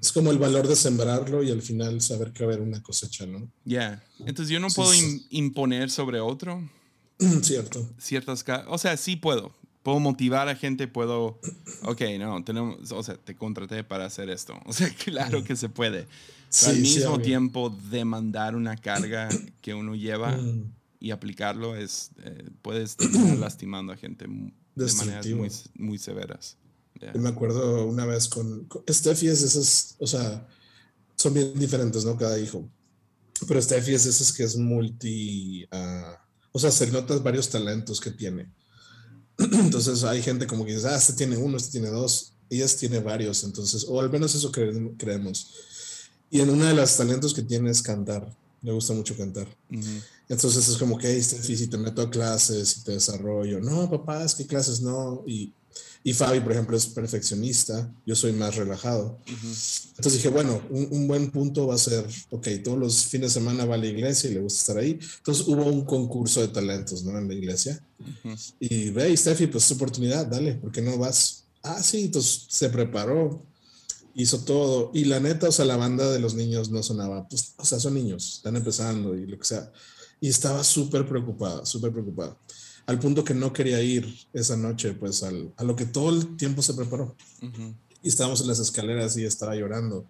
es 0.02 0.12
como 0.14 0.32
el 0.32 0.38
valor 0.38 0.68
de 0.68 0.76
sembrarlo 0.76 1.44
y 1.44 1.52
al 1.52 1.62
final 1.62 2.00
saber 2.02 2.32
que 2.32 2.46
va 2.46 2.52
a 2.52 2.56
haber 2.56 2.66
una 2.66 2.82
cosecha, 2.82 3.26
¿no? 3.26 3.50
Ya. 3.66 4.04
Entonces 4.20 4.50
yo 4.50 4.60
no 4.60 4.70
puedo 4.70 4.92
imponer 5.30 5.92
sobre 5.92 6.20
otro. 6.20 6.64
Cierto. 7.42 7.88
Ciertas, 7.98 8.44
o 8.68 8.78
sea, 8.78 8.98
sí 8.98 9.16
puedo. 9.16 9.54
Puedo 9.84 10.00
motivar 10.00 10.50
a 10.50 10.56
gente, 10.56 10.88
puedo, 10.88 11.40
ok, 11.84 12.02
no, 12.18 12.44
tenemos, 12.44 12.92
o 12.92 13.04
sea, 13.04 13.18
te 13.18 13.36
contraté 13.36 13.84
para 13.84 14.06
hacer 14.06 14.30
esto. 14.30 14.60
O 14.66 14.74
sea, 14.74 14.90
claro 14.90 15.44
que 15.44 15.56
se 15.56 15.70
puede. 15.70 16.08
al 16.66 16.80
mismo 16.80 17.20
tiempo, 17.20 17.70
demandar 17.92 18.56
una 18.56 18.76
carga 18.76 19.30
que 19.62 19.74
uno 19.74 19.96
lleva 19.96 20.32
mm. 20.32 20.74
y 21.00 21.12
aplicarlo 21.12 21.76
es, 21.76 22.12
eh, 22.24 22.50
puedes 22.62 22.98
estar 23.00 23.10
lastimando 23.40 23.94
a 23.94 23.98
gente 23.98 24.26
de 24.26 24.94
maneras 24.94 25.28
muy, 25.28 25.52
muy 25.76 25.98
severas. 25.98 26.58
Yo 27.14 27.20
me 27.20 27.30
acuerdo 27.30 27.86
una 27.86 28.06
vez 28.06 28.28
con, 28.28 28.68
Steffi 28.90 29.28
es 29.28 29.44
esas, 29.44 29.96
o 30.00 30.08
sea, 30.08 30.48
son 31.16 31.34
bien 31.34 31.54
diferentes, 31.60 32.06
¿no? 32.06 32.18
Cada 32.18 32.40
hijo. 32.40 32.68
Pero 33.48 33.62
Steffi 33.62 33.94
es 33.94 34.06
esas 34.06 34.34
que 34.34 34.44
es 34.44 34.56
multi... 34.58 35.66
Uh, 35.66 36.25
o 36.56 36.60
sea, 36.60 36.72
se 36.72 36.90
notan 36.90 37.22
varios 37.22 37.50
talentos 37.50 38.00
que 38.00 38.12
tiene. 38.12 38.50
Entonces 39.38 40.06
hay 40.06 40.22
gente 40.22 40.48
como 40.48 40.64
que 40.64 40.74
dice, 40.74 40.88
ah, 40.88 40.96
este 40.96 41.12
tiene 41.12 41.36
uno, 41.36 41.58
este 41.58 41.72
tiene 41.72 41.90
dos, 41.90 42.32
ellas 42.50 42.78
tiene 42.78 43.00
varios, 43.00 43.44
entonces, 43.44 43.86
o 43.90 44.00
al 44.00 44.10
menos 44.10 44.34
eso 44.36 44.54
creemos. 44.54 45.54
Y 46.30 46.40
en 46.40 46.50
una 46.50 46.70
de 46.70 46.76
los 46.76 46.96
talentos 46.96 47.34
que 47.34 47.42
tiene 47.42 47.72
es 47.72 47.82
cantar, 47.82 48.34
le 48.62 48.72
gusta 48.72 48.94
mucho 48.94 49.18
cantar. 49.18 49.50
Entonces 50.30 50.70
es 50.70 50.78
como 50.78 50.98
que, 50.98 51.10
hey, 51.10 51.22
si 51.22 51.68
te 51.68 51.78
meto 51.78 52.04
a 52.04 52.10
clases 52.10 52.78
y 52.78 52.84
te 52.86 52.94
desarrollo, 52.94 53.60
no, 53.60 53.90
papá, 53.90 54.24
es 54.24 54.34
que 54.34 54.48
clases 54.48 54.80
no, 54.80 55.26
y 55.28 55.52
y 56.08 56.14
Fabi, 56.14 56.40
por 56.40 56.52
ejemplo, 56.52 56.78
es 56.78 56.86
perfeccionista, 56.86 57.92
yo 58.06 58.16
soy 58.16 58.32
más 58.32 58.56
relajado. 58.56 59.18
Entonces 59.26 60.14
dije, 60.14 60.30
bueno, 60.30 60.62
un, 60.70 61.08
buen 61.08 61.32
punto 61.32 61.66
va 61.66 61.74
a 61.74 61.80
ser, 61.80 62.06
ok, 62.30 62.48
todos 62.64 62.78
los 62.78 63.06
fines 63.06 63.34
de 63.34 63.40
semana 63.40 63.66
va 63.66 63.74
a 63.74 63.80
la 63.80 63.88
iglesia 63.88 64.30
y 64.30 64.36
le 64.36 64.42
gusta 64.42 64.60
estar 64.60 64.78
ahí. 64.78 65.00
Entonces 65.18 65.48
hubo 65.48 65.66
un 65.66 65.84
concurso 65.84 66.42
de 66.42 66.50
talentos, 66.50 67.04
¿no? 67.04 67.18
En 67.18 67.28
la 67.28 67.34
iglesia. 67.34 67.84
Y 68.60 68.92
ve, 68.92 69.18
Steffi, 69.18 69.48
pues 69.48 69.66
es 69.66 69.72
oportunidad, 69.72 70.28
dale, 70.28 70.54
¿por 70.54 70.72
qué 70.72 70.84
no 70.84 70.96
vas? 71.00 71.46
Ah, 71.64 71.82
sí, 71.82 72.04
entonces 72.04 72.46
se 72.50 72.70
preparó, 72.70 73.44
hizo 74.14 74.42
todo. 74.42 74.92
Y 74.94 75.06
la 75.06 75.20
neta, 75.20 75.50
o 75.50 75.52
sea, 75.52 75.66
la 75.66 75.76
banda 75.76 76.12
de 76.12 76.20
los 76.20 76.36
niños 76.36 76.70
no 76.70 76.84
sonaba, 76.84 77.28
pues, 77.28 77.54
o 77.58 77.66
sea, 77.66 77.80
son 77.80 77.96
niños, 77.96 78.36
están 78.36 78.56
empezando 78.56 79.16
y 79.16 79.26
lo 79.26 79.40
que 79.40 79.46
sea. 79.46 79.72
Y 80.22 80.30
estaba 80.30 80.64
súper 80.64 81.08
preocupada, 81.08 81.66
súper 81.66 81.92
preocupada 81.92 82.38
al 82.86 83.00
punto 83.00 83.24
que 83.24 83.34
no 83.34 83.52
quería 83.52 83.82
ir 83.82 84.14
esa 84.34 84.56
noche, 84.56 84.94
pues 84.94 85.24
al, 85.24 85.54
a 85.58 85.64
lo 85.64 85.76
que 85.76 85.86
todo 85.86 86.10
el 86.10 86.38
tiempo 86.38 86.62
se 86.62 86.74
preparó. 86.74 87.16
Y 88.04 88.08
estábamos 88.08 88.42
en 88.42 88.48
las 88.48 88.60
escaleras 88.60 89.18
y 89.18 89.26
estaba 89.26 89.56
llorando. 89.56 90.06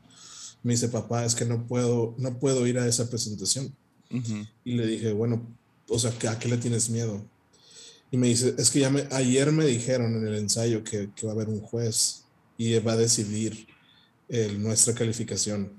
Me 0.63 0.73
dice, 0.73 0.89
papá, 0.89 1.23
es 1.23 1.35
que 1.35 1.45
no 1.45 1.65
puedo, 1.67 2.15
no 2.17 2.37
puedo 2.39 2.67
ir 2.67 2.77
a 2.79 2.87
esa 2.87 3.09
presentación. 3.09 3.73
Y 4.63 4.73
le 4.73 4.87
dije, 4.87 5.13
bueno, 5.13 5.47
o 5.87 5.99
sea, 5.99 6.11
¿a 6.29 6.39
qué 6.39 6.47
le 6.47 6.57
tienes 6.57 6.89
miedo? 6.89 7.23
Y 8.11 8.17
me 8.17 8.27
dice, 8.27 8.55
es 8.57 8.69
que 8.69 8.79
ya 8.79 8.89
me, 8.89 9.07
ayer 9.11 9.51
me 9.51 9.65
dijeron 9.65 10.15
en 10.15 10.27
el 10.27 10.35
ensayo 10.35 10.83
que, 10.83 11.09
que 11.15 11.25
va 11.25 11.33
a 11.33 11.35
haber 11.35 11.49
un 11.49 11.61
juez 11.61 12.23
y 12.57 12.77
va 12.79 12.93
a 12.93 12.97
decidir 12.97 13.67
el, 14.29 14.61
nuestra 14.61 14.93
calificación. 14.93 15.71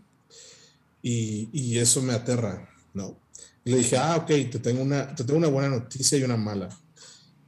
Y, 1.02 1.48
y, 1.52 1.78
eso 1.78 2.02
me 2.02 2.12
aterra, 2.12 2.68
¿no? 2.92 3.16
Y 3.64 3.70
le 3.70 3.76
dije, 3.78 3.96
ah, 3.96 4.16
ok, 4.16 4.26
te 4.26 4.58
tengo, 4.58 4.82
una, 4.82 5.14
te 5.14 5.24
tengo 5.24 5.38
una 5.38 5.48
buena 5.48 5.68
noticia 5.68 6.18
y 6.18 6.24
una 6.24 6.36
mala. 6.36 6.68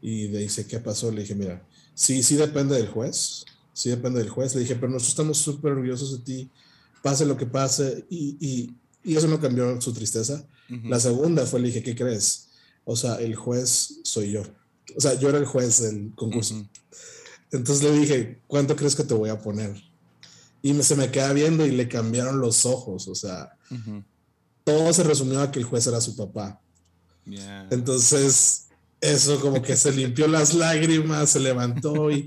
Y 0.01 0.29
le 0.29 0.39
dice, 0.39 0.67
¿qué 0.67 0.79
pasó? 0.79 1.11
Le 1.11 1.23
dije, 1.23 1.35
mira, 1.35 1.67
sí, 1.95 2.23
sí 2.23 2.37
depende 2.37 2.77
del 2.77 2.89
juez, 2.89 3.45
sí 3.73 3.91
depende 3.91 4.21
del 4.21 4.29
juez. 4.29 4.55
Le 4.55 4.61
dije, 4.61 4.75
pero 4.75 4.89
nosotros 4.89 5.11
estamos 5.11 5.39
súper 5.39 5.73
orgullosos 5.73 6.13
de 6.13 6.25
ti, 6.25 6.51
pase 7.03 7.27
lo 7.27 7.37
que 7.37 7.47
pase. 7.47 8.05
Y, 8.09 8.37
y, 8.41 8.75
y 9.05 9.17
eso 9.17 9.27
no 9.29 9.41
cambió 9.41 9.81
su 9.81 9.93
tristeza. 9.93 10.45
La 10.85 11.01
segunda 11.01 11.47
fue, 11.47 11.61
le 11.61 11.69
dije, 11.69 11.83
¿qué 11.83 11.97
crees? 11.97 12.49
O 12.85 12.95
sea, 12.95 13.17
el 13.17 13.35
juez 13.35 14.01
soy 14.03 14.33
yo. 14.33 14.43
O 14.97 15.01
sea, 15.01 15.15
yo 15.15 15.31
era 15.31 15.39
el 15.39 15.47
juez 15.47 15.81
del 15.81 16.13
concurso. 16.15 16.63
Entonces 17.51 17.83
le 17.83 17.93
dije, 17.99 18.43
¿cuánto 18.47 18.77
crees 18.77 18.95
que 18.95 19.05
te 19.05 19.15
voy 19.15 19.31
a 19.31 19.41
poner? 19.41 19.75
Y 20.61 20.75
me, 20.75 20.83
se 20.83 20.97
me 20.97 21.11
queda 21.11 21.33
viendo 21.33 21.65
y 21.65 21.71
le 21.71 21.89
cambiaron 21.89 22.41
los 22.41 22.67
ojos. 22.67 23.09
O 23.09 23.15
sea, 23.15 23.57
todo 24.65 24.93
se 24.93 25.03
resumió 25.05 25.41
a 25.41 25.51
que 25.51 25.59
el 25.59 25.65
juez 25.65 25.87
era 25.87 26.01
su 26.01 26.15
papá. 26.17 26.61
Entonces, 27.71 28.68
eso 29.01 29.41
como 29.41 29.63
que 29.63 29.77
se 29.77 29.93
limpió 29.93 30.29
las 30.29 30.55
lágrimas, 30.55 31.31
se 31.31 31.41
levantó 31.41 32.11
y 32.11 32.27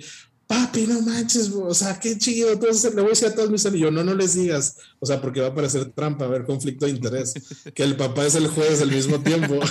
papi, 0.51 0.85
no 0.85 1.01
manches, 1.01 1.49
o 1.49 1.73
sea, 1.73 1.97
qué 1.97 2.17
chido. 2.17 2.51
Entonces 2.51 2.93
le 2.93 3.01
voy 3.01 3.11
a 3.11 3.11
decir 3.11 3.29
a 3.29 3.35
todos 3.35 3.49
mis 3.49 3.65
amigos, 3.65 3.93
no, 3.93 4.03
no 4.03 4.13
les 4.13 4.33
digas, 4.33 4.75
o 4.99 5.05
sea, 5.05 5.21
porque 5.21 5.39
va 5.39 5.47
a 5.47 5.55
parecer 5.55 5.85
trampa, 5.93 6.25
a 6.25 6.27
haber 6.27 6.43
conflicto 6.43 6.85
de 6.85 6.91
interés, 6.91 7.33
que 7.73 7.83
el 7.83 7.95
papá 7.95 8.25
es 8.25 8.35
el 8.35 8.49
juez 8.49 8.81
al 8.81 8.91
mismo 8.91 9.21
tiempo. 9.21 9.55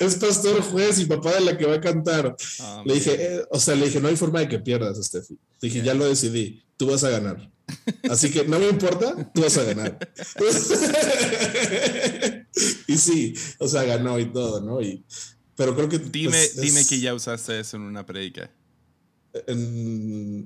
es 0.00 0.16
pastor, 0.16 0.60
juez 0.62 0.98
y 0.98 1.04
papá 1.04 1.34
de 1.34 1.42
la 1.42 1.56
que 1.56 1.66
va 1.66 1.76
a 1.76 1.80
cantar. 1.80 2.34
Ah, 2.58 2.82
le 2.84 2.94
dije, 2.94 3.14
eh, 3.16 3.44
o 3.50 3.60
sea, 3.60 3.76
le 3.76 3.86
dije, 3.86 4.00
no 4.00 4.08
hay 4.08 4.16
forma 4.16 4.40
de 4.40 4.48
que 4.48 4.58
pierdas, 4.58 4.98
Steffi. 4.98 5.38
Le 5.60 5.68
dije, 5.68 5.82
ya 5.82 5.94
lo 5.94 6.06
decidí, 6.06 6.64
tú 6.76 6.90
vas 6.90 7.04
a 7.04 7.10
ganar. 7.10 7.48
Así 8.10 8.30
que 8.30 8.44
no 8.44 8.58
me 8.58 8.68
importa, 8.68 9.14
tú 9.32 9.42
vas 9.42 9.56
a 9.58 9.64
ganar. 9.64 9.96
y 12.86 12.96
sí, 12.96 13.34
o 13.58 13.68
sea, 13.68 13.84
ganó 13.84 14.18
y 14.18 14.26
todo, 14.26 14.60
¿no? 14.60 14.80
Y 14.80 15.04
pero 15.56 15.74
creo 15.74 15.88
que. 15.88 15.98
Dime, 15.98 16.30
pues, 16.30 16.60
dime 16.60 16.86
que 16.86 17.00
ya 17.00 17.14
usaste 17.14 17.58
eso 17.58 17.76
en 17.78 17.84
una 17.84 18.04
predica. 18.04 18.50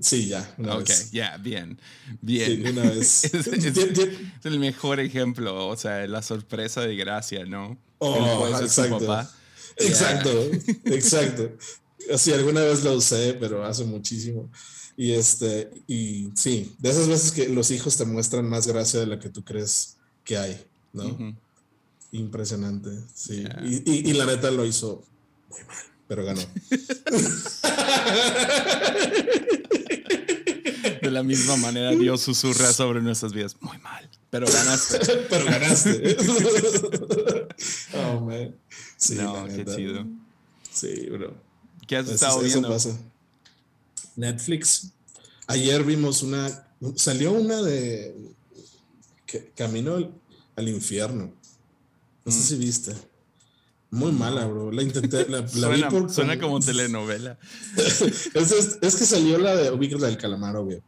sí, 0.01 0.29
ya. 0.29 0.55
ok, 0.59 0.91
ya, 1.13 1.37
bien. 1.37 1.79
Bien. 2.21 2.67
una 2.67 2.83
vez. 2.83 3.25
es, 3.35 4.45
el 4.45 4.59
mejor 4.59 5.01
ejemplo. 5.01 5.69
O 5.69 5.77
sea, 5.77 6.07
la 6.07 6.23
sorpresa 6.23 6.83
de 6.83 6.97
gracia, 6.97 7.45
¿no? 7.45 7.77
Oh, 7.99 8.49
exacto. 8.61 9.27
Exacto, 9.77 10.51
exacto. 10.85 11.57
Sí, 12.17 12.33
alguna 12.33 12.63
vez 12.63 12.83
lo 12.85 12.95
usé, 12.95 13.35
pero 13.35 13.65
hace 13.65 13.85
muchísimo. 13.85 14.51
Y 14.97 15.13
este, 15.13 15.71
y 15.87 16.31
sí, 16.35 16.75
de 16.79 16.91
esas 16.91 17.09
veces 17.09 17.33
que 17.33 17.49
los 17.49 17.71
hijos 17.71 17.97
te 17.97 18.05
muestran 18.05 18.49
más 18.49 18.67
gracia 18.67 19.01
de 19.01 19.07
la 19.07 19.19
que 19.19 19.31
tú 19.31 19.45
crees 19.45 19.97
que 20.25 20.37
hay, 20.37 20.63
¿no? 20.93 21.37
Impresionante, 22.13 22.91
sí. 23.15 23.45
Y, 23.65 24.13
la 24.15 24.27
neta 24.27 24.51
lo 24.51 24.65
hizo 24.65 25.05
muy 25.49 25.61
mal, 25.65 25.77
pero 26.09 26.25
ganó. 26.25 26.41
De 31.03 31.11
la 31.11 31.23
misma 31.23 31.57
manera, 31.57 31.93
Dios 31.93 32.21
susurra 32.21 32.73
sobre 32.73 33.01
nuestras 33.01 33.33
vidas. 33.33 33.57
Muy 33.61 33.79
mal, 33.79 34.11
pero 34.29 34.47
ganaste. 34.47 34.99
pero 35.31 35.45
ganaste. 35.45 36.17
oh, 37.95 38.21
man. 38.21 38.57
Sí, 38.97 39.15
no, 39.15 39.47
qué 39.47 39.65
chido. 39.65 40.05
Sí, 40.73 41.07
bro. 41.11 41.35
¿Qué 41.87 41.97
has 41.97 42.09
estado 42.09 42.41
viendo? 42.41 42.77
Netflix. 44.17 44.91
Ayer 45.47 45.85
vimos 45.85 46.23
una. 46.23 46.67
Salió 46.97 47.33
una 47.33 47.63
de. 47.63 48.15
Camino 49.55 50.13
al 50.57 50.69
infierno. 50.69 51.33
No 52.25 52.33
sé 52.33 52.43
si 52.43 52.57
viste. 52.57 52.95
Muy 53.91 54.13
mala, 54.13 54.47
bro. 54.47 54.71
La 54.71 54.83
intenté, 54.83 55.29
la, 55.29 55.47
suena, 55.49 55.69
vi 55.75 55.83
por 55.85 56.11
suena 56.13 56.39
como 56.39 56.61
telenovela. 56.61 57.39
es, 57.77 58.79
es, 58.81 58.97
que 58.97 59.05
salió 59.05 59.39
la 59.39 59.57
de 59.57 59.71
la 59.71 60.07
del 60.07 60.17
calamar, 60.17 60.57
obvio. 60.57 60.83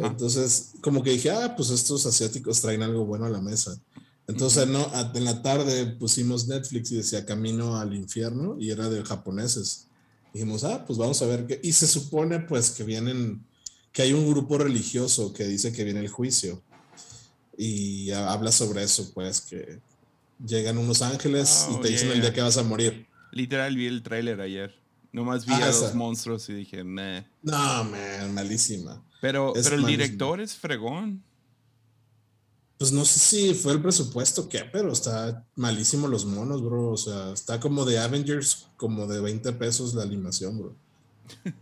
Entonces, 0.00 0.72
como 0.80 1.02
que 1.02 1.10
dije, 1.10 1.30
ah, 1.30 1.54
pues 1.56 1.70
estos 1.70 2.06
asiáticos 2.06 2.60
traen 2.60 2.82
algo 2.82 3.04
bueno 3.04 3.26
a 3.26 3.30
la 3.30 3.40
mesa. 3.40 3.78
Entonces, 4.26 4.68
no, 4.68 4.90
en 5.14 5.24
la 5.24 5.42
tarde 5.42 5.86
pusimos 5.86 6.46
Netflix 6.46 6.92
y 6.92 6.96
decía 6.96 7.26
Camino 7.26 7.76
al 7.76 7.94
infierno 7.94 8.56
y 8.58 8.70
era 8.70 8.88
de 8.88 9.04
japoneses. 9.04 9.88
Dijimos, 10.32 10.62
ah, 10.62 10.84
pues 10.86 10.98
vamos 10.98 11.20
a 11.22 11.26
ver 11.26 11.46
qué. 11.46 11.60
Y 11.62 11.72
se 11.72 11.88
supone, 11.88 12.38
pues, 12.40 12.70
que 12.70 12.84
vienen, 12.84 13.44
que 13.92 14.02
hay 14.02 14.12
un 14.12 14.30
grupo 14.30 14.58
religioso 14.58 15.32
que 15.32 15.44
dice 15.44 15.72
que 15.72 15.84
viene 15.84 16.00
el 16.00 16.08
juicio. 16.08 16.62
Y 17.58 18.12
habla 18.12 18.52
sobre 18.52 18.84
eso, 18.84 19.10
pues, 19.12 19.40
que 19.40 19.80
llegan 20.44 20.78
unos 20.78 21.02
ángeles 21.02 21.68
y 21.70 21.74
oh, 21.74 21.80
te 21.80 21.88
dicen 21.88 22.10
el 22.10 22.20
día 22.20 22.32
que 22.32 22.40
vas 22.40 22.56
a 22.56 22.62
morir. 22.62 23.06
Literal 23.32 23.76
vi 23.76 23.86
el 23.86 24.02
tráiler 24.02 24.40
ayer. 24.40 24.74
Nomás 25.12 25.44
vi 25.44 25.52
ah, 25.54 25.64
a 25.64 25.66
los 25.66 25.94
monstruos 25.94 26.48
y 26.48 26.54
dije, 26.54 26.84
nah. 26.84 27.22
No, 27.42 27.84
man, 27.84 28.32
malísima. 28.32 29.02
Pero, 29.20 29.52
pero 29.52 29.76
el 29.76 29.84
director 29.84 30.40
es 30.40 30.54
fregón. 30.54 31.22
Pues 32.78 32.92
no 32.92 33.04
sé 33.04 33.20
si 33.20 33.54
fue 33.54 33.72
el 33.74 33.82
presupuesto 33.82 34.48
que, 34.48 34.60
pero 34.60 34.92
está 34.92 35.44
malísimo 35.54 36.08
los 36.08 36.24
monos, 36.24 36.62
bro. 36.62 36.92
O 36.92 36.96
sea, 36.96 37.32
está 37.32 37.60
como 37.60 37.84
de 37.84 37.98
Avengers, 37.98 38.68
como 38.76 39.06
de 39.06 39.20
20 39.20 39.52
pesos 39.52 39.94
la 39.94 40.02
animación, 40.02 40.58
bro. 40.58 40.76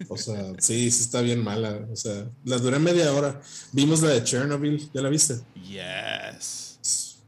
O 0.09 0.17
sea, 0.17 0.53
sí, 0.59 0.91
sí 0.91 1.03
está 1.03 1.21
bien 1.21 1.43
mala. 1.43 1.89
O 1.91 1.97
sea, 1.97 2.31
la 2.45 2.59
duré 2.59 2.79
media 2.79 3.13
hora. 3.13 3.41
Vimos 3.73 4.03
la 4.03 4.11
de 4.11 4.23
Chernobyl, 4.23 4.91
¿ya 4.93 5.01
la 5.01 5.09
viste? 5.09 5.41
Yes. 5.67 6.68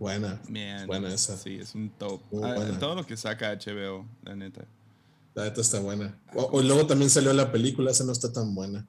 Buena. 0.01 0.41
buena 0.87 1.13
esa. 1.13 1.37
Sí, 1.37 1.57
es 1.57 1.75
un 1.75 1.91
top. 1.91 2.23
Ah, 2.43 2.57
todo 2.81 2.95
lo 2.95 3.07
que 3.07 3.19
saca 3.19 3.53
HBO, 3.53 4.09
la 4.23 4.35
neta. 4.35 4.65
La 5.35 5.45
neta 5.45 5.61
está 5.61 5.79
buena. 5.79 6.19
O, 6.35 6.63
luego 6.63 6.87
también 6.87 7.11
salió 7.11 7.35
la 7.35 7.53
película, 7.53 7.91
esa 7.91 8.03
no 8.05 8.13
está 8.13 8.33
tan 8.33 8.55
buena. 8.55 8.89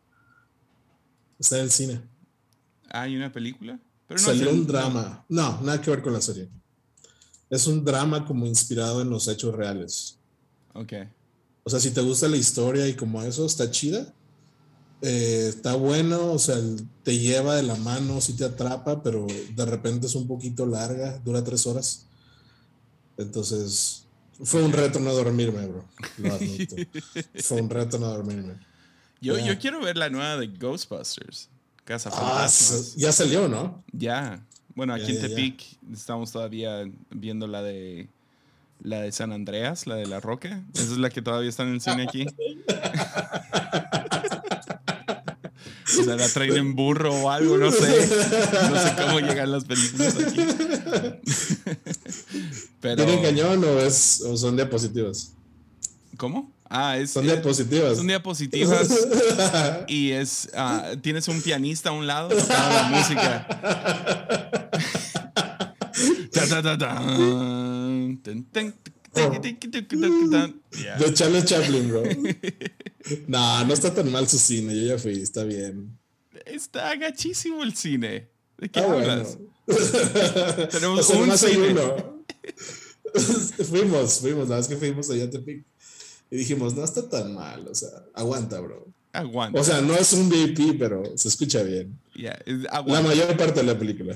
Está 1.38 1.58
en 1.58 1.64
el 1.64 1.72
cine. 1.72 2.02
Ah, 2.90 3.02
¿hay 3.02 3.18
una 3.18 3.30
película? 3.30 3.78
Pero 4.08 4.22
no 4.22 4.26
salió 4.26 4.52
un 4.52 4.66
drama. 4.66 5.26
No, 5.28 5.60
nada 5.62 5.82
que 5.82 5.92
ver 5.92 6.02
con 6.02 6.14
la 6.14 6.22
serie. 6.22 6.48
Es 7.50 7.68
un 7.68 7.84
drama 7.84 8.26
como 8.26 8.46
inspirado 8.46 9.02
en 9.02 9.10
los 9.10 9.28
hechos 9.28 9.54
reales. 9.54 10.18
Ok. 10.74 10.94
O 11.64 11.70
sea, 11.70 11.82
si 11.82 11.92
te 11.92 12.00
gusta 12.00 12.30
la 12.30 12.38
historia 12.38 12.88
y 12.88 12.94
como 12.94 13.22
eso, 13.22 13.46
está 13.46 13.70
chida. 13.70 14.14
Eh, 15.02 15.48
está 15.50 15.74
bueno, 15.76 16.32
o 16.32 16.40
sea, 16.40 16.58
te 17.04 17.18
lleva 17.18 17.56
de 17.56 17.64
la 17.64 17.76
mano, 17.76 18.22
sí 18.22 18.34
te 18.34 18.46
atrapa, 18.46 19.02
pero 19.02 19.26
de 19.56 19.66
repente 19.66 20.06
es 20.06 20.16
un 20.16 20.28
poquito 20.28 20.66
larga, 20.66 21.18
dura 21.26 21.44
tres 21.44 21.66
horas. 21.66 22.06
Entonces, 23.18 24.06
fue 24.44 24.64
un 24.64 24.72
reto 24.72 25.00
no 25.00 25.14
dormirme, 25.14 25.66
bro. 25.66 25.86
fue 27.44 27.62
un 27.62 27.70
reto 27.70 27.98
no 27.98 28.08
dormirme. 28.08 28.56
Yo, 29.22 29.38
yo 29.38 29.58
quiero 29.60 29.82
ver 29.82 29.98
la 29.98 30.10
nueva 30.10 30.38
de 30.38 30.48
Ghostbusters. 30.48 31.50
Casa 31.84 32.12
ah, 32.14 32.48
ya 32.96 33.12
salió, 33.12 33.48
¿no? 33.48 33.84
Ya. 33.92 34.46
Bueno, 34.76 34.94
aquí 34.94 35.12
en 35.12 35.22
Tepic 35.22 35.64
estamos 35.92 36.32
todavía 36.32 36.90
viendo 37.10 37.48
la 37.48 37.64
de 37.64 38.08
la 38.84 39.02
de 39.02 39.12
San 39.12 39.32
Andreas, 39.32 39.88
la 39.88 39.96
de 39.96 40.06
La 40.08 40.20
Roca. 40.20 40.64
Esa 40.74 40.84
es 40.84 40.98
la 40.98 41.10
que 41.10 41.22
todavía 41.22 41.50
está 41.50 41.64
en 41.64 41.70
el 41.70 41.82
cine 41.82 42.04
aquí. 42.04 42.26
O 46.02 46.04
sea, 46.04 46.16
la 46.16 46.28
traen 46.30 46.58
en 46.58 46.76
burro 46.76 47.14
o 47.14 47.30
algo, 47.30 47.58
no 47.58 47.72
sé. 47.72 48.10
No 48.70 48.82
sé 48.82 48.96
cómo 48.98 49.20
llegan 49.20 49.52
las 49.52 49.66
películas 49.66 50.16
aquí. 50.16 50.42
Pero... 52.82 53.06
¿Tienen 53.06 53.22
cañón 53.22 53.64
o, 53.64 53.80
es, 53.80 54.22
o 54.22 54.36
son 54.36 54.56
diapositivas? 54.56 55.34
¿Cómo? 56.18 56.52
Ah, 56.74 56.98
es, 56.98 57.12
son 57.12 57.26
diapositivas. 57.26 57.98
Son 57.98 58.08
diapositivas. 58.08 58.90
y 59.88 60.12
es. 60.12 60.50
Uh, 60.54 60.96
tienes 60.98 61.28
un 61.28 61.42
pianista 61.42 61.90
a 61.90 61.92
un 61.92 62.08
lado 62.08 62.30
tocando 62.30 62.76
la 62.76 62.84
música. 62.84 63.46
ta, 66.32 66.62
ta, 66.62 66.78
ta, 66.78 67.02
ta. 69.12 69.30
De 71.00 71.14
Charles 71.14 71.46
Chaplin, 71.46 71.90
bro. 71.90 72.04
No, 73.28 73.66
no 73.66 73.74
está 73.74 73.92
tan 73.94 74.12
mal 74.12 74.28
su 74.28 74.38
cine. 74.38 74.76
Yo 74.76 74.96
ya 74.96 74.98
fui, 75.00 75.20
está 75.20 75.44
bien. 75.44 75.98
Está 76.46 76.96
gachísimo 76.96 77.64
el 77.64 77.76
cine. 77.76 78.30
¿De 78.60 78.70
qué 78.70 78.80
ah, 78.80 78.92
hablas? 78.92 79.40
Tenemos 80.72 81.10
un 81.10 81.38
cine. 81.38 81.76
fuimos, 83.70 84.20
fuimos, 84.20 84.50
la 84.50 84.58
vez 84.58 84.68
que 84.68 84.78
fuimos 84.78 85.10
allá 85.10 85.26
a 85.26 85.30
Tepic. 85.30 85.66
Y 86.30 86.38
dijimos, 86.38 86.76
no 86.76 86.84
está 86.84 87.10
tan 87.10 87.34
mal, 87.34 87.68
o 87.68 87.76
sea, 87.76 87.90
aguanta, 88.14 88.60
bro. 88.62 88.88
Aguanta. 89.12 89.60
O 89.60 89.64
sea, 89.64 89.82
no 89.82 89.94
es 89.96 90.14
un 90.14 90.30
VIP, 90.30 90.80
pero 90.80 91.04
se 91.18 91.28
escucha 91.28 91.64
bien. 91.64 92.00
la 92.14 93.02
mayor 93.02 93.36
parte 93.36 93.62
de 93.62 93.64
la 93.64 93.78
película. 93.78 94.16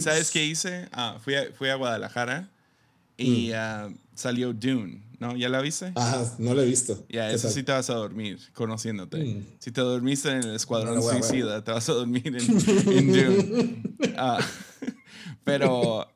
¿Sabes 0.00 0.30
qué 0.30 0.44
hice? 0.44 0.88
Ah, 0.92 1.18
fui, 1.22 1.34
a, 1.34 1.52
fui 1.52 1.68
a 1.68 1.76
Guadalajara 1.76 2.50
y 3.16 3.48
mm. 3.48 3.52
ah, 3.56 3.88
salió 4.14 4.52
Dune, 4.52 5.02
¿no? 5.18 5.36
¿Ya 5.36 5.48
la 5.48 5.60
viste? 5.60 5.92
Ah, 5.96 6.24
no 6.38 6.54
la 6.54 6.62
he 6.62 6.66
visto. 6.66 7.04
Ya, 7.08 7.30
eso 7.30 7.48
sí 7.48 7.62
te 7.62 7.72
vas 7.72 7.88
a 7.90 7.94
dormir, 7.94 8.38
conociéndote. 8.52 9.18
Mm. 9.18 9.46
Si 9.58 9.72
te 9.72 9.80
dormiste 9.80 10.30
en 10.30 10.42
el 10.42 10.54
Escuadrón 10.54 11.02
Suicida, 11.02 11.62
te 11.64 11.72
vas 11.72 11.88
a 11.88 11.92
dormir 11.92 12.26
en, 12.26 13.12
Dune. 13.12 13.82
Ah, 14.18 14.38
pero 15.44 16.06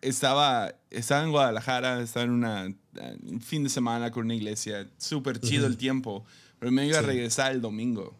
estaba, 0.00 0.74
estaba 0.90 1.24
en 1.24 1.30
Guadalajara, 1.30 2.00
estaba 2.02 2.24
en 2.24 2.30
una, 2.30 2.74
un 3.22 3.40
fin 3.40 3.64
de 3.64 3.68
semana 3.68 4.10
con 4.10 4.24
una 4.24 4.34
iglesia, 4.34 4.88
súper 4.98 5.40
chido 5.40 5.66
el 5.66 5.76
tiempo, 5.76 6.24
pero 6.58 6.72
me 6.72 6.86
iba 6.86 6.98
a 6.98 7.02
regresar 7.02 7.52
el 7.52 7.60
domingo, 7.60 8.14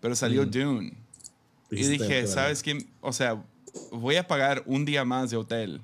pero 0.00 0.14
salió 0.16 0.44
mm. 0.44 0.50
Dune. 0.50 0.96
Y 1.70 1.84
dije, 1.84 2.26
¿sabes 2.26 2.62
qué? 2.62 2.86
O 3.00 3.12
sea, 3.12 3.42
voy 3.92 4.16
a 4.16 4.26
pagar 4.26 4.62
un 4.66 4.84
día 4.84 5.04
más 5.04 5.30
de 5.30 5.36
hotel 5.38 5.80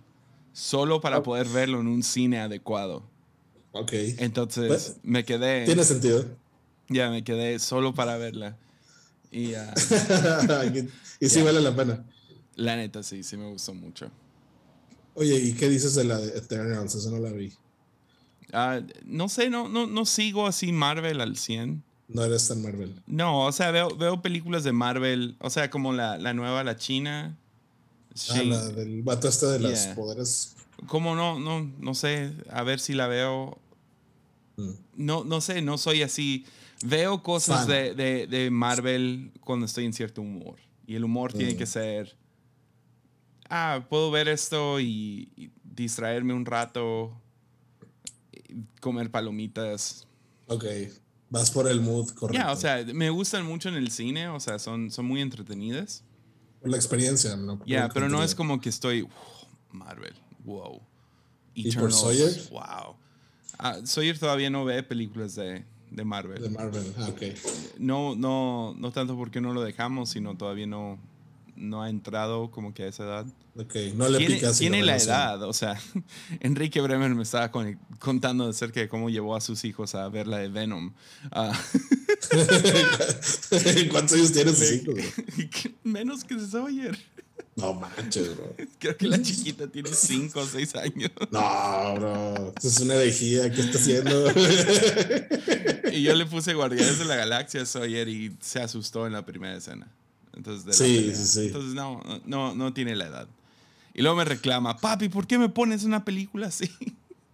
solo 0.58 1.00
para 1.00 1.22
poder 1.22 1.46
verlo 1.48 1.80
en 1.80 1.86
un 1.86 2.02
cine 2.02 2.40
adecuado. 2.40 3.04
Ok. 3.72 3.92
Entonces 4.18 4.66
pues, 4.66 4.96
me 5.04 5.24
quedé. 5.24 5.64
Tiene 5.64 5.84
sentido. 5.84 6.24
Ya, 6.88 7.10
me 7.10 7.22
quedé 7.22 7.58
solo 7.60 7.94
para 7.94 8.16
verla. 8.16 8.56
Y, 9.30 9.52
uh, 9.54 10.88
y 11.20 11.28
sí 11.28 11.42
vale 11.42 11.60
la 11.60 11.76
pena. 11.76 12.04
La 12.56 12.74
neta, 12.76 13.04
sí, 13.04 13.22
sí 13.22 13.36
me 13.36 13.48
gustó 13.48 13.72
mucho. 13.72 14.10
Oye, 15.14 15.36
¿y 15.38 15.52
qué 15.52 15.68
dices 15.68 15.94
de 15.94 16.04
la 16.04 16.18
de 16.18 16.36
Eternals? 16.36 16.94
Esa 16.94 17.10
no 17.10 17.18
la 17.18 17.30
vi. 17.30 17.52
Uh, 18.52 18.84
no 19.04 19.28
sé, 19.28 19.50
no, 19.50 19.68
no, 19.68 19.86
no 19.86 20.06
sigo 20.06 20.46
así 20.46 20.72
Marvel 20.72 21.20
al 21.20 21.36
100. 21.36 21.84
No 22.08 22.24
eres 22.24 22.48
tan 22.48 22.62
Marvel. 22.62 23.00
No, 23.06 23.44
o 23.46 23.52
sea, 23.52 23.70
veo, 23.70 23.94
veo 23.94 24.22
películas 24.22 24.64
de 24.64 24.72
Marvel, 24.72 25.36
o 25.40 25.50
sea, 25.50 25.70
como 25.70 25.92
la, 25.92 26.18
la 26.18 26.32
nueva, 26.32 26.64
la 26.64 26.76
china. 26.76 27.36
Ah, 28.30 28.42
la 28.42 28.68
del 28.68 29.02
vato 29.02 29.28
este 29.28 29.46
de 29.46 29.60
los 29.60 29.78
poderes. 29.94 30.56
¿Cómo 30.86 31.14
no? 31.14 31.38
No, 31.38 31.70
no 31.78 31.94
sé. 31.94 32.32
A 32.50 32.62
ver 32.62 32.80
si 32.80 32.94
la 32.94 33.06
veo. 33.06 33.58
Mm. 34.56 34.70
No, 34.96 35.24
no 35.24 35.40
sé, 35.40 35.62
no 35.62 35.78
soy 35.78 36.02
así. 36.02 36.44
Veo 36.84 37.22
cosas 37.22 37.66
de, 37.66 37.94
de, 37.94 38.50
Marvel 38.50 39.32
cuando 39.40 39.66
estoy 39.66 39.84
en 39.84 39.92
cierto 39.92 40.22
humor. 40.22 40.60
Y 40.86 40.94
el 40.94 41.04
humor 41.04 41.32
tiene 41.32 41.56
que 41.56 41.64
mm. 41.64 41.68
ser. 41.68 42.16
Ah, 43.48 43.86
puedo 43.88 44.10
ver 44.10 44.28
esto 44.28 44.78
y, 44.80 45.50
distraerme 45.64 46.32
un 46.34 46.46
rato. 46.46 47.20
Comer 48.80 49.10
palomitas. 49.10 50.06
Ok. 50.46 50.64
Vas 51.30 51.50
por 51.50 51.68
el 51.68 51.80
mood, 51.80 52.08
correcto. 52.10 52.42
Ya, 52.42 52.52
o 52.52 52.56
sea, 52.56 52.82
me 52.94 53.10
gustan 53.10 53.44
mucho 53.44 53.68
en 53.68 53.74
el 53.74 53.90
cine, 53.90 54.28
o 54.28 54.40
sea, 54.40 54.58
son, 54.58 54.90
son 54.90 55.04
muy 55.04 55.20
entretenidas. 55.20 56.04
Por 56.60 56.70
la 56.70 56.76
experiencia, 56.76 57.36
¿no? 57.36 57.60
Ya, 57.66 57.88
pero 57.88 58.08
no 58.08 58.22
es 58.22 58.34
como 58.34 58.60
que 58.60 58.68
estoy, 58.68 59.06
Marvel, 59.70 60.14
wow. 60.44 60.80
¿Y 61.54 61.74
por 61.74 61.92
Sawyer? 61.92 62.30
Wow. 62.50 62.96
Ah, 63.58 63.78
Sawyer 63.84 64.18
todavía 64.18 64.50
no 64.50 64.64
ve 64.64 64.82
películas 64.82 65.34
de, 65.34 65.64
de 65.90 66.04
Marvel. 66.04 66.42
De 66.42 66.50
Marvel, 66.50 66.94
ah, 66.98 67.08
ok. 67.08 67.22
No, 67.78 68.14
no, 68.14 68.74
no 68.76 68.92
tanto 68.92 69.16
porque 69.16 69.40
no 69.40 69.52
lo 69.52 69.62
dejamos, 69.62 70.10
sino 70.10 70.36
todavía 70.36 70.66
no, 70.66 70.98
no 71.58 71.82
ha 71.82 71.90
entrado 71.90 72.50
como 72.50 72.72
que 72.72 72.84
a 72.84 72.88
esa 72.88 73.04
edad. 73.04 73.26
Ok, 73.56 73.74
no 73.94 74.08
le 74.08 74.18
tiene, 74.18 74.40
Tiene 74.52 74.82
la 74.82 74.96
edad, 74.96 75.42
o 75.42 75.52
sea, 75.52 75.78
Enrique 76.40 76.80
Bremer 76.80 77.14
me 77.14 77.22
estaba 77.22 77.50
contando 77.98 78.48
acerca 78.48 78.80
de 78.80 78.88
cómo 78.88 79.10
llevó 79.10 79.34
a 79.36 79.40
sus 79.40 79.64
hijos 79.64 79.94
a 79.94 80.08
ver 80.08 80.26
la 80.26 80.38
de 80.38 80.48
Venom. 80.48 80.92
Uh, 81.34 81.52
¿Cuántos 83.90 84.16
años 84.16 84.32
tienen 84.32 84.54
sus 84.54 84.72
hijos? 84.72 84.94
Menos 85.84 86.24
que 86.24 86.38
Sawyer. 86.38 86.96
No 87.56 87.74
manches, 87.74 88.36
bro. 88.36 88.54
Creo 88.78 88.96
que 88.96 89.08
la 89.08 89.20
chiquita 89.20 89.66
tiene 89.66 89.90
5 89.92 90.38
o 90.38 90.46
6 90.46 90.74
años. 90.76 91.10
No, 91.32 91.94
bro. 91.96 92.54
Eso 92.56 92.68
es 92.68 92.78
una 92.78 92.94
herejía. 92.94 93.50
¿Qué 93.50 93.62
está 93.62 93.78
haciendo? 93.78 94.30
y 95.92 96.02
yo 96.02 96.14
le 96.14 96.26
puse 96.26 96.54
Guardianes 96.54 97.00
de 97.00 97.04
la 97.04 97.16
Galaxia 97.16 97.62
a 97.62 97.66
Sawyer 97.66 98.08
y 98.08 98.36
se 98.40 98.60
asustó 98.60 99.08
en 99.08 99.12
la 99.12 99.26
primera 99.26 99.56
escena. 99.56 99.88
Entonces, 100.38 100.76
sí, 100.76 101.12
sí, 101.14 101.26
sí. 101.26 101.46
Entonces, 101.48 101.74
no, 101.74 102.00
no, 102.24 102.54
no 102.54 102.72
tiene 102.72 102.94
la 102.94 103.06
edad. 103.06 103.28
Y 103.92 104.02
luego 104.02 104.16
me 104.16 104.24
reclama, 104.24 104.76
papi, 104.78 105.08
¿por 105.08 105.26
qué 105.26 105.36
me 105.36 105.48
pones 105.48 105.82
una 105.82 106.04
película 106.04 106.46
así? 106.46 106.70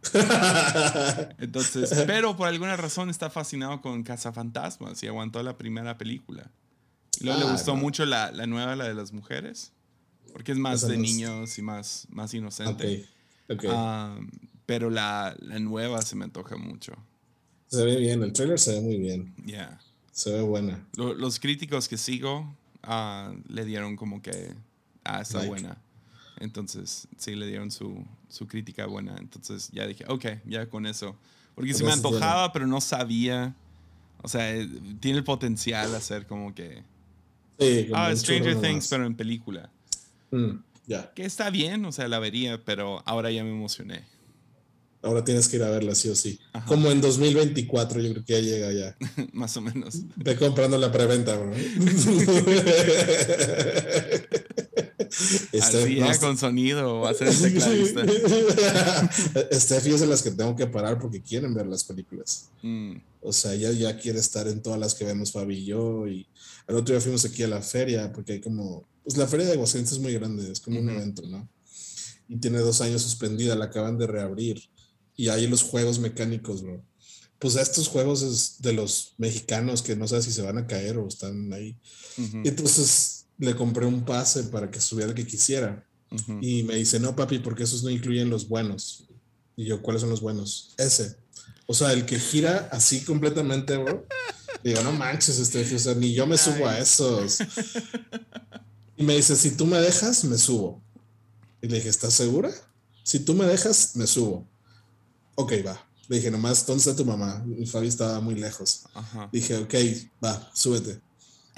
Entonces, 1.39 1.93
pero 2.07 2.37
por 2.37 2.49
alguna 2.49 2.77
razón 2.77 3.11
está 3.11 3.29
fascinado 3.29 3.83
con 3.83 4.03
Cazafantasmas 4.03 5.03
y 5.03 5.07
aguantó 5.07 5.43
la 5.43 5.59
primera 5.59 5.99
película. 5.99 6.51
Y 7.21 7.25
luego 7.25 7.41
le 7.41 7.47
ah, 7.47 7.53
gustó 7.53 7.77
mucho 7.77 8.07
la, 8.07 8.33
la, 8.33 8.47
nueva, 8.47 8.75
la 8.75 8.89
de 8.89 8.95
las 8.95 9.13
mujeres, 9.13 9.73
porque 10.33 10.53
es 10.53 10.59
más 10.59 10.89
de 10.89 10.97
niños 10.97 11.59
y 11.59 11.63
más, 11.63 12.07
más 12.11 12.33
inocente. 12.33 13.07
Pero 14.67 14.89
la, 14.89 15.37
la, 15.41 15.59
nueva 15.59 16.01
se 16.01 16.17
me 16.17 16.25
antoja 16.25 16.57
mucho. 16.57 16.95
Se 17.67 17.85
ve 17.85 17.97
bien, 17.97 18.23
el 18.23 18.33
trailer 18.33 18.59
se 18.59 18.73
ve 18.73 18.81
muy 18.81 18.97
bien. 18.97 19.35
Ya. 19.45 19.79
Se 20.13 20.33
ve 20.33 20.41
buena. 20.41 20.87
los 20.97 21.39
críticos 21.39 21.89
que 21.89 21.99
sigo 21.99 22.57
Ah, 22.87 23.32
le 23.49 23.64
dieron 23.64 23.97
como 23.97 24.22
que, 24.22 24.55
ah, 25.05 25.20
está 25.20 25.43
buena. 25.45 25.78
Entonces, 26.41 27.09
sí, 27.16 27.35
le 27.35 27.47
dieron 27.47 27.70
su, 27.70 28.05
su, 28.28 28.47
crítica 28.47 28.87
buena. 28.87 29.16
Entonces, 29.18 29.70
ya 29.72 29.87
dije, 29.87 30.05
ok, 30.09 30.24
ya 30.47 30.68
con 30.68 30.87
eso. 30.87 31.16
Porque 31.55 31.74
se 31.74 31.85
me 31.85 31.93
antojaba, 31.93 32.53
pero 32.53 32.66
no 32.66 32.80
sabía. 32.80 33.55
O 34.22 34.28
sea, 34.28 34.55
eh, 34.55 34.68
tiene 35.01 35.18
el 35.18 35.24
potencial 35.24 35.95
a 35.95 36.01
ser 36.01 36.26
como 36.26 36.55
que. 36.55 36.82
ah, 37.95 38.14
Stranger 38.14 38.61
Things, 38.61 38.89
pero 38.89 39.07
en 39.07 39.14
película. 39.14 39.70
Mm, 40.30 40.57
ya. 40.87 41.12
Que 41.14 41.24
está 41.24 41.51
bien, 41.51 41.85
o 41.85 41.93
sea, 41.93 42.09
la 42.09 42.18
vería, 42.18 42.62
pero 42.64 43.03
ahora 43.07 43.30
ya 43.30 43.45
me 43.45 43.51
emocioné. 43.51 44.05
Ahora 45.05 45.23
tienes 45.23 45.49
que 45.49 45.57
ir 45.57 45.63
a 45.63 45.69
verla 45.69 45.95
sí 45.95 46.09
o 46.09 46.17
sí. 46.17 46.41
Como 46.67 46.91
en 46.91 47.03
2024, 47.03 48.01
yo 48.01 48.11
creo 48.13 48.25
que 48.25 48.33
ya 48.33 48.41
llega 48.41 48.73
ya. 48.73 48.97
Más 49.33 49.55
o 49.59 49.61
menos. 49.61 50.01
Ve 50.17 50.35
comprando 50.37 50.79
la 50.79 50.91
preventa, 50.91 51.37
bro. 51.37 51.53
Así 55.61 55.97
ya 55.97 56.19
con 56.19 56.39
sonido 56.39 57.01
va 57.01 57.11
a 57.11 57.15
ser 57.15 57.29
el 57.29 57.39
tecladista. 57.43 58.03
Steffi 59.53 59.91
es 59.91 60.01
de 60.01 60.07
las 60.07 60.23
que 60.23 60.31
tengo 60.31 60.57
que 60.57 60.67
parar 60.67 60.99
porque 60.99 61.23
quieren 61.23 61.55
ver 61.55 61.67
las 61.67 61.85
películas. 61.85 62.49
Mm. 62.63 62.97
O 63.21 63.33
sea, 63.33 63.53
ella 63.55 63.73
ya 63.73 63.99
quiere 63.99 64.19
estar 64.19 64.49
en 64.49 64.63
todas 64.63 64.81
las 64.81 64.95
que 64.95 65.05
vemos 65.05 65.33
Fabi 65.33 65.59
y 65.59 65.67
yo. 65.67 66.09
Y 66.09 66.27
el 66.67 66.77
otro 66.77 66.95
día 66.95 67.01
fuimos 67.01 67.25
aquí 67.27 67.43
a 67.43 67.49
la 67.49 67.61
feria 67.61 68.11
porque 68.13 68.33
hay 68.33 68.41
como. 68.41 68.89
Pues 69.03 69.19
la 69.19 69.27
feria 69.27 69.47
de 69.47 69.53
Aguascalientes 69.53 69.93
es 69.93 70.01
muy 70.01 70.15
grande, 70.15 70.51
es 70.51 70.61
como 70.61 70.81
un 70.81 70.89
evento, 70.89 71.23
¿no? 71.29 71.47
Y 72.27 72.39
tiene 72.39 72.59
dos 72.59 72.81
años 72.81 73.03
suspendida, 73.03 73.55
la 73.55 73.67
acaban 73.67 73.99
de 73.99 74.07
reabrir 74.07 74.63
y 75.17 75.29
hay 75.29 75.47
los 75.47 75.62
juegos 75.62 75.99
mecánicos, 75.99 76.62
bro. 76.62 76.85
Pues 77.39 77.57
estos 77.57 77.89
juegos 77.89 78.23
es 78.23 78.57
de 78.61 78.73
los 78.73 79.15
mexicanos 79.19 79.83
que 79.83 79.97
no 79.97 80.09
sé 80.09 80.23
si 80.23 80.33
se 80.33 80.43
van 80.43 80.59
a 80.59 80.67
caer 80.67 80.99
o 80.99 81.07
están 81.07 81.53
ahí. 81.53 81.77
Y 82.17 82.49
entonces 82.49 83.27
le 83.39 83.55
compré 83.55 83.87
un 83.87 84.05
pase 84.05 84.45
para 84.45 84.71
que 84.71 84.79
estuviera 84.79 85.11
el 85.11 85.17
que 85.17 85.27
quisiera. 85.27 85.87
Y 86.41 86.62
me 86.62 86.77
dice, 86.77 87.01
no, 87.01 87.15
papi, 87.17 87.41
porque 87.41 87.65
esos 87.65 87.83
no 87.83 87.91
incluyen 87.91 88.31
los 88.31 88.49
buenos. 88.49 89.09
Y 89.57 89.65
yo, 89.65 89.83
¿cuáles 89.83 90.01
son 90.01 90.11
los 90.11 90.21
buenos? 90.21 90.75
Ese. 90.79 91.17
O 91.67 91.75
sea, 91.75 91.93
el 91.93 92.07
que 92.07 92.19
gira 92.19 92.69
así 92.73 93.01
completamente, 93.05 93.77
bro. 93.77 94.07
Digo, 94.62 94.83
no 94.83 94.93
manches, 94.93 95.39
este, 95.39 95.75
o 95.75 95.79
sea, 95.79 95.95
ni 95.95 96.15
yo 96.15 96.27
me 96.27 96.39
subo 96.39 96.67
a 96.67 96.79
esos. 96.79 97.39
Y 98.97 99.03
me 99.03 99.17
dice, 99.17 99.37
si 99.37 99.51
tú 99.51 99.67
me 99.67 99.79
dejas, 99.79 100.25
me 100.25 100.39
subo. 100.39 100.83
Y 101.61 101.69
le 101.69 101.77
dije, 101.77 101.89
¿estás 101.89 102.15
segura? 102.15 102.51
Si 103.03 103.19
tú 103.19 103.35
me 103.35 103.45
dejas, 103.45 103.97
me 103.97 104.07
subo 104.07 104.49
ok, 105.35 105.53
va. 105.66 105.87
Le 106.09 106.16
dije, 106.16 106.30
nomás, 106.30 106.66
¿dónde 106.66 106.80
está 106.80 106.95
tu 106.95 107.05
mamá? 107.05 107.45
Y 107.59 107.66
Fabi 107.66 107.89
estaba 107.89 108.20
muy 108.20 108.35
lejos. 108.35 108.82
Dije, 109.32 109.57
ok, 109.57 109.74
va, 110.22 110.51
súbete. 110.53 111.01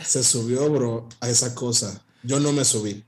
Se 0.05 0.23
subió, 0.23 0.71
bro, 0.71 1.09
a 1.21 1.29
esa 1.29 1.55
cosa. 1.55 2.03
Yo 2.23 2.39
no 2.39 2.53
me 2.53 2.65
subí. 2.65 3.05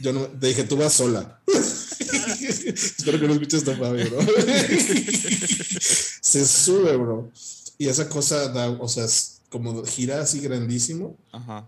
Yo 0.00 0.12
no, 0.12 0.28
le 0.40 0.48
dije, 0.48 0.64
tú 0.64 0.76
vas 0.76 0.94
sola. 0.94 1.40
Espero 1.46 3.20
que 3.20 3.26
no 3.26 3.34
escuches 3.34 3.60
esto, 3.60 3.76
Fabi, 3.76 4.04
bro. 4.04 4.18
Se 6.20 6.46
sube, 6.46 6.96
bro. 6.96 7.30
Y 7.78 7.88
esa 7.88 8.08
cosa 8.08 8.48
da, 8.48 8.70
o 8.70 8.88
sea, 8.88 9.04
es 9.04 9.40
como 9.50 9.84
gira 9.84 10.20
así 10.20 10.40
grandísimo 10.40 11.16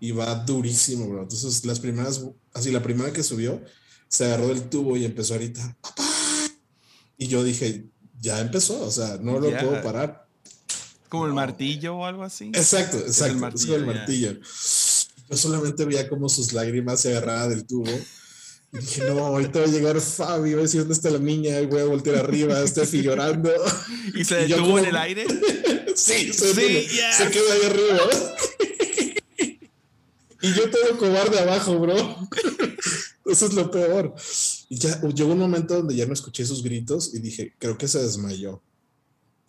y 0.01 0.13
va 0.13 0.35
durísimo, 0.35 1.09
bro. 1.09 1.23
Entonces, 1.23 1.65
las 1.65 1.81
primeras, 1.81 2.23
así 2.55 2.71
la 2.71 2.83
primera 2.83 3.13
que 3.13 3.23
subió, 3.23 3.63
se 4.09 4.25
agarró 4.25 4.49
del 4.49 4.69
tubo 4.69 4.97
y 4.97 5.05
empezó 5.05 5.35
ahorita, 5.35 5.77
papá. 5.81 6.05
Y 7.19 7.29
yo 7.29 7.45
dije, 7.45 7.87
ya 8.23 8.41
empezó, 8.41 8.81
o 8.87 8.91
sea, 8.91 9.19
no 9.21 9.41
lo 9.41 9.51
puedo 9.51 9.83
parar. 9.83 10.27
Como 11.09 11.27
el 11.27 11.35
martillo 11.35 11.97
o 11.97 12.07
algo 12.07 12.23
así. 12.23 12.47
Exacto, 12.55 12.97
exacto. 12.99 13.11
Es, 13.11 13.21
el 13.21 13.37
martillo, 13.37 13.77
el 13.77 13.87
martillo. 13.87 14.33
Yo 15.29 15.37
solamente 15.37 15.85
veía 15.85 16.09
como 16.09 16.29
sus 16.29 16.53
lágrimas 16.53 17.01
se 17.01 17.11
agarraban 17.11 17.51
del 17.51 17.67
tubo. 17.67 17.91
Y 18.73 18.79
dije, 18.79 19.03
no, 19.05 19.19
ahorita 19.27 19.59
va 19.59 19.65
a 19.67 19.69
llegar 19.69 20.01
Fabi, 20.01 20.55
va 20.55 20.61
a 20.61 20.63
decir 20.63 20.81
dónde 20.81 20.95
está 20.95 21.11
la 21.11 21.19
niña, 21.19 21.61
y 21.61 21.67
voy 21.67 21.81
a 21.81 21.85
voltear 21.85 22.17
arriba, 22.17 22.67
Steffi 22.67 23.03
llorando. 23.03 23.51
¿Y 24.15 24.25
se 24.25 24.37
detuvo 24.37 24.79
en 24.79 24.87
el 24.87 24.97
aire? 24.97 25.27
sí, 25.97 26.33
se, 26.33 26.55
sí, 26.55 26.89
se 27.13 27.31
quedó 27.31 27.53
ahí 27.53 27.63
arriba. 27.67 27.99
y 30.43 30.55
yo 30.55 30.71
todo 30.71 30.97
cobarde 30.97 31.41
abajo, 31.41 31.79
bro. 31.79 32.29
Eso 33.27 33.47
es 33.47 33.53
lo 33.53 33.71
peor. 33.71 34.15
Y 34.73 34.79
ya 34.79 34.99
llegó 35.03 35.33
un 35.33 35.39
momento 35.39 35.75
donde 35.75 35.95
ya 35.95 36.07
no 36.07 36.15
escuché 36.15 36.47
sus 36.47 36.63
gritos 36.63 37.13
y 37.13 37.19
dije, 37.19 37.55
creo 37.59 37.77
que 37.77 37.87
se 37.87 38.03
desmayó. 38.03 38.63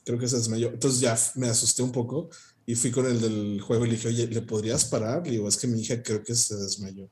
Creo 0.04 0.20
que 0.20 0.28
se 0.28 0.36
desmayó. 0.36 0.68
Entonces 0.68 1.00
ya 1.00 1.18
me 1.36 1.48
asusté 1.48 1.82
un 1.82 1.94
poco 1.94 2.30
y 2.66 2.76
fui 2.76 2.92
con 2.92 3.06
el 3.06 3.22
del 3.22 3.62
juego 3.62 3.86
y 3.86 3.92
le 3.92 3.96
dije, 3.96 4.10
oye, 4.10 4.28
¿le 4.28 4.42
podrías 4.42 4.84
parar? 4.84 5.26
Le 5.26 5.32
digo, 5.32 5.48
es 5.48 5.56
que 5.56 5.66
mi 5.66 5.80
hija 5.80 6.04
creo 6.04 6.22
que 6.26 6.36
se 6.36 6.58
desmayó. 6.58 7.08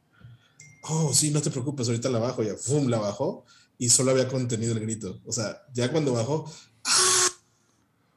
Oh, 0.89 1.14
sí, 1.14 1.32
no 1.32 1.41
te 1.41 1.51
preocupes, 1.51 1.88
ahorita 1.88 2.09
la 2.09 2.20
bajo. 2.20 2.43
Ya, 2.43 2.57
¡fum! 2.57 2.89
La 2.89 2.99
bajó 2.99 3.45
y 3.78 3.88
solo 3.88 4.12
había 4.12 4.28
contenido 4.28 4.74
el 4.74 4.82
grito. 4.82 5.22
O 5.26 5.32
sea, 5.32 5.62
ya 5.74 5.89
cuando 5.89 6.12
bajó, 6.12 6.51
¡ah! 6.84 7.30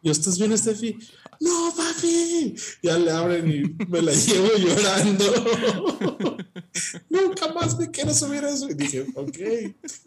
¿Y 0.03 0.11
estás 0.11 0.37
bien, 0.41 0.59
Steffi? 0.59 0.99
No, 1.39 1.73
papi. 2.05 2.55
Ya 2.83 2.99
le 2.99 3.11
abren 3.11 3.51
y 3.51 3.85
me 3.87 4.03
la 4.03 4.13
llevo 4.13 4.49
llorando. 4.59 5.25
Nunca 7.09 7.53
más 7.53 7.79
me 7.79 7.91
quiero 7.91 8.13
subir 8.13 8.45
a 8.45 8.51
eso. 8.51 8.69
Y 8.71 8.75
dije, 8.75 9.07
ok, 9.15 9.39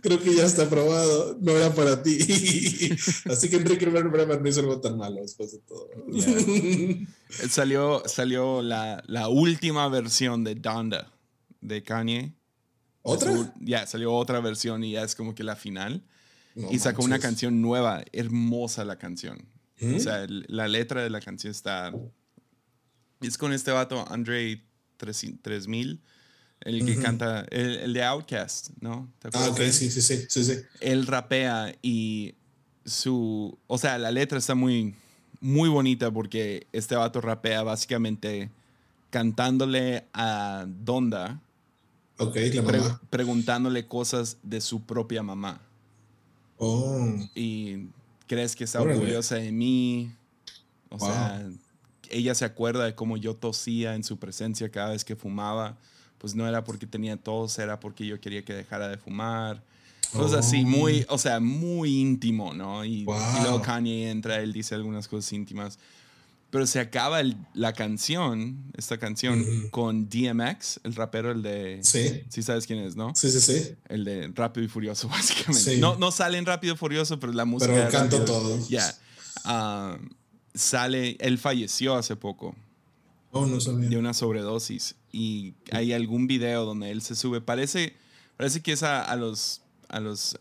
creo 0.01 0.19
que 0.21 0.35
ya 0.35 0.45
está 0.45 0.63
aprobado. 0.63 1.37
No 1.41 1.51
era 1.51 1.73
para 1.73 2.01
ti. 2.03 2.17
Así 3.25 3.49
que 3.49 3.57
Enrique 3.57 3.85
Bremer 3.85 4.41
no 4.41 4.49
hizo 4.49 4.59
algo 4.59 4.79
tan 4.79 4.97
malo 4.97 5.21
después 5.21 5.51
de 5.51 5.59
todo. 5.59 5.89
Salió, 7.49 8.03
salió 8.05 8.61
la, 8.61 9.03
la, 9.07 9.29
última 9.29 9.87
versión 9.89 10.43
de 10.43 10.55
Donda 10.55 11.11
de 11.61 11.83
Kanye. 11.83 12.33
¿Otra? 13.01 13.53
Ya, 13.61 13.87
salió 13.87 14.13
otra 14.13 14.41
versión 14.41 14.83
y 14.83 14.93
ya 14.93 15.03
es 15.03 15.15
como 15.15 15.33
que 15.33 15.43
la 15.43 15.55
final. 15.55 16.03
y 16.55 16.79
sacó 16.79 17.03
una 17.03 17.19
canción 17.19 17.61
nueva, 17.61 18.03
hermosa 18.11 18.83
la 18.83 18.97
canción. 18.97 19.56
O 19.81 19.85
¿Mm? 19.85 19.99
sea, 19.99 20.25
la 20.27 20.67
letra 20.67 21.03
de 21.03 21.09
la 21.09 21.21
canción 21.21 21.51
está. 21.51 21.93
Es 23.21 23.37
con 23.37 23.53
este 23.53 23.71
vato, 23.71 24.05
Andre 24.09 24.63
3000 24.97 26.01
el 26.61 26.85
que 26.85 26.95
canta, 26.95 27.45
el, 27.51 27.93
de 27.93 28.03
Outcast, 28.03 28.69
¿no? 28.81 29.11
ah, 29.33 29.49
ok, 29.49 29.61
sí, 29.71 29.91
sí, 29.91 30.01
sí, 30.01 30.25
sí, 30.27 30.43
sí. 30.43 30.53
Él 30.79 31.05
rapea 31.05 31.75
y 31.81 32.35
su, 32.85 33.57
o 33.67 33.77
sea, 33.77 33.97
la 33.97 34.11
letra 34.11 34.37
está 34.37 34.55
muy, 34.55 34.95
muy 35.39 35.69
bonita 35.69 36.09
porque 36.11 36.67
este 36.71 36.95
vato 36.95 37.21
rapea 37.21 37.63
básicamente 37.63 38.49
cantándole 39.09 40.05
a 40.13 40.65
Donda. 40.67 41.41
Ok, 42.17 42.35
la 42.53 42.61
mamá. 42.63 43.01
preguntándole 43.11 43.85
cosas 43.87 44.37
de 44.41 44.59
su 44.59 44.83
propia 44.83 45.21
mamá. 45.21 45.61
Oh. 46.57 47.07
Y 47.35 47.89
crees 48.27 48.55
que 48.55 48.65
está 48.65 48.81
orgullosa 48.81 49.35
de 49.35 49.51
mí. 49.51 50.11
O 50.89 50.99
sea, 50.99 51.45
ella 52.09 52.35
se 52.35 52.45
acuerda 52.45 52.85
de 52.85 52.95
cómo 52.95 53.17
yo 53.17 53.35
tosía 53.35 53.95
en 53.95 54.03
su 54.03 54.17
presencia 54.17 54.69
cada 54.69 54.91
vez 54.91 55.03
que 55.03 55.15
fumaba 55.15 55.77
pues 56.17 56.35
no 56.35 56.47
era 56.47 56.63
porque 56.63 56.87
tenía 56.87 57.17
tos, 57.17 57.59
era 57.59 57.79
porque 57.79 58.05
yo 58.05 58.19
quería 58.19 58.43
que 58.43 58.53
dejara 58.53 58.87
de 58.87 58.97
fumar. 58.97 59.63
Cosas 60.13 60.45
así, 60.45 60.63
muy, 60.63 61.05
oh. 61.09 61.15
o 61.15 61.17
sea, 61.17 61.39
muy 61.39 61.99
íntimo, 61.99 62.53
¿no? 62.53 62.85
Y, 62.85 63.03
luego 63.03 63.61
Kanye 63.61 64.09
entra, 64.09 64.39
él 64.39 64.53
dice 64.53 64.73
algunas 64.75 65.07
cosas 65.07 65.31
íntimas. 65.33 65.79
Pero 66.49 66.65
se 66.65 66.79
acaba 66.79 67.21
la 67.53 67.73
canción, 67.73 68.71
esta 68.77 68.97
canción, 68.97 69.45
con 69.69 70.07
DMX, 70.07 70.79
el 70.83 70.95
rapero, 70.95 71.31
el 71.31 71.41
de... 71.41 71.79
Sí. 71.83 72.23
Sí 72.29 72.41
sabes 72.41 72.65
quién 72.65 72.79
es, 72.79 72.95
¿no? 72.95 73.13
Sí, 73.15 73.29
sí, 73.31 73.41
sí. 73.41 73.75
El 73.89 74.05
de 74.05 74.31
Rápido 74.33 74.65
y 74.65 74.69
Furioso, 74.69 75.07
básicamente. 75.09 75.77
No, 75.77 75.97
no 75.97 76.09
sale 76.11 76.37
en 76.37 76.45
Rápido 76.45 76.75
y 76.75 76.77
Furioso, 76.77 77.19
pero 77.19 77.33
la 77.33 77.43
música... 77.43 77.73
Pero 77.73 77.89
canto 77.89 78.23
todo. 78.23 78.65
Ya. 78.69 78.95
Ah, 79.43 79.97
sale, 80.53 81.17
él 81.19 81.37
falleció 81.37 81.95
hace 81.95 82.15
poco. 82.15 82.55
Oh, 83.31 83.45
no 83.45 83.59
sabía. 83.59 83.89
De 83.89 83.97
una 83.97 84.13
sobredosis 84.13 84.95
y 85.11 85.55
hay 85.71 85.93
algún 85.93 86.27
video 86.27 86.65
donde 86.65 86.91
él 86.91 87.01
se 87.01 87.15
sube. 87.15 87.41
Parece, 87.41 87.95
parece 88.37 88.61
que 88.61 88.73
es 88.73 88.83
a, 88.83 89.15
los, 89.15 89.61
a 89.89 89.99
los, 89.99 90.37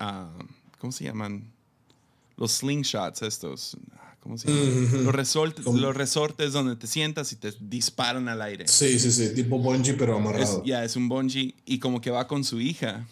¿cómo 0.78 0.92
se 0.92 1.04
llaman? 1.04 1.52
Los 2.36 2.52
slingshots 2.52 3.22
estos. 3.22 3.76
¿Cómo 4.26 4.38
se 4.38 4.48
llaman? 4.48 5.04
los, 5.04 5.14
resortes, 5.14 5.64
los 5.64 5.94
resortes 5.94 6.52
donde 6.52 6.74
te 6.74 6.88
sientas 6.88 7.30
y 7.30 7.36
te 7.36 7.52
disparan 7.60 8.28
al 8.28 8.42
aire. 8.42 8.66
Sí, 8.66 8.98
sí, 8.98 9.12
sí, 9.12 9.32
tipo 9.32 9.56
bungee 9.56 9.94
pero 9.94 10.16
amarrado. 10.16 10.64
Ya, 10.64 10.82
es 10.82 10.96
un 10.96 11.08
bungee 11.08 11.54
y 11.64 11.78
como 11.78 12.00
que 12.00 12.10
va 12.10 12.26
con 12.26 12.42
su 12.42 12.60
hija 12.60 13.06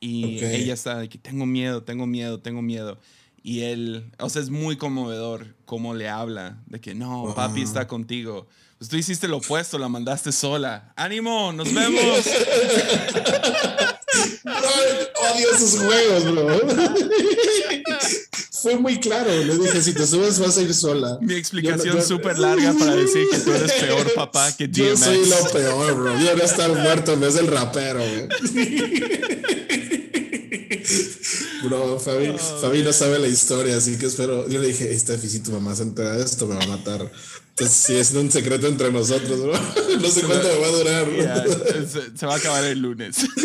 y 0.00 0.44
ella 0.44 0.74
está 0.74 0.98
de 0.98 1.08
que 1.08 1.16
tengo 1.16 1.46
miedo, 1.46 1.84
tengo 1.84 2.08
miedo, 2.08 2.40
tengo 2.40 2.60
miedo. 2.60 2.98
Y 3.40 3.60
él, 3.60 4.10
o 4.18 4.28
sea, 4.28 4.42
es 4.42 4.50
muy 4.50 4.76
conmovedor 4.76 5.54
cómo 5.64 5.94
le 5.94 6.08
habla 6.08 6.58
de 6.66 6.80
que 6.80 6.92
no, 6.92 7.32
papi 7.36 7.62
está 7.62 7.86
contigo. 7.86 8.48
Pues 8.78 8.90
tú 8.90 8.96
hiciste 8.96 9.28
lo 9.28 9.36
opuesto, 9.36 9.78
la 9.78 9.88
mandaste 9.88 10.32
sola. 10.32 10.92
¡Ánimo! 10.96 11.52
¡Nos 11.52 11.72
vemos! 11.72 12.26
odio 15.34 15.54
esos 15.54 15.78
juegos, 15.78 16.24
bro. 16.32 16.60
Fue 18.62 18.76
muy 18.76 18.98
claro. 18.98 19.30
Le 19.30 19.56
dije, 19.56 19.82
si 19.82 19.92
te 19.92 20.06
subes 20.06 20.38
vas 20.38 20.58
a 20.58 20.62
ir 20.62 20.74
sola. 20.74 21.18
Mi 21.20 21.34
explicación 21.34 22.02
súper 22.02 22.38
larga 22.38 22.74
para 22.78 22.94
decir 22.94 23.26
que 23.30 23.38
tú 23.38 23.52
eres 23.52 23.72
peor 23.72 24.14
papá 24.14 24.54
que 24.56 24.66
DMX. 24.66 24.76
Yo 24.78 24.96
soy 24.96 25.26
lo 25.26 25.50
peor, 25.52 25.94
bro. 25.94 26.18
Yo 26.18 26.32
voy 26.32 26.40
a 26.40 26.44
estar 26.44 26.70
muerto 26.70 27.12
en 27.12 27.20
vez 27.20 27.34
del 27.34 27.46
rapero, 27.46 28.00
güey. 28.00 28.28
Bro, 31.68 32.00
Fabi, 32.00 32.34
Fabi, 32.60 32.82
no 32.82 32.92
sabe 32.92 33.18
la 33.18 33.28
historia, 33.28 33.76
así 33.76 33.98
que 33.98 34.06
espero. 34.06 34.48
Yo 34.48 34.60
le 34.60 34.68
dije, 34.68 34.92
esta 34.92 35.18
si 35.18 35.40
tu 35.40 35.52
mamá 35.52 35.74
se 35.74 35.82
entera 35.82 36.16
de 36.16 36.24
esto, 36.24 36.46
me 36.46 36.54
va 36.54 36.64
a 36.64 36.66
matar. 36.66 37.10
Entonces, 37.50 37.76
sí, 37.76 37.96
es 37.96 38.12
un 38.12 38.30
secreto 38.30 38.68
entre 38.68 38.90
nosotros, 38.92 39.40
bro. 39.40 39.52
No 40.00 40.08
sé 40.08 40.22
cuánto 40.22 40.48
me 40.48 40.58
va 40.58 40.66
a 40.66 40.70
durar. 40.70 41.06
se, 42.14 42.26
va 42.26 42.34
a 42.34 42.36
acabar 42.36 42.64
el 42.64 42.78
lunes. 42.78 43.18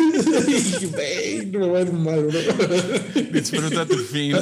no 1.51 1.59
me 1.59 1.67
va 1.67 1.77
a 1.79 1.81
ir 1.81 1.91
mal, 1.91 2.23
bro. 2.23 2.39
Disfruta 3.31 3.85
tu 3.85 3.97
fin. 3.97 4.35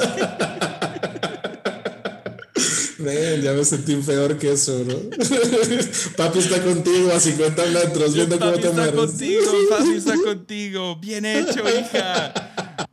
Ven, 2.99 3.41
ya 3.41 3.53
me 3.53 3.65
sentí 3.65 3.95
peor 3.95 4.37
que 4.37 4.51
eso, 4.51 4.83
bro. 4.83 4.99
Papi 6.17 6.39
está 6.39 6.61
contigo 6.61 7.11
a 7.13 7.19
50 7.19 7.65
metros, 7.67 8.13
viendo 8.13 8.37
cómo 8.37 8.51
te 8.53 8.69
mueres. 8.69 8.93
Papi 8.93 9.35
está 9.35 9.51
contigo, 9.51 9.51
papi 9.69 9.97
está 9.97 10.15
contigo. 10.15 10.95
Bien 10.97 11.25
hecho, 11.25 11.63
hija. 11.67 12.50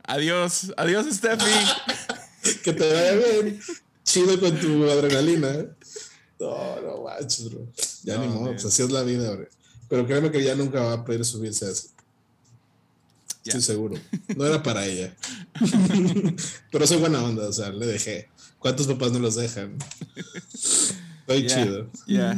Adiós, 0.09 0.73
adiós, 0.75 1.05
Steffi. 1.05 1.45
que 2.63 2.73
te 2.73 2.93
vaya 2.93 3.13
bien. 3.13 3.59
Chido 4.03 4.39
con 4.39 4.59
tu 4.59 4.89
adrenalina. 4.89 5.67
No, 6.39 6.81
no 6.81 7.03
manches, 7.03 7.47
bro. 7.51 7.67
Ya 8.01 8.17
ni 8.17 8.27
modo, 8.27 8.53
pues 8.53 8.65
así 8.65 8.81
es 8.81 8.89
la 8.89 9.03
vida, 9.03 9.29
bro. 9.29 9.47
Pero 9.87 10.07
créeme 10.07 10.31
que 10.31 10.43
ya 10.43 10.55
nunca 10.55 10.81
va 10.81 10.93
a 10.93 11.05
poder 11.05 11.23
subirse 11.23 11.65
a 11.65 11.69
eso. 11.69 11.89
Estoy 13.45 13.61
seguro. 13.61 14.01
No 14.35 14.47
era 14.47 14.63
para 14.63 14.83
ella. 14.83 15.15
Pero 16.71 16.87
soy 16.87 16.97
buena 16.97 17.23
onda, 17.23 17.47
o 17.47 17.53
sea, 17.53 17.69
le 17.69 17.85
dejé. 17.85 18.29
¿Cuántos 18.57 18.87
papás 18.87 19.11
no 19.11 19.19
los 19.19 19.35
dejan? 19.35 19.77
Estoy 20.55 21.45
chido. 21.45 21.87
Ya. 22.07 22.35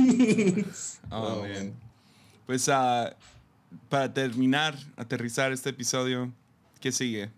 oh, 1.12 1.42
man. 1.42 1.74
Pues 2.44 2.66
uh, 2.66 3.14
para 3.88 4.12
terminar, 4.12 4.78
aterrizar 4.96 5.52
este 5.52 5.70
episodio, 5.70 6.32
¿qué 6.80 6.92
sigue 6.92 7.30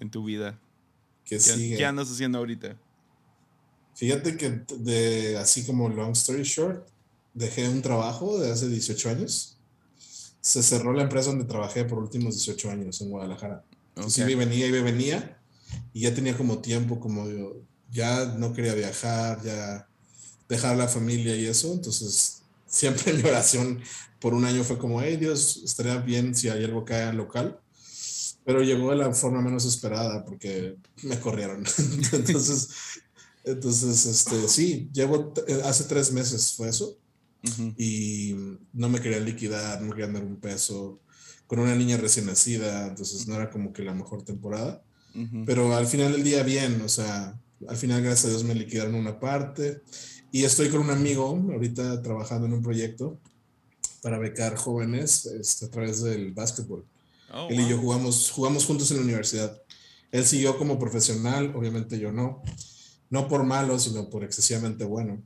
en 0.00 0.10
tu 0.10 0.24
vida? 0.24 0.58
¿Qué, 1.24 1.38
sigue? 1.38 1.76
¿Qué 1.76 1.84
andas 1.84 2.10
haciendo 2.10 2.38
ahorita? 2.38 2.76
Fíjate 3.94 4.36
que 4.36 4.62
de 4.78 5.36
así 5.38 5.64
como 5.64 5.88
long 5.88 6.12
story 6.12 6.42
short, 6.42 6.86
dejé 7.34 7.68
un 7.68 7.82
trabajo 7.82 8.38
de 8.38 8.50
hace 8.50 8.68
18 8.68 9.10
años. 9.10 9.58
Se 10.40 10.62
cerró 10.62 10.92
la 10.92 11.02
empresa 11.02 11.30
donde 11.30 11.44
trabajé 11.44 11.84
por 11.84 11.98
últimos 11.98 12.34
18 12.34 12.70
años 12.70 13.00
en 13.00 13.10
Guadalajara. 13.10 13.64
Entonces 13.96 14.24
okay. 14.24 14.34
venía 14.34 14.66
y 14.66 14.72
me 14.72 14.82
venía 14.82 15.40
y 15.92 16.02
ya 16.02 16.14
tenía 16.14 16.36
como 16.36 16.58
tiempo, 16.58 17.00
como 17.00 17.28
yo, 17.28 17.56
ya 17.90 18.24
no 18.38 18.52
quería 18.52 18.74
viajar, 18.74 19.42
ya 19.42 19.88
dejar 20.48 20.76
la 20.76 20.88
familia 20.88 21.36
y 21.36 21.46
eso. 21.46 21.72
Entonces 21.72 22.42
siempre 22.66 23.12
mi 23.12 23.22
oración 23.22 23.80
por 24.18 24.34
un 24.34 24.44
año 24.44 24.64
fue 24.64 24.78
como, 24.78 25.00
hey 25.00 25.16
Dios, 25.16 25.62
estaría 25.64 25.96
bien 25.98 26.34
si 26.34 26.48
hay 26.48 26.64
algo 26.64 26.84
que 26.84 26.94
haya 26.94 27.12
local. 27.12 27.60
Pero 28.44 28.62
llegó 28.62 28.90
de 28.90 28.96
la 28.96 29.12
forma 29.12 29.42
menos 29.42 29.66
esperada 29.66 30.24
porque 30.24 30.76
me 31.02 31.20
corrieron. 31.20 31.64
Entonces 32.12 32.68
entonces, 33.48 34.06
este, 34.06 34.48
sí, 34.48 34.90
llevo, 34.92 35.32
eh, 35.46 35.60
hace 35.64 35.84
tres 35.84 36.12
meses 36.12 36.52
fue 36.52 36.68
eso. 36.68 36.98
Y 37.76 38.34
no 38.72 38.88
me 38.88 39.00
quería 39.00 39.20
liquidar, 39.20 39.80
no 39.80 39.90
quería 39.90 40.08
dar 40.08 40.24
un 40.24 40.36
peso. 40.36 41.00
Con 41.46 41.60
una 41.60 41.74
niña 41.74 41.96
recién 41.96 42.26
nacida, 42.26 42.88
entonces 42.88 43.26
no 43.26 43.36
era 43.36 43.48
como 43.50 43.72
que 43.72 43.82
la 43.82 43.94
mejor 43.94 44.22
temporada. 44.22 44.82
Pero 45.46 45.74
al 45.74 45.86
final 45.86 46.12
del 46.12 46.22
día, 46.22 46.42
bien, 46.42 46.80
o 46.82 46.88
sea, 46.88 47.40
al 47.66 47.76
final, 47.76 48.02
gracias 48.02 48.26
a 48.26 48.28
Dios, 48.28 48.44
me 48.44 48.54
liquidaron 48.54 48.94
una 48.94 49.18
parte. 49.18 49.82
Y 50.30 50.44
estoy 50.44 50.68
con 50.68 50.80
un 50.80 50.90
amigo 50.90 51.28
ahorita 51.50 52.02
trabajando 52.02 52.46
en 52.46 52.52
un 52.52 52.62
proyecto 52.62 53.18
para 54.02 54.18
becar 54.18 54.56
jóvenes 54.56 55.26
este, 55.26 55.66
a 55.66 55.70
través 55.70 56.02
del 56.02 56.32
básquetbol. 56.32 56.84
Oh, 57.32 57.48
Él 57.50 57.60
y 57.60 57.68
yo 57.68 57.78
jugamos, 57.78 58.30
jugamos 58.30 58.64
juntos 58.64 58.90
en 58.90 58.98
la 58.98 59.02
universidad. 59.04 59.60
Él 60.10 60.24
siguió 60.24 60.56
como 60.56 60.78
profesional, 60.78 61.52
obviamente 61.54 61.98
yo 61.98 62.12
no 62.12 62.42
no 63.10 63.28
por 63.28 63.44
malo, 63.44 63.78
sino 63.78 64.08
por 64.08 64.24
excesivamente 64.24 64.84
bueno. 64.84 65.22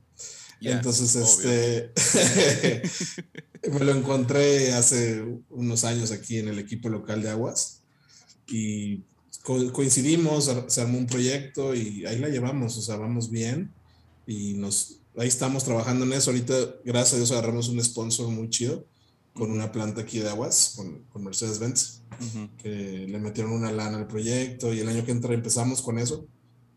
Entonces, 0.61 1.15
este, 1.15 1.91
me 3.71 3.79
lo 3.79 3.91
encontré 3.91 4.73
hace 4.73 5.23
unos 5.49 5.83
años 5.83 6.11
aquí 6.11 6.37
en 6.37 6.47
el 6.47 6.59
equipo 6.59 6.89
local 6.89 7.21
de 7.21 7.29
Aguas 7.29 7.81
y 8.47 9.01
coincidimos, 9.43 10.49
se 10.67 10.81
armó 10.81 10.97
un 10.97 11.07
proyecto 11.07 11.75
y 11.75 12.05
ahí 12.05 12.17
la 12.17 12.29
llevamos, 12.29 12.77
o 12.77 12.81
sea, 12.81 12.95
vamos 12.95 13.29
bien 13.29 13.73
y 14.25 14.53
nos, 14.53 14.99
ahí 15.17 15.27
estamos 15.27 15.63
trabajando 15.63 16.05
en 16.05 16.13
eso. 16.13 16.31
Ahorita, 16.31 16.53
gracias 16.83 17.13
a 17.13 17.17
Dios, 17.17 17.31
agarramos 17.31 17.69
un 17.69 17.83
sponsor 17.83 18.29
muy 18.29 18.49
chido 18.49 18.85
con 19.33 19.51
una 19.51 19.71
planta 19.71 20.01
aquí 20.01 20.19
de 20.19 20.29
aguas, 20.29 20.75
con, 20.75 21.23
Mercedes-Benz, 21.23 22.01
que 22.57 23.07
le 23.07 23.19
metieron 23.19 23.53
una 23.53 23.71
lana 23.71 23.97
al 23.97 24.07
proyecto 24.07 24.73
y 24.73 24.79
el 24.79 24.87
año 24.87 25.05
que 25.05 25.11
entra 25.11 25.33
empezamos 25.33 25.81
con 25.81 25.97
eso. 25.97 26.27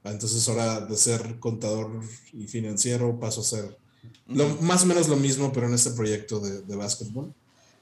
Entonces 0.05 0.49
ahora 0.49 0.81
de 0.81 0.97
ser 0.97 1.39
contador 1.39 2.01
y 2.33 2.47
financiero 2.47 3.19
paso 3.19 3.41
a 3.41 3.45
ser 3.45 3.79
lo, 4.29 4.49
más 4.63 4.85
o 4.85 4.87
menos 4.87 5.09
lo 5.09 5.17
mismo, 5.17 5.53
pero 5.53 5.67
en 5.67 5.75
este 5.75 5.91
proyecto 5.91 6.41
de, 6.41 6.63
de 6.63 6.77
básquetbol. 6.77 7.35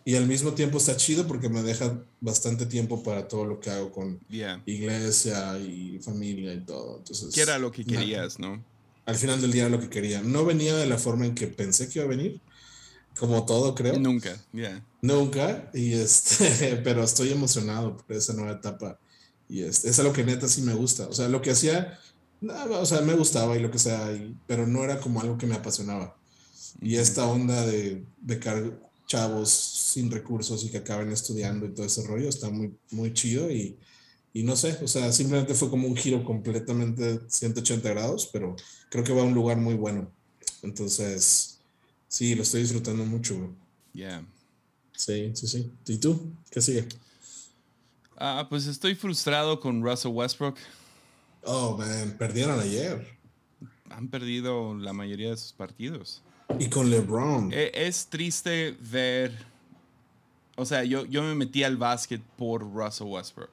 Y 0.06 0.16
al 0.16 0.26
mismo 0.26 0.52
tiempo 0.52 0.76
está 0.76 0.96
chido 0.96 1.26
porque 1.26 1.48
me 1.48 1.62
deja 1.62 1.98
bastante 2.20 2.66
tiempo 2.66 3.02
para 3.02 3.26
todo 3.26 3.46
lo 3.46 3.58
que 3.58 3.70
hago 3.70 3.90
con 3.90 4.20
iglesia 4.66 5.58
y 5.58 5.98
familia 6.00 6.52
y 6.52 6.60
todo. 6.60 6.98
Entonces, 6.98 7.34
¿Qué 7.34 7.40
era 7.40 7.58
lo 7.58 7.70
que 7.72 7.86
querías, 7.86 8.38
no? 8.38 8.62
Al 9.06 9.16
final 9.16 9.40
del 9.40 9.52
día 9.52 9.68
lo 9.68 9.80
que 9.80 9.90
quería. 9.90 10.22
No 10.22 10.44
venía 10.44 10.74
de 10.76 10.86
la 10.86 10.98
forma 10.98 11.26
en 11.26 11.34
que 11.34 11.46
pensé 11.46 11.88
que 11.88 11.98
iba 11.98 12.06
a 12.06 12.08
venir, 12.08 12.40
como 13.18 13.44
todo 13.44 13.74
creo. 13.74 13.98
Nunca, 13.98 14.42
ya. 14.52 14.84
Nunca, 15.02 15.70
y 15.74 15.92
este, 15.92 16.76
pero 16.84 17.04
estoy 17.04 17.30
emocionado 17.32 17.96
por 17.96 18.16
esa 18.16 18.32
nueva 18.32 18.52
etapa. 18.52 18.98
Y 19.48 19.62
este, 19.62 19.90
es 19.90 19.98
algo 19.98 20.12
que 20.12 20.24
neta 20.24 20.48
sí 20.48 20.62
me 20.62 20.74
gusta. 20.74 21.06
O 21.08 21.12
sea, 21.12 21.28
lo 21.28 21.42
que 21.42 21.50
hacía, 21.50 21.98
o 22.42 22.86
sea, 22.86 23.02
me 23.02 23.14
gustaba 23.14 23.56
y 23.56 23.60
lo 23.60 23.70
que 23.70 23.78
sea, 23.78 24.10
pero 24.46 24.66
no 24.66 24.82
era 24.84 25.00
como 25.00 25.20
algo 25.20 25.36
que 25.36 25.46
me 25.46 25.54
apasionaba. 25.54 26.16
Y 26.80 26.96
esta 26.96 27.26
onda 27.26 27.64
de, 27.66 28.04
de 28.20 28.40
chavos 29.06 29.50
sin 29.50 30.10
recursos 30.10 30.64
y 30.64 30.70
que 30.70 30.78
acaben 30.78 31.12
estudiando 31.12 31.66
y 31.66 31.74
todo 31.74 31.86
ese 31.86 32.06
rollo 32.06 32.28
está 32.28 32.50
muy, 32.50 32.74
muy 32.90 33.12
chido 33.12 33.50
y, 33.50 33.78
y 34.36 34.42
no 34.42 34.56
sé, 34.56 34.76
o 34.82 34.88
sea, 34.88 35.12
simplemente 35.12 35.54
fue 35.54 35.70
como 35.70 35.86
un 35.86 35.96
giro 35.96 36.24
completamente 36.24 37.20
180 37.28 37.88
grados, 37.88 38.28
pero 38.32 38.56
creo 38.90 39.04
que 39.04 39.12
va 39.12 39.22
a 39.22 39.24
un 39.24 39.32
lugar 39.32 39.58
muy 39.58 39.74
bueno. 39.74 40.10
Entonces, 40.62 41.60
sí, 42.08 42.34
lo 42.34 42.42
estoy 42.42 42.62
disfrutando 42.62 43.04
mucho. 43.04 43.54
Yeah. 43.92 44.26
Sí, 44.96 45.30
sí, 45.34 45.46
sí. 45.46 45.72
¿Y 45.86 45.98
tú? 45.98 46.32
¿Qué 46.50 46.60
sigue? 46.60 46.88
Ah, 48.16 48.48
pues 48.50 48.66
estoy 48.66 48.96
frustrado 48.96 49.60
con 49.60 49.80
Russell 49.80 50.10
Westbrook. 50.10 50.56
Oh, 51.44 51.76
man, 51.78 52.16
perdieron 52.18 52.58
ayer. 52.58 53.06
Han 53.88 54.08
perdido 54.08 54.74
la 54.74 54.92
mayoría 54.92 55.30
de 55.30 55.36
sus 55.36 55.52
partidos. 55.52 56.22
Y 56.58 56.68
con 56.68 56.90
LeBron. 56.90 57.52
E, 57.52 57.70
es, 57.72 58.08
triste 58.08 58.76
ver. 58.80 59.46
O 60.56 60.64
sea, 60.64 60.82
yo, 60.82 61.04
yo 61.04 61.22
me 61.22 61.36
metí 61.36 61.62
al 61.62 61.76
básquet 61.76 62.20
por 62.36 62.62
Russell 62.62 63.06
Westbrook. 63.06 63.50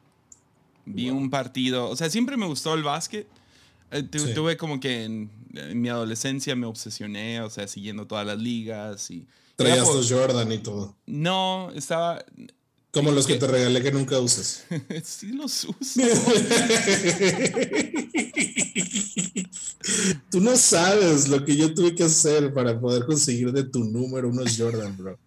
Vi 0.85 1.09
un 1.09 1.29
partido. 1.29 1.89
O 1.89 1.95
sea, 1.95 2.09
siempre 2.09 2.37
me 2.37 2.45
gustó 2.45 2.73
el 2.73 2.83
básquet. 2.83 3.27
Eh, 3.91 4.03
tuve 4.03 4.57
como 4.57 4.79
que 4.79 5.03
en, 5.03 5.29
mi 5.73 5.89
adolescencia 5.89 6.55
me 6.55 6.65
obsesioné, 6.65 7.41
o 7.41 7.49
sea, 7.49 7.67
siguiendo 7.67 8.07
todas 8.07 8.25
las 8.25 8.39
ligas 8.39 9.11
y. 9.11 9.27
Traías 9.55 9.87
los 9.87 10.11
Jordan 10.11 10.51
y 10.51 10.57
todo. 10.59 10.95
No, 11.05 11.71
estaba. 11.75 12.23
Como 12.91 13.11
los 13.11 13.27
que 13.27 13.35
te 13.35 13.47
regalé 13.47 13.81
que 13.81 13.91
nunca 13.91 14.19
usas. 14.19 14.65
sí 15.03 15.31
los 15.33 15.65
uso. 15.65 16.01
Tú 20.29 20.39
no 20.41 20.55
sabes 20.55 21.27
lo 21.27 21.43
que 21.43 21.55
yo 21.55 21.73
tuve 21.73 21.95
que 21.95 22.03
hacer 22.03 22.53
para 22.53 22.79
poder 22.79 23.05
conseguir 23.05 23.51
de 23.51 23.63
tu 23.63 23.83
número 23.83 24.29
unos 24.29 24.57
Jordan, 24.57 24.95
bro. 24.97 25.17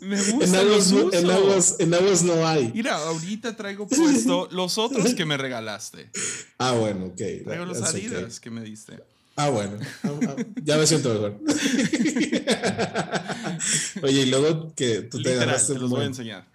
Me 0.00 0.22
gusta. 0.22 0.44
En 0.44 0.54
aguas, 0.54 0.92
en, 0.92 1.30
aguas, 1.30 1.76
en 1.78 1.94
aguas, 1.94 2.22
no 2.22 2.46
hay. 2.46 2.70
Mira, 2.72 2.96
ahorita 2.96 3.56
traigo 3.56 3.86
puesto 3.86 4.48
los 4.50 4.78
otros 4.78 5.14
que 5.14 5.24
me 5.24 5.36
regalaste. 5.36 6.10
Ah, 6.58 6.72
bueno, 6.72 7.06
ok. 7.06 7.20
Traigo 7.44 7.64
los 7.64 7.82
Adidas 7.82 8.40
que 8.40 8.50
me 8.50 8.62
diste. 8.62 9.02
Ah, 9.36 9.48
bueno. 9.48 9.78
Ah, 10.02 10.10
ah, 10.28 10.36
ya 10.62 10.76
me 10.76 10.86
siento 10.86 11.14
mejor. 11.14 11.40
Oye, 14.02 14.22
y 14.22 14.26
luego 14.26 14.74
que 14.74 15.02
tú 15.02 15.22
te 15.22 15.32
agarraste. 15.32 15.74
Te 15.74 15.78
los 15.78 15.90
voy 15.90 16.02
a 16.02 16.06
enseñar. 16.06 16.46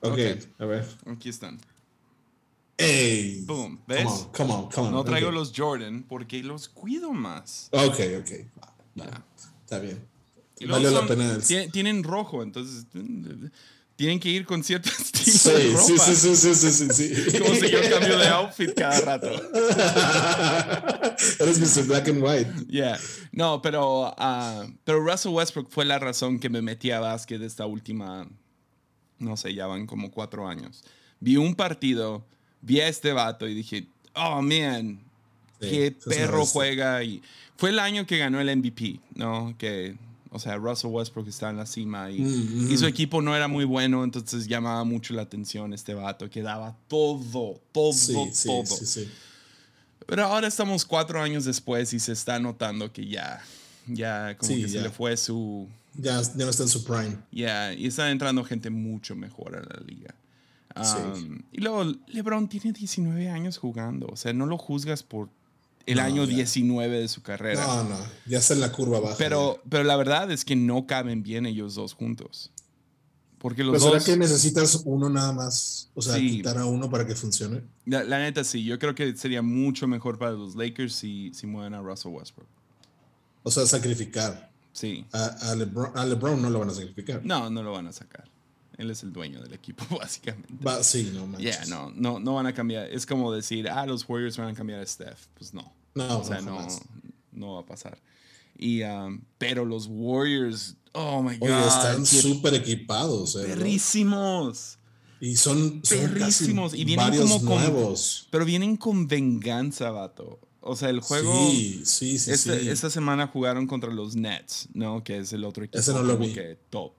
Ok, 0.00 0.18
a 0.58 0.64
ver. 0.66 0.86
Aquí 1.06 1.30
están. 1.30 1.58
Ey. 2.76 3.42
Boom. 3.42 3.80
¿Ves? 3.86 4.28
Come 4.36 4.52
on, 4.52 4.70
come 4.70 4.88
on, 4.88 4.92
No 4.92 5.04
traigo 5.04 5.30
los 5.30 5.52
Jordan 5.56 6.04
porque 6.08 6.42
los 6.42 6.68
cuido 6.68 7.12
más. 7.12 7.68
Ok, 7.72 8.00
ok. 8.20 8.30
Está 9.64 9.78
bien. 9.78 10.13
Vale 10.66 10.90
la 10.90 11.06
pena. 11.06 11.38
Tienen 11.72 12.02
rojo, 12.02 12.42
entonces 12.42 12.86
tienen 13.96 14.18
que 14.18 14.28
ir 14.28 14.44
con 14.44 14.64
cierto 14.64 14.88
estilo 14.88 15.36
sí, 15.36 15.50
de 15.50 15.72
ropa. 15.72 15.82
Sí, 15.82 15.98
sí, 15.98 16.36
sí, 16.36 16.54
sí, 16.54 16.70
sí, 16.72 16.88
sí. 16.92 17.38
Como 17.38 17.54
si 17.54 17.70
yo 17.70 17.78
cambio 17.90 18.18
de 18.18 18.28
outfit 18.28 18.74
cada 18.74 19.00
rato. 19.00 19.28
Eres 21.40 21.60
Mr. 21.60 21.86
Black 21.86 22.08
and 22.08 22.22
White. 22.22 22.50
Yeah. 22.68 22.98
No, 23.32 23.62
pero, 23.62 24.08
uh, 24.08 24.66
pero 24.84 25.00
Russell 25.00 25.32
Westbrook 25.32 25.70
fue 25.70 25.84
la 25.84 25.98
razón 25.98 26.40
que 26.40 26.48
me 26.48 26.60
metí 26.60 26.90
a 26.90 27.00
básquet 27.00 27.40
esta 27.42 27.66
última 27.66 28.28
no 29.18 29.36
sé, 29.36 29.54
ya 29.54 29.66
van 29.66 29.86
como 29.86 30.10
cuatro 30.10 30.46
años. 30.46 30.84
Vi 31.20 31.36
un 31.36 31.54
partido, 31.54 32.24
vi 32.60 32.80
a 32.80 32.88
este 32.88 33.12
vato 33.12 33.48
y 33.48 33.54
dije, 33.54 33.86
oh 34.14 34.42
man, 34.42 35.00
qué 35.60 35.94
perro 36.04 36.44
juega. 36.46 37.02
Y 37.02 37.22
fue 37.56 37.70
el 37.70 37.78
año 37.78 38.06
que 38.06 38.18
ganó 38.18 38.40
el 38.40 38.56
MVP, 38.56 39.00
¿no? 39.14 39.54
Que, 39.58 39.96
o 40.34 40.38
sea, 40.38 40.56
Russell 40.56 40.90
Westbrook 40.90 41.28
está 41.28 41.50
en 41.50 41.56
la 41.56 41.66
cima 41.66 42.10
y, 42.10 42.20
mm, 42.20 42.72
y, 42.72 42.76
su 42.76 42.86
equipo 42.86 43.22
no 43.22 43.36
era 43.36 43.46
muy 43.46 43.64
bueno, 43.64 44.02
entonces 44.02 44.48
llamaba 44.48 44.82
mucho 44.82 45.14
la 45.14 45.22
atención 45.22 45.72
este 45.72 45.94
vato, 45.94 46.28
que 46.28 46.42
daba 46.42 46.76
todo, 46.88 47.60
todo, 47.70 48.28
todo. 48.44 48.64
Pero 50.06 50.24
ahora 50.24 50.48
estamos 50.48 50.84
cuatro 50.84 51.22
años 51.22 51.44
después 51.44 51.92
y 51.92 52.00
se 52.00 52.12
está 52.12 52.40
notando 52.40 52.92
que 52.92 53.06
ya, 53.06 53.42
ya 53.86 54.36
como 54.36 54.54
que 54.54 54.68
se 54.68 54.80
le 54.80 54.90
fue 54.90 55.16
su 55.16 55.68
ya, 55.96 56.20
ya 56.20 56.44
no 56.44 56.50
está 56.50 56.64
en 56.64 56.68
su 56.68 56.84
prime. 56.84 57.16
Ya, 57.30 57.72
y 57.72 57.86
está 57.86 58.10
entrando 58.10 58.44
gente 58.44 58.70
mucho 58.70 59.14
mejor 59.14 59.56
a 59.56 59.60
la 59.60 59.80
liga. 59.86 60.14
Um, 60.76 61.42
y 61.52 61.60
luego, 61.60 61.84
LeBron 62.08 62.48
tiene 62.48 62.72
19 62.72 63.28
años 63.28 63.58
jugando. 63.58 64.08
O 64.08 64.16
sea, 64.16 64.32
no 64.32 64.46
lo 64.46 64.58
juzgas 64.58 65.04
por 65.04 65.28
el 65.86 65.98
año 65.98 66.26
19 66.26 67.00
de 67.00 67.08
su 67.08 67.22
carrera. 67.22 67.66
No, 67.66 67.84
no, 67.84 67.96
ya 68.26 68.38
está 68.38 68.54
en 68.54 68.60
la 68.60 68.72
curva 68.72 69.00
baja. 69.00 69.16
Pero, 69.18 69.62
pero 69.68 69.84
la 69.84 69.96
verdad 69.96 70.30
es 70.30 70.44
que 70.44 70.56
no 70.56 70.86
caben 70.86 71.22
bien 71.22 71.46
ellos 71.46 71.74
dos 71.74 71.94
juntos. 71.94 72.50
Porque 73.38 73.62
los 73.62 73.74
¿Pero 73.74 73.92
dos. 73.92 74.02
¿Será 74.02 74.14
que 74.14 74.18
necesitas 74.18 74.82
uno 74.86 75.10
nada 75.10 75.32
más? 75.32 75.90
O 75.94 76.00
sea, 76.00 76.16
quitar 76.16 76.56
a 76.56 76.64
uno 76.64 76.88
para 76.88 77.06
que 77.06 77.14
funcione. 77.14 77.62
La, 77.84 78.18
neta, 78.18 78.42
sí. 78.42 78.64
Yo 78.64 78.78
creo 78.78 78.94
que 78.94 79.14
sería 79.16 79.42
mucho 79.42 79.86
mejor 79.86 80.18
para 80.18 80.32
los 80.32 80.54
Lakers 80.54 80.94
si, 80.94 81.30
si 81.34 81.46
mueven 81.46 81.74
a 81.74 81.82
Russell 81.82 82.12
Westbrook. 82.12 82.48
O 83.42 83.50
sea, 83.50 83.66
sacrificar. 83.66 84.50
Sí. 84.72 85.04
A, 85.12 85.54
LeBron, 85.54 86.40
no 86.40 86.48
lo 86.48 86.58
van 86.60 86.70
a 86.70 86.74
sacrificar. 86.74 87.20
No, 87.24 87.50
no 87.50 87.62
lo 87.62 87.72
van 87.72 87.86
a 87.86 87.92
sacar. 87.92 88.24
Él 88.76 88.90
es 88.90 89.02
el 89.02 89.12
dueño 89.12 89.40
del 89.40 89.52
equipo, 89.52 89.84
básicamente. 89.98 90.54
Sí, 90.82 91.10
no 91.14 91.26
manches. 91.26 91.68
no, 91.68 91.92
no, 91.94 92.18
no 92.18 92.34
van 92.34 92.46
a 92.46 92.52
cambiar. 92.52 92.88
Es 92.90 93.06
como 93.06 93.32
decir, 93.32 93.68
ah, 93.68 93.86
los 93.86 94.08
Warriors 94.08 94.36
van 94.36 94.48
a 94.48 94.54
cambiar 94.54 94.80
a 94.80 94.86
Steph. 94.86 95.26
Pues 95.34 95.54
no. 95.54 95.72
No, 95.94 96.18
o 96.18 96.24
sea, 96.24 96.40
no, 96.40 96.66
no, 97.32 97.54
va 97.54 97.60
a 97.60 97.66
pasar. 97.66 98.00
Y, 98.58 98.82
um, 98.82 99.20
pero 99.38 99.64
los 99.64 99.86
Warriors, 99.88 100.76
oh 100.92 101.22
my 101.22 101.36
God. 101.38 101.66
están 101.68 102.04
súper 102.04 102.54
equipados. 102.54 103.36
Eh, 103.36 103.44
perrísimos. 103.46 104.78
Y 105.20 105.36
son, 105.36 105.80
perrísimos. 105.88 106.74
y 106.74 106.84
vienen 106.84 107.16
como 107.16 107.38
nuevos. 107.38 108.28
pero 108.30 108.44
vienen 108.44 108.76
con 108.76 109.06
venganza, 109.06 109.90
vato. 109.90 110.40
O 110.60 110.76
sea, 110.76 110.88
el 110.88 111.00
juego. 111.00 111.32
Sí, 111.50 111.82
sí, 111.84 112.18
sí, 112.18 112.30
este, 112.30 112.70
Esta 112.70 112.90
semana 112.90 113.26
jugaron 113.26 113.66
contra 113.66 113.92
los 113.92 114.16
Nets, 114.16 114.68
¿no? 114.72 115.04
Que 115.04 115.18
es 115.18 115.32
el 115.32 115.44
otro 115.44 115.64
equipo. 115.64 115.78
Ese 115.78 115.92
no 115.92 116.02
lo 116.02 116.16
vi. 116.16 116.32
Que 116.32 116.58
top. 116.70 116.94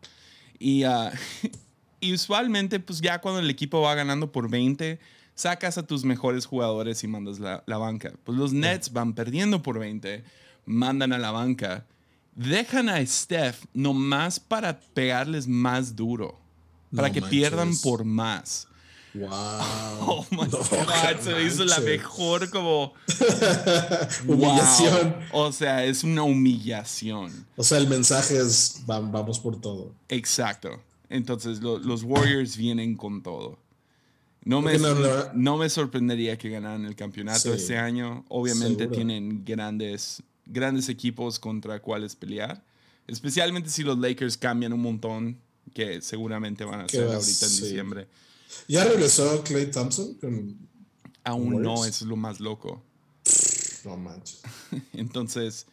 Y, 0.60 0.86
uh, 0.86 1.10
y 2.06 2.14
usualmente, 2.14 2.80
pues 2.80 3.02
ya 3.02 3.20
cuando 3.20 3.40
el 3.40 3.50
equipo 3.50 3.82
va 3.82 3.96
ganando 3.96 4.32
por 4.32 4.50
20, 4.50 5.00
sacas 5.34 5.78
a 5.78 5.84
tus 5.84 6.04
mejores 6.04 6.46
jugadores 6.46 7.04
y 7.04 7.08
mandas 7.08 7.40
la, 7.40 7.64
la 7.66 7.78
banca. 7.78 8.14
Pues 8.24 8.38
los 8.38 8.54
Nets 8.54 8.94
van 8.94 9.14
perdiendo 9.14 9.62
por 9.62 9.80
20, 9.80 10.24
mandan 10.66 11.14
a 11.14 11.18
la 11.18 11.32
banca. 11.32 11.86
Dejan 12.36 12.90
a 12.90 13.06
Steph 13.06 13.66
nomás 13.74 14.40
para 14.40 14.80
pegarles 14.80 15.48
más 15.48 15.96
duro. 15.96 16.40
Para 16.96 17.12
que 17.12 17.22
pierdan 17.22 17.76
por 17.80 18.06
más. 18.06 18.68
Wow. 19.14 19.30
Oh 20.08 20.26
my 20.32 20.46
God, 20.48 21.20
se 21.22 21.42
hizo 21.44 21.64
la 21.66 21.80
mejor 21.80 22.50
como 22.50 22.94
humillación. 24.28 25.16
O 25.32 25.52
sea, 25.52 25.86
es 25.86 26.04
una 26.04 26.24
humillación. 26.24 27.46
O 27.56 27.64
sea, 27.64 27.78
el 27.78 27.88
mensaje 27.88 28.38
es 28.38 28.82
vamos 28.86 29.40
por 29.40 29.60
todo. 29.60 29.94
Exacto. 30.10 30.82
Entonces 31.10 31.62
los 31.62 32.04
Warriors 32.04 32.58
vienen 32.58 32.96
con 32.96 33.22
todo. 33.24 33.60
No 34.44 34.62
me, 34.62 34.78
no, 35.34 35.58
me 35.58 35.70
sorprendería 35.70 36.38
que 36.38 36.50
ganaran 36.50 36.86
el 36.86 36.96
campeonato 36.96 37.54
este 37.54 37.78
año. 37.78 38.26
Obviamente 38.30 38.88
tienen 38.88 39.44
grandes 39.44 40.24
grandes 40.46 40.90
equipos 40.90 41.40
contra 41.40 41.82
cuáles 41.82 42.16
pelear. 42.16 42.64
Especialmente 43.08 43.70
si 43.70 43.84
los 43.84 43.98
Lakers 43.98 44.38
cambian 44.38 44.74
un 44.74 44.82
montón, 44.82 45.40
que 45.74 46.02
seguramente 46.02 46.64
van 46.64 46.82
a 46.82 46.84
hacer 46.86 47.04
ahorita 47.04 47.46
en 47.46 47.52
diciembre. 47.52 48.08
¿Ya 48.68 48.84
regresó 48.86 49.44
Clay 49.44 49.70
Thompson? 49.70 50.18
Aún 51.24 51.62
no, 51.62 51.86
eso 51.86 52.06
es 52.06 52.10
lo 52.10 52.16
más 52.16 52.40
loco. 52.40 52.84
No 53.84 53.98
manches. 53.98 54.42
Entonces, 54.94 55.66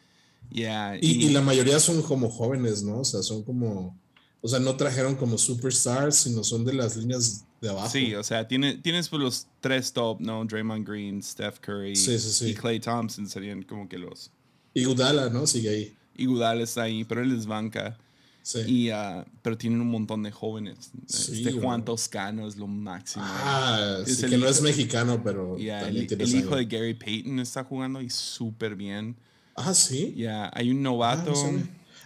ya. 0.51 0.97
y, 0.99 1.29
la 1.29 1.41
mayoría 1.41 1.79
son 1.79 2.01
como 2.01 2.29
jóvenes, 2.29 2.83
¿no? 2.83 2.99
O 2.99 3.05
sea, 3.05 3.21
son 3.21 3.43
como. 3.43 3.97
O 4.45 4.49
sea, 4.49 4.59
no 4.59 4.75
trajeron 4.75 5.15
como 5.15 5.37
superstars, 5.37 6.17
sino 6.17 6.43
son 6.43 6.65
de 6.65 6.73
las 6.73 6.97
líneas 6.97 7.45
de 7.61 7.69
abajo. 7.69 7.89
Sí, 7.89 8.13
o 8.13 8.23
sea, 8.25 8.45
tiene, 8.45 8.75
tienes 8.75 9.07
pues 9.07 9.21
los 9.21 9.47
tres 9.61 9.93
top, 9.93 10.19
¿no? 10.19 10.43
Draymond 10.43 10.85
Green, 10.85 11.23
Steph 11.23 11.59
Curry 11.61 11.93
y 11.93 12.53
Clay 12.53 12.81
Thompson 12.81 13.25
serían 13.25 13.63
como 13.63 13.87
que 13.87 13.97
los. 13.97 14.31
Y 14.73 14.83
Gudala, 14.83 15.29
¿no? 15.29 15.47
Sigue 15.47 15.69
ahí. 15.69 15.97
Y 16.17 16.25
Gudala 16.25 16.61
está 16.61 16.83
ahí, 16.83 17.05
pero 17.05 17.21
él 17.21 17.33
es 17.33 17.45
banca. 17.45 17.97
Sí. 18.41 18.59
Y, 18.67 18.91
uh, 18.91 19.23
pero 19.41 19.57
tienen 19.57 19.79
un 19.79 19.89
montón 19.89 20.23
de 20.23 20.31
jóvenes. 20.31 20.91
este 21.07 21.53
Juan 21.53 21.85
Toscano 21.85 22.45
es 22.45 22.57
lo 22.57 22.67
máximo. 22.67 23.23
Ah, 23.25 23.99
es 24.05 24.25
que 24.25 24.37
no 24.37 24.45
es 24.45 24.61
mexicano, 24.61 25.23
pero. 25.23 25.55
el, 25.55 26.11
el 26.11 26.35
hijo 26.35 26.57
de 26.57 26.65
Gary 26.65 26.95
Payton 26.95 27.39
está 27.39 27.63
jugando 27.63 28.01
y 28.01 28.09
súper 28.09 28.75
bien. 28.75 29.15
Ah, 29.55 29.73
sí. 29.73 30.13
Ya, 30.17 30.51
hay 30.53 30.69
un 30.69 30.83
novato. 30.83 31.31
Ah, 31.31 31.61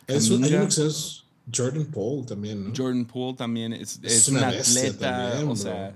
es, 0.06 0.30
un, 0.30 0.44
hay 0.44 0.54
uno 0.54 0.68
que 0.68 0.86
es 0.86 1.24
Jordan 1.54 1.86
Poole 1.86 2.26
también, 2.26 2.68
¿no? 2.68 2.74
Jordan 2.76 3.06
Poole 3.06 3.38
también 3.38 3.74
es, 3.74 4.00
es, 4.04 4.28
un 4.28 4.38
atleta. 4.38 5.44
o 5.48 5.56
sea, 5.56 5.96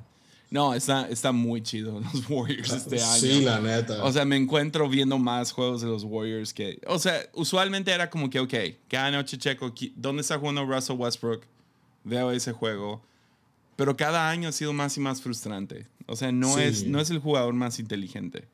no, 0.52 0.74
está, 0.74 1.08
está 1.10 1.32
muy 1.32 1.62
chido 1.62 2.02
los 2.14 2.30
Warriors 2.30 2.72
este 2.74 3.02
año. 3.02 3.20
Sí, 3.20 3.42
la 3.42 3.62
neta. 3.62 4.04
O 4.04 4.12
sea, 4.12 4.26
me 4.26 4.36
encuentro 4.36 4.88
viendo 4.90 5.18
más 5.18 5.54
juegos 5.54 5.82
de 5.82 5.88
los 5.88 6.04
Warriors 6.04 6.54
que. 6.54 6.80
O 6.88 7.00
sea, 7.00 7.22
usualmente 7.34 7.92
era 7.92 8.10
como 8.10 8.30
que, 8.30 8.40
ok, 8.40 8.54
cada 8.90 9.12
noche 9.12 9.38
checo, 9.38 9.74
¿dónde 9.96 10.22
está 10.22 10.38
jugando 10.38 10.66
Russell 10.66 10.98
Westbrook? 10.98 11.44
Veo 12.04 12.32
ese 12.32 12.52
juego. 12.52 13.02
Pero 13.78 13.96
cada 13.96 14.30
año 14.30 14.50
ha 14.50 14.52
sido 14.52 14.74
más 14.74 14.98
y 14.98 15.00
más 15.00 15.22
frustrante. 15.22 15.88
O 16.06 16.18
sea, 16.18 16.34
no, 16.34 16.60
es, 16.60 16.86
no 16.86 17.00
es 17.00 17.10
el 17.10 17.20
jugador 17.20 17.54
más 17.54 17.80
inteligente. 17.80 18.48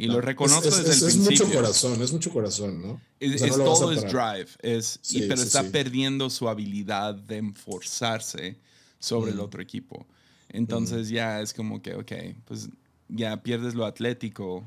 Y 0.00 0.06
lo 0.06 0.20
reconozco 0.20 0.68
es, 0.68 0.76
desde 0.78 0.92
el 0.92 1.12
principio. 1.12 1.30
Es 1.30 1.40
mucho 1.42 1.54
corazón, 1.54 2.02
es 2.02 2.12
mucho 2.12 2.30
corazón, 2.30 2.82
¿no? 2.82 3.00
Es, 3.20 3.42
todo 3.56 3.92
es 3.92 4.02
drive, 4.02 4.48
es, 4.62 4.98
pero 5.12 5.34
está 5.34 5.62
perdiendo 5.64 6.30
su 6.30 6.48
habilidad 6.48 7.14
de 7.14 7.36
enforzarse 7.36 8.56
sobre 8.98 9.32
el 9.32 9.36
mm. 9.36 9.40
otro 9.40 9.62
equipo. 9.62 10.06
Entonces 10.48 11.10
mm. 11.10 11.12
ya 11.12 11.40
es 11.42 11.52
como 11.52 11.82
que, 11.82 11.94
ok, 11.94 12.12
pues 12.46 12.70
ya 13.08 13.42
pierdes 13.42 13.74
lo 13.74 13.84
atlético, 13.84 14.64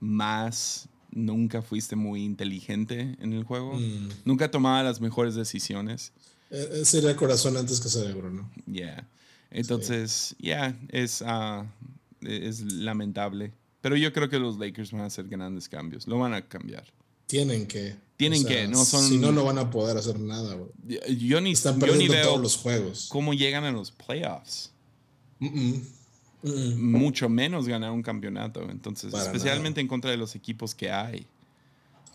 más 0.00 0.88
nunca 1.10 1.62
fuiste 1.62 1.96
muy 1.96 2.22
inteligente 2.22 3.16
en 3.20 3.32
el 3.32 3.44
juego, 3.44 3.74
mm. 3.74 4.08
nunca 4.26 4.50
tomaba 4.50 4.82
las 4.82 5.00
mejores 5.00 5.34
decisiones. 5.34 6.12
Eh, 6.50 6.68
eh, 6.72 6.84
sería 6.84 7.16
corazón 7.16 7.56
antes 7.56 7.80
que 7.80 7.88
cerebro, 7.88 8.30
¿no? 8.30 8.50
Ya. 8.66 9.08
Entonces, 9.50 10.36
ya, 10.38 10.78
es, 10.90 11.22
uh, 11.22 11.64
es 12.20 12.60
lamentable. 12.74 13.52
Pero 13.86 13.94
yo 13.94 14.12
creo 14.12 14.28
que 14.28 14.40
los 14.40 14.58
Lakers 14.58 14.90
van 14.90 15.02
a 15.02 15.04
hacer 15.04 15.28
grandes 15.28 15.68
cambios. 15.68 16.08
Lo 16.08 16.18
van 16.18 16.34
a 16.34 16.42
cambiar. 16.42 16.82
Tienen 17.28 17.68
que. 17.68 17.94
Tienen 18.16 18.44
que. 18.44 18.66
No 18.66 18.84
son, 18.84 19.04
si 19.04 19.16
no, 19.16 19.30
no 19.30 19.44
van 19.44 19.58
a 19.58 19.70
poder 19.70 19.96
hacer 19.96 20.18
nada. 20.18 20.58
Yo 21.16 21.40
ni, 21.40 21.52
Están 21.52 21.78
perdiendo 21.78 22.20
todos 22.20 22.40
los 22.40 22.56
juegos. 22.56 23.06
¿Cómo 23.08 23.32
llegan 23.32 23.62
a 23.62 23.70
los 23.70 23.92
playoffs? 23.92 24.72
Mucho 26.42 27.28
menos 27.28 27.68
ganar 27.68 27.92
un 27.92 28.02
campeonato. 28.02 28.68
Entonces, 28.68 29.14
especialmente 29.14 29.80
en 29.80 29.86
contra 29.86 30.10
de 30.10 30.16
los 30.16 30.34
equipos 30.34 30.74
que 30.74 30.90
hay. 30.90 31.24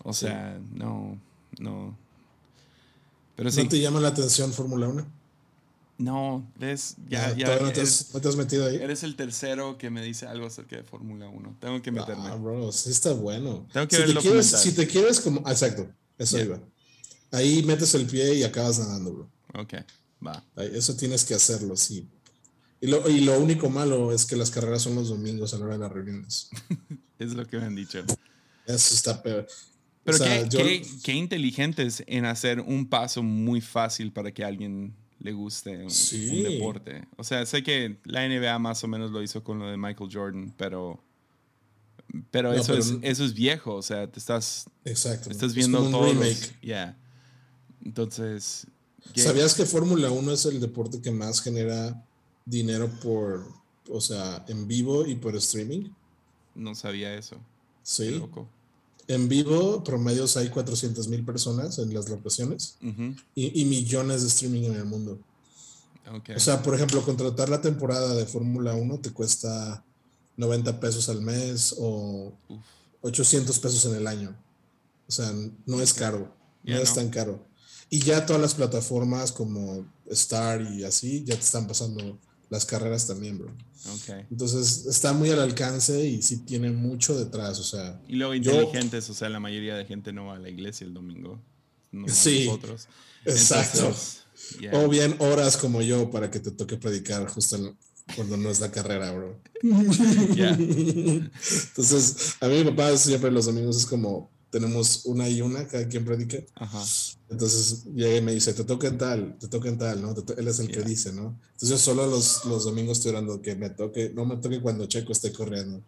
O 0.02 0.12
sea, 0.12 0.60
no, 0.74 1.18
no. 1.58 1.96
Pero 3.34 3.48
¿No 3.50 3.68
te 3.68 3.80
llama 3.80 3.98
la 3.98 4.08
atención 4.08 4.52
Fórmula 4.52 4.88
1? 4.88 5.06
No, 6.02 6.50
ves, 6.58 6.96
ya, 7.08 7.32
ya. 7.36 7.60
no, 7.60 7.70
te 7.70 7.80
has, 7.80 8.36
metido 8.36 8.66
ahí? 8.66 8.74
Eres 8.76 9.04
el 9.04 9.14
tercero 9.14 9.78
que 9.78 9.88
me 9.88 10.02
dice 10.02 10.26
algo 10.26 10.46
acerca 10.46 10.74
de 10.74 10.82
Fórmula 10.82 11.28
1. 11.28 11.58
Tengo 11.60 11.80
que 11.80 11.92
meterme. 11.92 12.26
Ah, 12.26 12.34
bro, 12.34 12.72
sí 12.72 12.90
está 12.90 13.12
bueno. 13.12 13.68
Tengo 13.72 13.86
que 13.86 13.96
si 13.96 14.02
ver 14.02 14.14
te 14.14 14.20
quieres, 14.20 14.46
Si 14.46 14.72
te 14.72 14.86
quieres 14.88 15.20
como. 15.20 15.48
exacto, 15.48 15.88
eso 16.18 16.40
iba. 16.40 16.60
Ahí 17.30 17.62
metes 17.62 17.94
el 17.94 18.06
pie 18.06 18.34
y 18.34 18.42
acabas 18.42 18.80
nadando, 18.80 19.12
bro. 19.12 19.30
Ok, 19.54 19.74
va. 20.26 20.44
eso 20.56 20.96
tienes 20.96 21.24
que 21.24 21.34
hacerlo, 21.34 21.76
sí. 21.76 22.08
Y 22.80 22.88
lo, 22.88 23.08
y 23.08 23.20
lo 23.20 23.38
único 23.38 23.70
malo 23.70 24.12
es 24.12 24.24
que 24.24 24.34
las 24.34 24.50
carreras 24.50 24.82
son 24.82 24.96
los 24.96 25.08
domingos 25.08 25.54
a 25.54 25.58
la 25.58 25.66
hora 25.66 25.74
de 25.74 25.80
las 25.80 25.92
reuniones. 25.92 26.50
es 27.20 27.32
lo 27.34 27.46
que 27.46 27.58
me 27.58 27.66
han 27.66 27.76
dicho. 27.76 28.00
Eso 28.66 28.94
está 28.94 29.22
peor. 29.22 29.46
Pero 30.02 30.18
qué, 30.18 30.48
qué, 30.50 30.86
qué 31.04 31.12
inteligentes 31.12 32.02
en 32.08 32.24
hacer 32.24 32.58
un 32.58 32.88
paso 32.88 33.22
muy 33.22 33.60
fácil 33.60 34.12
para 34.12 34.32
que 34.32 34.44
alguien 34.44 34.96
le 35.22 35.32
guste 35.32 35.84
un, 35.84 36.42
deporte. 36.42 37.06
O 37.16 37.24
sea, 37.24 37.46
sé 37.46 37.62
que 37.62 37.98
la 38.04 38.26
NBA 38.28 38.58
más 38.58 38.82
o 38.82 38.88
menos 38.88 39.10
lo 39.12 39.22
hizo 39.22 39.44
con 39.44 39.58
lo 39.58 39.66
de 39.66 39.76
Michael 39.76 40.10
Jordan, 40.12 40.52
pero 40.56 41.00
pero, 42.30 42.52
eso, 42.52 42.74
es, 42.74 42.94
eso 43.00 43.24
es 43.24 43.32
viejo, 43.32 43.74
o 43.74 43.82
sea, 43.82 44.10
te 44.10 44.18
estás, 44.18 44.66
exacto. 44.84 45.30
estás 45.30 45.54
viendo 45.54 45.78
todo. 45.90 46.04
remake. 46.04 46.60
Yeah. 46.60 46.96
Entonces. 47.84 48.66
¿Sabías 49.14 49.54
que 49.54 49.64
Fórmula 49.64 50.10
1 50.10 50.32
es 50.32 50.44
el 50.44 50.60
deporte 50.60 51.00
que 51.00 51.10
más 51.10 51.40
genera 51.40 52.04
dinero 52.44 52.90
por, 53.02 53.46
o 53.88 54.00
sea, 54.00 54.44
en 54.48 54.68
vivo 54.68 55.06
y 55.06 55.14
por 55.14 55.34
streaming? 55.36 55.90
No 56.54 56.74
sabía 56.74 57.14
eso. 57.14 57.36
Sí. 57.82 58.10
loco. 58.10 58.46
En 59.12 59.28
vivo, 59.28 59.84
promedios 59.84 60.38
hay 60.38 60.48
400 60.48 61.06
mil 61.08 61.22
personas 61.22 61.78
en 61.78 61.92
las 61.92 62.08
locaciones 62.08 62.78
y, 63.34 63.64
millones 63.66 64.22
de 64.22 64.28
streaming 64.28 64.62
en 64.62 64.76
el 64.76 64.86
mundo. 64.86 65.18
O 66.34 66.40
sea, 66.40 66.62
por 66.62 66.74
ejemplo, 66.74 67.04
contratar 67.04 67.50
la 67.50 67.60
temporada 67.60 68.14
de 68.14 68.24
Fórmula 68.24 68.74
1 68.74 69.00
te 69.00 69.10
cuesta 69.12 69.84
90 70.38 70.80
pesos 70.80 71.10
al 71.10 71.20
mes 71.20 71.74
o 71.78 72.32
800 73.02 73.58
pesos 73.58 73.84
en 73.84 73.96
el 73.96 74.06
año. 74.06 74.34
O 75.06 75.12
sea, 75.12 75.30
no 75.66 75.82
es 75.82 75.92
caro, 75.92 76.34
no 76.64 76.78
es 76.78 76.94
tan 76.94 77.10
caro. 77.10 77.44
Y 77.90 77.98
ya 78.00 78.24
todas 78.24 78.40
las 78.40 78.54
plataformas 78.54 79.30
como 79.30 79.84
Star 80.06 80.62
y 80.62 80.84
así 80.84 81.22
ya 81.24 81.34
te 81.34 81.42
están 81.42 81.66
pasando 81.66 82.18
las 82.52 82.66
carreras 82.66 83.06
también, 83.06 83.38
bro. 83.38 83.50
Okay. 84.02 84.26
Entonces 84.30 84.84
está 84.86 85.14
muy 85.14 85.30
al 85.30 85.40
alcance 85.40 86.06
y 86.06 86.20
sí 86.20 86.44
tiene 86.44 86.70
mucho 86.70 87.18
detrás, 87.18 87.58
o 87.58 87.64
sea. 87.64 87.98
Y 88.06 88.16
luego 88.16 88.34
inteligentes, 88.34 89.08
o 89.08 89.14
sea, 89.14 89.30
la 89.30 89.40
mayoría 89.40 89.74
de 89.74 89.86
gente 89.86 90.12
no 90.12 90.26
va 90.26 90.36
a 90.36 90.38
la 90.38 90.50
iglesia 90.50 90.86
el 90.86 90.92
domingo. 90.92 91.40
No 91.90 92.06
sí. 92.08 92.44
Nosotros. 92.46 92.88
Exacto. 93.24 93.96
O 94.72 94.88
bien 94.88 95.16
horas 95.18 95.56
como 95.56 95.80
yo 95.80 96.10
para 96.10 96.30
que 96.30 96.40
te 96.40 96.50
toque 96.50 96.76
predicar 96.76 97.26
justo 97.26 97.74
cuando 98.14 98.36
no 98.36 98.50
es 98.50 98.60
la 98.60 98.70
carrera, 98.70 99.10
bro. 99.12 99.40
Entonces, 99.62 100.76
a 102.38 102.48
mí 102.48 102.58
mi 102.58 102.64
papá 102.70 102.94
siempre 102.98 103.30
los 103.30 103.46
domingos 103.46 103.78
es 103.78 103.86
como 103.86 104.30
tenemos 104.50 105.06
una 105.06 105.26
y 105.26 105.40
una, 105.40 105.66
cada 105.66 105.88
quien 105.88 106.04
predique. 106.04 106.46
Ajá. 106.56 106.84
Entonces 107.32 107.84
llega 107.94 108.16
y 108.16 108.20
me 108.20 108.32
dice, 108.32 108.54
te 108.54 108.64
toca 108.64 108.86
en 108.86 108.98
tal, 108.98 109.36
te 109.38 109.48
toca 109.48 109.68
en 109.68 109.78
tal, 109.78 110.00
¿no? 110.00 110.14
Él 110.36 110.48
es 110.48 110.58
el 110.60 110.70
que 110.70 110.82
dice, 110.82 111.12
¿no? 111.12 111.38
Entonces 111.52 111.68
yo 111.70 111.78
solo 111.78 112.06
los, 112.06 112.44
los 112.44 112.64
domingos 112.64 112.98
estoy 112.98 113.10
orando 113.10 113.42
que 113.42 113.54
me 113.56 113.70
toque, 113.70 114.12
no 114.14 114.24
me 114.24 114.36
toque 114.36 114.60
cuando 114.60 114.86
Checo 114.86 115.12
esté 115.12 115.32
corriendo. 115.32 115.82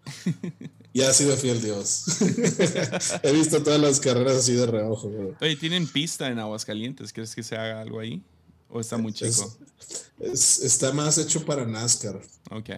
y 0.93 1.03
ha 1.03 1.13
sido 1.13 1.37
fiel 1.37 1.63
Dios. 1.63 2.05
He 3.23 3.33
visto 3.33 3.63
todas 3.63 3.81
las 3.81 4.01
carreras 4.01 4.37
así 4.39 4.53
de 4.53 4.67
reojo, 4.67 5.09
bro. 5.11 5.37
Oye, 5.41 5.57
¿tienen 5.57 5.87
pista 5.87 6.29
en 6.29 6.39
Aguascalientes? 6.39 7.13
¿Crees 7.13 7.35
que 7.35 7.43
se 7.43 7.57
haga 7.57 7.81
algo 7.81 8.01
ahí? 8.01 8.23
¿O 8.69 8.81
está 8.81 8.97
muy 8.97 9.13
chico? 9.13 9.57
está 10.21 10.93
más 10.93 11.19
hecho 11.19 11.45
para 11.45 11.65
NASCAR. 11.65 12.21
Ok. 12.51 12.71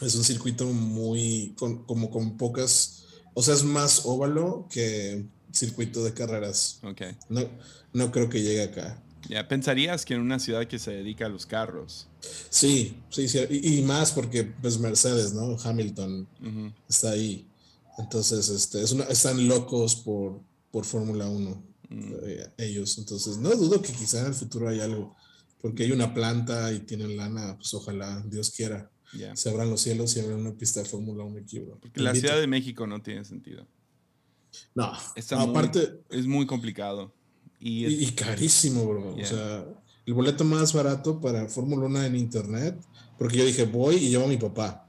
Es 0.00 0.14
un 0.14 0.24
circuito 0.24 0.66
muy, 0.66 1.54
como 1.56 2.10
con 2.10 2.36
pocas 2.36 3.02
o 3.34 3.42
sea, 3.42 3.54
es 3.54 3.64
más 3.64 4.02
óvalo 4.04 4.66
que 4.70 5.24
circuito 5.52 6.04
de 6.04 6.14
carreras. 6.14 6.80
Ok. 6.82 7.02
No, 7.28 7.48
no 7.92 8.10
creo 8.10 8.28
que 8.28 8.42
llegue 8.42 8.62
acá. 8.62 9.02
Ya, 9.28 9.46
pensarías 9.46 10.04
que 10.04 10.14
en 10.14 10.20
una 10.20 10.38
ciudad 10.38 10.66
que 10.66 10.78
se 10.78 10.90
dedica 10.90 11.26
a 11.26 11.28
los 11.28 11.46
carros. 11.46 12.08
Sí, 12.50 12.96
sí, 13.10 13.28
sí. 13.28 13.38
Y, 13.50 13.82
más 13.82 14.12
porque, 14.12 14.44
pues, 14.44 14.78
Mercedes, 14.78 15.32
¿no? 15.32 15.56
Hamilton 15.62 16.26
está 16.88 17.10
ahí. 17.10 17.46
Entonces, 17.98 18.48
este, 18.48 18.82
es 18.82 18.92
una, 18.92 19.04
están 19.04 19.46
locos 19.46 19.96
por, 19.96 20.40
por 20.70 20.84
Fórmula 20.84 21.28
1, 21.28 21.64
mm. 21.90 22.12
eh, 22.24 22.50
ellos. 22.58 22.98
Entonces, 22.98 23.36
no 23.38 23.50
dudo 23.50 23.80
que 23.80 23.92
quizá 23.92 24.20
en 24.20 24.26
el 24.26 24.34
futuro 24.34 24.68
hay 24.68 24.80
algo. 24.80 25.14
Porque 25.60 25.84
hay 25.84 25.92
una 25.92 26.12
planta 26.12 26.72
y 26.72 26.80
tienen 26.80 27.16
lana, 27.16 27.56
pues 27.56 27.72
ojalá, 27.74 28.20
Dios 28.26 28.50
quiera. 28.50 28.90
Se 29.34 29.50
abran 29.50 29.68
los 29.68 29.82
cielos 29.82 30.16
y 30.16 30.20
abran 30.20 30.40
una 30.40 30.54
pista 30.54 30.80
de 30.80 30.88
Fórmula 30.88 31.22
1 31.22 31.38
aquí, 31.38 31.60
Porque 31.60 32.00
la 32.00 32.14
Ciudad 32.14 32.40
de 32.40 32.46
México 32.46 32.86
no 32.86 33.02
tiene 33.02 33.24
sentido. 33.24 33.66
No, 34.74 34.92
aparte. 35.38 36.00
Es 36.10 36.26
muy 36.26 36.46
complicado. 36.46 37.12
Y, 37.60 38.06
carísimo, 38.12 38.86
bro. 38.86 39.14
O 39.14 39.24
sea, 39.24 39.64
el 40.04 40.14
boleto 40.14 40.44
más 40.44 40.72
barato 40.72 41.20
para 41.20 41.46
Fórmula 41.48 41.86
1 41.86 42.04
en 42.04 42.16
internet, 42.16 42.76
porque 43.18 43.38
yo 43.38 43.44
dije, 43.44 43.64
voy 43.64 43.96
y 43.96 44.10
llevo 44.10 44.24
a 44.24 44.28
mi 44.28 44.36
papá. 44.36 44.88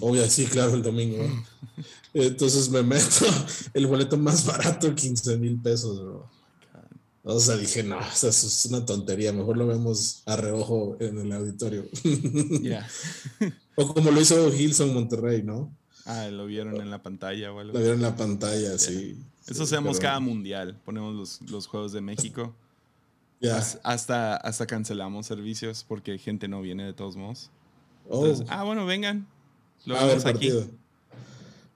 Obvio, 0.00 0.28
sí, 0.28 0.46
claro, 0.46 0.74
el 0.74 0.82
domingo. 0.82 1.24
Entonces 2.14 2.68
me 2.70 2.82
meto 2.82 3.24
el 3.74 3.86
boleto 3.86 4.18
más 4.18 4.44
barato, 4.44 4.94
15 4.94 5.38
mil 5.38 5.60
pesos, 5.60 6.02
bro. 6.02 6.28
O 7.22 7.38
sea, 7.38 7.56
dije, 7.56 7.82
no, 7.82 8.00
eso 8.00 8.28
es 8.28 8.66
una 8.66 8.84
tontería, 8.84 9.32
mejor 9.32 9.56
lo 9.56 9.66
vemos 9.66 10.22
a 10.24 10.36
reojo 10.36 10.96
en 11.00 11.18
el 11.18 11.32
auditorio. 11.32 11.84
o 13.76 13.94
como 13.94 14.10
lo 14.10 14.20
hizo 14.20 14.52
Hilson 14.52 14.94
Monterrey, 14.94 15.42
¿no? 15.42 15.70
Ah, 16.10 16.28
lo 16.28 16.46
vieron 16.46 16.80
en 16.80 16.90
la 16.90 17.00
pantalla 17.00 17.52
o 17.52 17.60
algo. 17.60 17.72
Lo 17.72 17.78
vieron 17.78 17.98
en 17.98 18.02
la 18.02 18.16
pantalla, 18.16 18.76
sí. 18.78 19.16
Eso 19.46 19.62
hacemos 19.62 20.00
cada 20.00 20.18
mundial, 20.18 20.76
ponemos 20.84 21.14
los, 21.14 21.40
los 21.50 21.68
Juegos 21.68 21.92
de 21.92 22.00
México. 22.00 22.52
Ya. 23.40 23.64
Hasta, 23.84 24.36
hasta 24.36 24.66
cancelamos 24.66 25.26
servicios 25.26 25.84
porque 25.86 26.18
gente 26.18 26.48
no 26.48 26.62
viene 26.62 26.84
de 26.84 26.92
todos 26.92 27.16
modos. 27.16 27.50
Oh. 28.08 28.26
ah, 28.48 28.64
bueno, 28.64 28.86
vengan. 28.86 29.28
Lo 29.86 29.94
vemos 29.94 30.26
aquí. 30.26 30.50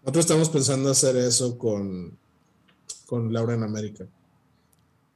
Nosotros 0.02 0.24
estamos 0.24 0.50
pensando 0.50 0.90
hacer 0.90 1.16
eso 1.16 1.56
con, 1.56 2.18
con 3.06 3.32
Laura 3.32 3.54
en 3.54 3.62
América. 3.62 4.04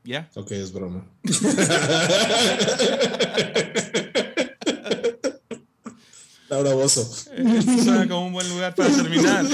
¿Ya? 0.05 0.31
Ok, 0.37 0.53
es 0.53 0.73
broma. 0.73 1.05
Laura 6.49 6.75
Bozo. 6.75 7.03
Esto 7.03 7.83
suena 7.83 8.09
como 8.09 8.27
un 8.27 8.33
buen 8.33 8.49
lugar 8.49 8.75
para 8.75 8.89
terminar. 8.89 9.45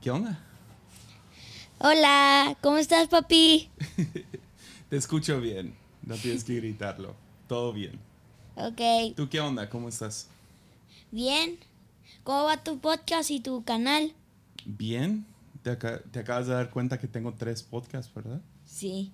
¿Qué 0.00 0.10
onda? 0.10 0.38
Hola, 1.78 2.56
¿cómo 2.60 2.78
estás, 2.78 3.08
papi? 3.08 3.68
Te 4.88 4.96
escucho 4.96 5.40
bien, 5.40 5.74
no 6.04 6.14
tienes 6.16 6.44
que 6.44 6.54
gritarlo. 6.56 7.16
Todo 7.48 7.72
bien. 7.72 7.98
Ok. 8.54 9.16
¿Tú 9.16 9.28
qué 9.28 9.40
onda? 9.40 9.68
¿Cómo 9.68 9.88
estás? 9.88 10.28
Bien. 11.10 11.58
¿Cómo 12.22 12.44
va 12.44 12.62
tu 12.62 12.78
podcast 12.78 13.32
y 13.32 13.40
tu 13.40 13.64
canal? 13.64 14.12
Bien. 14.64 15.26
Te, 15.62 15.70
acabas 15.70 16.46
de 16.46 16.54
dar 16.54 16.70
cuenta 16.70 17.00
que 17.00 17.08
tengo 17.08 17.34
tres 17.34 17.62
podcasts, 17.62 18.12
¿verdad? 18.14 18.40
Sí. 18.72 19.12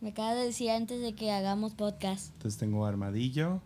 Me 0.00 0.08
acabas 0.08 0.34
de 0.34 0.46
decir 0.46 0.70
antes 0.70 1.00
de 1.00 1.12
que 1.12 1.30
hagamos 1.30 1.72
podcast. 1.72 2.32
Entonces 2.32 2.58
tengo 2.58 2.84
Armadillo, 2.84 3.60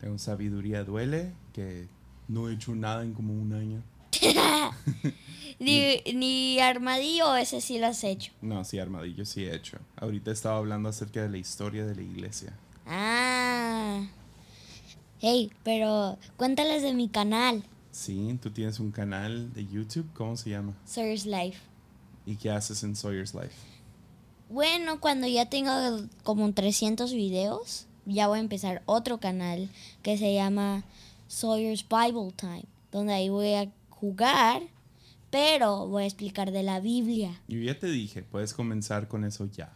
tengo 0.00 0.18
Sabiduría 0.18 0.84
Duele, 0.84 1.32
que 1.52 1.88
no 2.28 2.48
he 2.48 2.54
hecho 2.54 2.72
nada 2.76 3.02
en 3.02 3.12
como 3.12 3.34
un 3.34 3.52
año. 3.54 3.82
ni, 5.58 5.96
ni, 6.14 6.60
armadillo, 6.60 7.34
ese 7.34 7.60
sí 7.60 7.80
lo 7.80 7.88
has 7.88 8.04
hecho. 8.04 8.30
No, 8.40 8.62
sí, 8.64 8.78
armadillo 8.78 9.24
sí 9.24 9.44
he 9.44 9.52
hecho. 9.52 9.78
Ahorita 9.96 10.30
estaba 10.30 10.58
hablando 10.58 10.88
acerca 10.88 11.22
de 11.22 11.28
la 11.28 11.38
historia 11.38 11.84
de 11.84 11.96
la 11.96 12.02
iglesia. 12.02 12.56
Ah. 12.86 14.06
Hey, 15.18 15.50
pero 15.64 16.18
cuéntales 16.36 16.82
de 16.82 16.94
mi 16.94 17.08
canal. 17.08 17.64
Sí, 17.90 18.38
tú 18.40 18.52
tienes 18.52 18.78
un 18.78 18.92
canal 18.92 19.52
de 19.52 19.66
YouTube, 19.66 20.08
¿cómo 20.14 20.36
se 20.36 20.50
llama? 20.50 20.74
Sawyer's 20.84 21.26
Life. 21.26 21.58
¿Y 22.26 22.36
qué 22.36 22.50
haces 22.50 22.84
en 22.84 22.94
Sawyer's 22.94 23.34
Life? 23.34 23.71
Bueno, 24.52 25.00
cuando 25.00 25.26
ya 25.26 25.46
tenga 25.46 25.98
como 26.24 26.52
300 26.52 27.14
videos, 27.14 27.86
ya 28.04 28.28
voy 28.28 28.36
a 28.36 28.42
empezar 28.42 28.82
otro 28.84 29.18
canal 29.18 29.70
que 30.02 30.18
se 30.18 30.34
llama 30.34 30.84
Sawyer's 31.26 31.86
Bible 31.88 32.32
Time, 32.36 32.66
donde 32.90 33.14
ahí 33.14 33.30
voy 33.30 33.54
a 33.54 33.72
jugar, 33.88 34.60
pero 35.30 35.88
voy 35.88 36.02
a 36.02 36.06
explicar 36.06 36.52
de 36.52 36.62
la 36.62 36.80
Biblia. 36.80 37.40
Yo 37.48 37.60
ya 37.60 37.78
te 37.78 37.86
dije, 37.86 38.22
puedes 38.22 38.52
comenzar 38.52 39.08
con 39.08 39.24
eso 39.24 39.46
ya. 39.46 39.72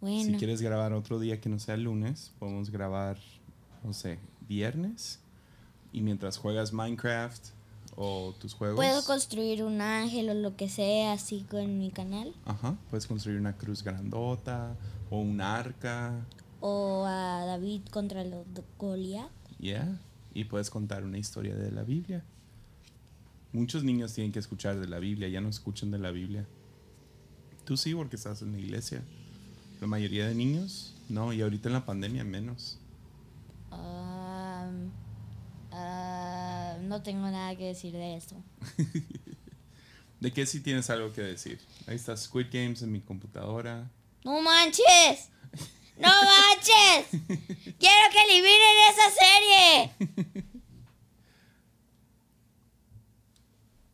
Bueno. 0.00 0.30
Si 0.30 0.36
quieres 0.36 0.62
grabar 0.62 0.94
otro 0.94 1.20
día 1.20 1.38
que 1.38 1.50
no 1.50 1.58
sea 1.58 1.76
lunes, 1.76 2.32
podemos 2.38 2.70
grabar, 2.70 3.18
no 3.82 3.92
sé, 3.92 4.18
viernes. 4.48 5.20
Y 5.92 6.00
mientras 6.00 6.38
juegas 6.38 6.72
Minecraft 6.72 7.48
o 7.96 8.34
tus 8.38 8.54
juegos. 8.54 8.76
Puedo 8.76 9.04
construir 9.04 9.62
un 9.62 9.80
ángel 9.80 10.30
o 10.30 10.34
lo 10.34 10.56
que 10.56 10.68
sea 10.68 11.12
así 11.12 11.46
con 11.50 11.78
mi 11.78 11.90
canal. 11.90 12.34
Ajá, 12.44 12.76
puedes 12.90 13.06
construir 13.06 13.38
una 13.38 13.56
cruz 13.56 13.82
grandota 13.82 14.76
o 15.10 15.18
un 15.18 15.40
arca. 15.40 16.26
O 16.60 17.04
a 17.06 17.44
David 17.44 17.82
contra 17.90 18.24
los 18.24 18.46
Goliath. 18.78 19.30
Yeah, 19.58 20.00
y 20.32 20.44
puedes 20.44 20.70
contar 20.70 21.04
una 21.04 21.18
historia 21.18 21.54
de 21.54 21.70
la 21.70 21.82
Biblia. 21.82 22.24
Muchos 23.52 23.84
niños 23.84 24.12
tienen 24.12 24.32
que 24.32 24.40
escuchar 24.40 24.80
de 24.80 24.88
la 24.88 24.98
Biblia, 24.98 25.28
ya 25.28 25.40
no 25.40 25.48
escuchan 25.48 25.90
de 25.90 25.98
la 25.98 26.10
Biblia. 26.10 26.46
Tú 27.64 27.76
sí, 27.76 27.94
porque 27.94 28.16
estás 28.16 28.42
en 28.42 28.52
la 28.52 28.58
iglesia. 28.58 29.02
La 29.80 29.86
mayoría 29.86 30.26
de 30.26 30.34
niños, 30.34 30.94
no, 31.08 31.32
y 31.32 31.40
ahorita 31.40 31.68
en 31.68 31.74
la 31.74 31.86
pandemia 31.86 32.24
menos. 32.24 32.78
Ah, 33.70 34.68
no 36.84 37.02
tengo 37.02 37.28
nada 37.30 37.56
que 37.56 37.66
decir 37.66 37.92
de 37.92 38.16
eso. 38.16 38.36
¿De 40.20 40.32
qué 40.32 40.46
sí 40.46 40.60
tienes 40.60 40.88
algo 40.90 41.12
que 41.12 41.20
decir? 41.22 41.60
Ahí 41.86 41.96
está 41.96 42.16
Squid 42.16 42.46
Games 42.52 42.82
en 42.82 42.92
mi 42.92 43.00
computadora. 43.00 43.90
¡No 44.24 44.40
manches! 44.40 45.28
¡No 45.98 46.08
manches! 46.08 47.08
¡Quiero 47.78 48.10
que 48.10 48.22
eliminen 48.28 48.76
esa 48.90 49.10
serie! 49.10 50.44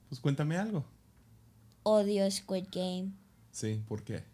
Pues 0.09 0.20
cuéntame 0.20 0.57
algo. 0.59 0.84
Odio 1.84 2.28
Squid 2.28 2.64
Game. 2.72 3.12
Sí, 3.53 3.80
¿por 3.86 4.03
qué? 4.03 4.24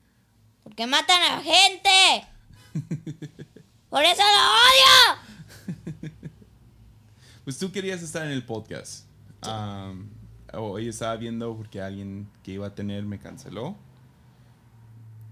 Porque 0.64 0.86
matan 0.86 1.22
a 1.22 1.42
gente. 1.42 2.26
Por 3.90 4.02
eso 4.02 4.22
lo 4.22 4.42
odio. 5.76 6.25
Pues 7.46 7.58
tú 7.58 7.70
querías 7.70 8.02
estar 8.02 8.26
en 8.26 8.32
el 8.32 8.44
podcast. 8.44 9.06
hoy 10.52 10.88
estaba 10.88 11.14
viendo 11.14 11.56
porque 11.56 11.80
alguien 11.80 12.28
que 12.42 12.50
iba 12.50 12.66
a 12.66 12.74
tener 12.74 13.04
me 13.04 13.20
canceló. 13.20 13.76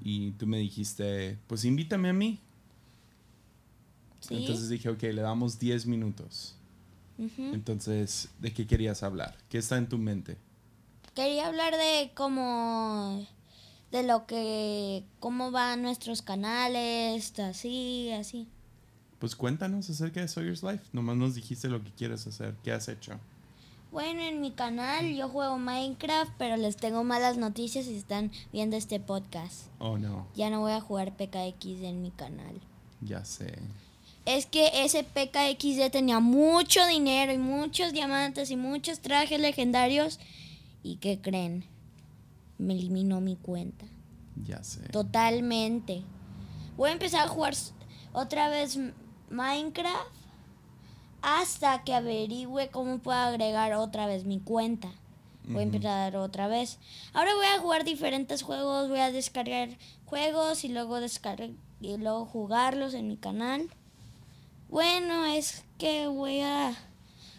Y 0.01 0.31
tú 0.33 0.47
me 0.47 0.59
dijiste, 0.59 1.39
pues 1.49 1.65
invítame 1.65 2.11
a 2.11 2.13
mí. 2.13 2.39
Entonces 4.31 4.69
dije, 4.69 4.91
ok, 4.91 5.03
le 5.03 5.23
damos 5.23 5.59
10 5.59 5.87
minutos. 5.87 6.55
Entonces, 7.19 8.29
¿de 8.39 8.53
qué 8.53 8.65
querías 8.65 9.03
hablar? 9.03 9.37
¿Qué 9.49 9.59
está 9.59 9.77
en 9.77 9.89
tu 9.89 9.99
mente? 9.99 10.37
Quería 11.17 11.49
hablar 11.49 11.73
de 11.73 12.13
cómo 12.15 13.27
de 13.91 14.05
lo 14.05 14.27
que 14.27 15.03
cómo 15.19 15.51
van 15.51 15.83
nuestros 15.83 16.23
canales, 16.23 17.37
así, 17.41 18.13
así. 18.13 18.47
Pues 19.25 19.37
cuéntanos 19.37 19.89
acerca 19.89 20.21
de 20.21 20.29
Sawyer's 20.29 20.63
Life. 20.63 20.85
Nomás 20.93 21.17
nos 21.17 21.35
dijiste 21.35 21.69
lo 21.69 21.83
que 21.83 21.91
quieres 21.93 22.27
hacer. 22.27 22.57
¿Qué 22.63 22.73
has 22.73 22.89
hecho? 22.89 23.15
Bueno, 23.91 24.21
en 24.21 24.43
mi 24.43 24.51
canal 24.51 25.15
yo 25.15 25.31
juego 25.31 25.57
Minecraft, 25.57 26.31
pero 26.37 26.59
les 26.59 26.77
tengo 26.77 27.05
malas 27.05 27.39
noticias 27.39 27.87
si 27.87 27.97
están 27.97 28.31
viendo 28.53 28.77
este 28.77 29.01
podcast. 29.01 29.69
Oh, 29.79 29.97
no. 29.97 30.27
Ya 30.35 30.51
no 30.51 30.61
voy 30.61 30.73
a 30.73 30.83
jugar 30.83 31.17
PKX 31.17 31.65
en 31.85 32.03
mi 32.03 32.11
canal. 32.11 32.61
Ya 33.01 33.25
sé 33.25 33.55
es 34.27 34.45
que 34.45 34.85
ese 34.85 35.05
PKXD 35.05 35.91
tenía 35.91 36.21
mucho 36.21 36.87
dinero 36.87 37.33
y 37.33 37.39
muchos 37.39 37.95
diamantes 37.95 38.51
y 38.51 38.57
muchos 38.57 39.01
trajes 39.01 39.41
legendarios. 39.41 40.21
¿Y 40.83 40.97
qué 40.97 41.19
creen? 41.19 41.65
Me 42.59 42.75
eliminó 42.75 43.23
mi 43.23 43.37
cuenta. 43.37 43.87
Ya 44.45 44.63
sé. 44.63 44.81
Totalmente. 44.89 46.03
Voy 46.77 46.91
a 46.91 46.93
empezar 46.93 47.25
a 47.25 47.29
jugar 47.29 47.55
otra 48.13 48.49
vez 48.49 48.79
Minecraft 49.31 50.13
hasta 51.23 51.83
que 51.85 51.95
averigüe 51.95 52.69
cómo 52.69 52.99
puedo 52.99 53.19
agregar 53.19 53.73
otra 53.73 54.07
vez 54.07 54.25
mi 54.25 54.41
cuenta. 54.41 54.91
Voy 55.47 55.61
a 55.61 55.63
empezar 55.63 56.17
otra 56.17 56.49
vez. 56.49 56.79
Ahora 57.13 57.35
voy 57.35 57.47
a 57.47 57.61
jugar 57.61 57.85
diferentes 57.85 58.43
juegos, 58.43 58.89
voy 58.89 59.01
a 59.01 59.13
descargar 59.13 59.69
juegos 60.07 60.65
y 60.65 60.69
luego 60.69 61.01
descargar 61.01 61.51
y 61.81 61.97
luego 61.99 62.25
jugarlos 62.25 62.95
en 62.95 63.09
mi 63.09 63.17
canal. 63.19 63.69
Bueno, 64.71 65.27
es 65.27 65.65
que 65.77 66.07
voy 66.07 66.41
a 66.41 66.75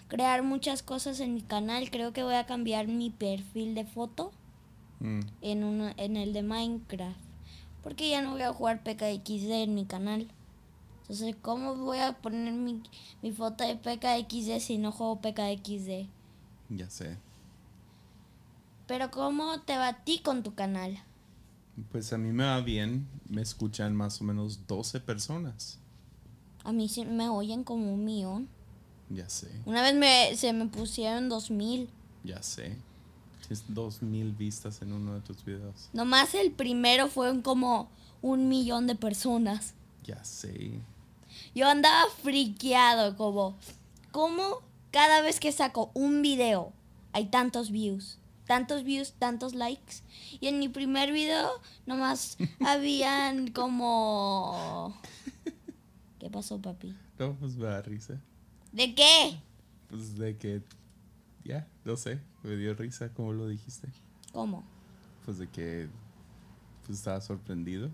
crear 0.08 0.44
muchas 0.44 0.84
cosas 0.84 1.20
en 1.20 1.34
mi 1.34 1.42
canal. 1.42 1.90
Creo 1.90 2.14
que 2.14 2.24
voy 2.24 2.36
a 2.36 2.46
cambiar 2.46 2.88
mi 2.88 3.10
perfil 3.10 3.74
de 3.74 3.86
foto 3.86 4.32
mm. 5.00 5.22
en, 5.42 5.94
en 5.98 6.18
el 6.18 6.34
de 6.34 6.44
Minecraft. 6.44 7.20
Porque 7.84 8.10
ya 8.10 8.22
no 8.22 8.32
voy 8.32 8.44
a 8.44 8.54
jugar 8.54 8.84
PKXD 8.84 9.52
en 9.52 9.76
mi 9.76 9.86
canal. 9.86 10.28
Entonces, 11.08 11.36
¿cómo 11.40 11.76
voy 11.76 12.00
a 12.00 12.14
poner 12.14 12.52
mi, 12.52 12.82
mi 13.22 13.32
foto 13.32 13.64
de 13.64 13.76
PKXD 13.76 14.60
si 14.60 14.80
no 14.80 14.92
juego 14.92 15.22
PKXD? 15.22 16.08
Ya 16.70 16.90
sé. 16.90 17.20
Pero 18.88 19.12
¿cómo 19.12 19.62
te 19.62 19.78
va 19.78 19.90
a 19.90 20.04
ti 20.04 20.20
con 20.24 20.42
tu 20.42 20.56
canal? 20.56 20.98
Pues 21.92 22.12
a 22.12 22.18
mí 22.18 22.32
me 22.32 22.46
va 22.46 22.60
bien. 22.62 23.08
Me 23.30 23.44
escuchan 23.44 23.96
más 23.96 24.20
o 24.20 24.24
menos 24.24 24.66
12 24.66 25.00
personas. 25.00 25.78
A 26.64 26.72
mí 26.72 26.90
se 26.90 27.06
me 27.06 27.30
oyen 27.30 27.64
como 27.64 27.94
un 27.94 28.04
millón. 28.04 28.48
Ya 29.12 29.30
sé. 29.30 29.52
Una 29.66 29.84
vez 29.84 29.94
me, 29.94 30.36
se 30.36 30.54
me 30.54 30.66
pusieron 30.66 31.30
dos 31.30 31.52
mil. 31.52 31.88
Ya 32.24 32.42
sé. 32.42 32.78
Es 33.52 33.64
dos 33.68 34.02
mil 34.02 34.32
vistas 34.32 34.82
en 34.82 34.92
uno 34.92 35.14
de 35.14 35.22
tus 35.22 35.46
videos. 35.46 35.90
Nomás 35.94 36.34
el 36.34 36.52
primero 36.52 37.08
fueron 37.10 37.44
como 37.44 37.90
un 38.24 38.50
millón 38.50 38.88
de 38.88 38.96
personas. 38.96 39.76
Ya 40.04 40.24
sé. 40.24 40.80
Yo 41.56 41.70
andaba 41.70 42.04
friqueado 42.22 43.16
como, 43.16 43.58
¿cómo 44.12 44.62
cada 44.92 45.22
vez 45.22 45.40
que 45.40 45.54
saco 45.54 45.90
un 45.94 46.22
video 46.22 46.74
hay 47.14 47.28
tantos 47.28 47.72
views? 47.72 48.20
Tantos 48.46 48.84
views, 48.84 49.14
tantos 49.14 49.56
likes. 49.56 50.04
Y 50.42 50.48
en 50.48 50.60
mi 50.60 50.68
primer 50.68 51.14
video 51.14 51.50
nomás 51.86 52.38
habían 52.60 53.52
como... 53.52 54.94
¿Qué 56.20 56.30
pasó, 56.30 56.62
papi? 56.62 56.94
No, 57.18 57.36
pues 57.36 57.56
me 57.56 57.68
da 57.68 57.82
risa. 57.82 58.20
¿De 58.74 58.94
qué? 58.94 59.40
Pues 59.90 60.18
de 60.18 60.36
que... 60.36 60.62
Ya, 61.46 61.66
no 61.86 61.96
sé, 61.96 62.20
me 62.44 62.58
dio 62.58 62.74
risa 62.74 63.14
como 63.14 63.32
lo 63.32 63.48
dijiste. 63.48 63.88
¿Cómo? 64.34 64.66
Pues 65.24 65.38
de 65.38 65.48
que 65.48 65.88
pues 66.86 66.98
estaba 66.98 67.22
sorprendido. 67.22 67.92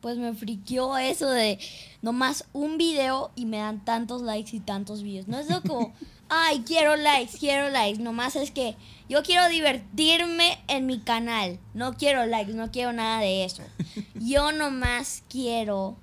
Pues 0.00 0.16
me 0.16 0.32
friqueó 0.34 0.96
eso 0.96 1.28
de 1.30 1.58
nomás 2.02 2.44
un 2.52 2.78
video 2.78 3.32
y 3.34 3.46
me 3.46 3.58
dan 3.58 3.84
tantos 3.84 4.22
likes 4.22 4.56
y 4.56 4.60
tantos 4.60 5.02
videos. 5.02 5.26
No 5.26 5.38
es 5.38 5.50
lo 5.50 5.60
como, 5.62 5.92
ay, 6.28 6.62
quiero 6.66 6.96
likes, 6.96 7.36
quiero 7.38 7.68
likes. 7.70 8.00
Nomás 8.00 8.36
es 8.36 8.50
que 8.50 8.76
yo 9.08 9.22
quiero 9.22 9.48
divertirme 9.48 10.58
en 10.68 10.86
mi 10.86 11.00
canal. 11.00 11.58
No 11.74 11.94
quiero 11.94 12.26
likes, 12.26 12.52
no 12.52 12.70
quiero 12.70 12.92
nada 12.92 13.20
de 13.20 13.44
eso. 13.44 13.62
Yo 14.14 14.52
nomás 14.52 15.24
quiero 15.28 15.96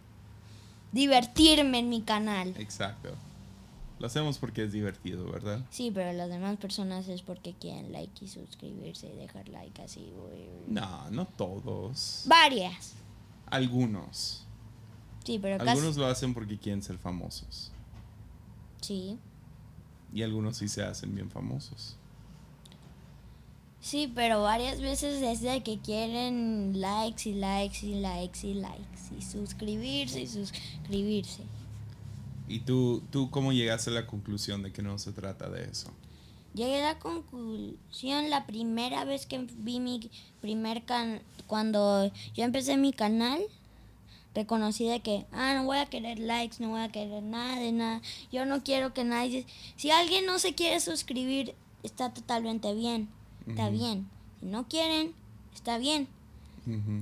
divertirme 0.91 1.79
en 1.79 1.89
mi 1.89 2.01
canal. 2.01 2.53
Exacto. 2.57 3.09
Lo 3.99 4.07
hacemos 4.07 4.37
porque 4.39 4.63
es 4.63 4.73
divertido, 4.73 5.29
¿verdad? 5.31 5.61
Sí, 5.69 5.89
pero 5.93 6.11
las 6.11 6.29
demás 6.29 6.57
personas 6.57 7.07
es 7.07 7.21
porque 7.21 7.53
quieren 7.53 7.93
like 7.93 8.25
y 8.25 8.27
suscribirse 8.27 9.07
y 9.07 9.15
dejar 9.15 9.47
like 9.49 9.81
así. 9.81 10.11
No, 10.67 11.09
no 11.11 11.25
todos. 11.25 12.23
Varias. 12.25 12.93
Algunos. 13.47 14.45
Sí, 15.23 15.39
pero 15.39 15.61
Algunos 15.61 15.97
lo 15.97 16.05
hacen 16.05 16.33
porque 16.33 16.57
quieren 16.57 16.83
ser 16.83 16.97
famosos. 16.97 17.71
Sí. 18.81 19.17
Y 20.13 20.21
algunos 20.21 20.57
sí 20.57 20.67
se 20.67 20.83
hacen 20.83 21.13
bien 21.15 21.29
famosos. 21.29 21.97
Sí, 23.81 24.11
pero 24.15 24.41
varias 24.41 24.81
veces 24.81 25.21
es 25.21 25.41
de 25.41 25.61
que 25.61 25.79
quieren 25.79 26.79
likes 26.79 27.29
y 27.29 27.33
likes 27.33 27.85
y 27.85 27.95
likes 27.99 28.47
y 28.47 28.53
likes 28.55 29.15
y 29.15 29.21
suscribirse 29.21 30.21
y 30.21 30.27
suscribirse. 30.27 31.43
¿Y 32.47 32.59
tú, 32.59 33.03
tú 33.11 33.29
cómo 33.29 33.53
llegaste 33.53 33.91
a 33.91 33.93
la 33.93 34.07
conclusión 34.07 34.63
de 34.63 34.71
que 34.71 34.81
no 34.81 34.97
se 34.97 35.11
trata 35.11 35.49
de 35.49 35.65
eso? 35.65 35.91
Llegué 36.55 36.81
a 36.81 36.93
la 36.93 36.99
conclusión 36.99 38.29
la 38.31 38.47
primera 38.47 39.05
vez 39.05 39.27
que 39.27 39.45
vi 39.57 39.79
mi 39.79 40.09
primer 40.41 40.83
can 40.85 41.21
cuando 41.47 42.11
yo 42.33 42.43
empecé 42.43 42.77
mi 42.77 42.91
canal 42.91 43.39
reconocí 44.33 44.87
de 44.87 45.01
que 45.01 45.25
ah 45.31 45.53
no 45.53 45.65
voy 45.65 45.77
a 45.77 45.85
querer 45.85 46.17
likes 46.17 46.57
no 46.59 46.69
voy 46.69 46.81
a 46.81 46.91
querer 46.91 47.21
nada 47.21 47.59
de 47.59 47.71
nada 47.71 48.01
yo 48.31 48.45
no 48.45 48.63
quiero 48.63 48.93
que 48.93 49.03
nadie 49.03 49.45
si 49.75 49.91
alguien 49.91 50.25
no 50.25 50.39
se 50.39 50.55
quiere 50.55 50.79
suscribir 50.79 51.53
está 51.83 52.13
totalmente 52.13 52.73
bien 52.73 53.09
está 53.47 53.69
bien. 53.69 54.09
Si 54.39 54.45
no 54.45 54.67
quieren 54.67 55.13
está 55.53 55.77
bien. 55.77 56.07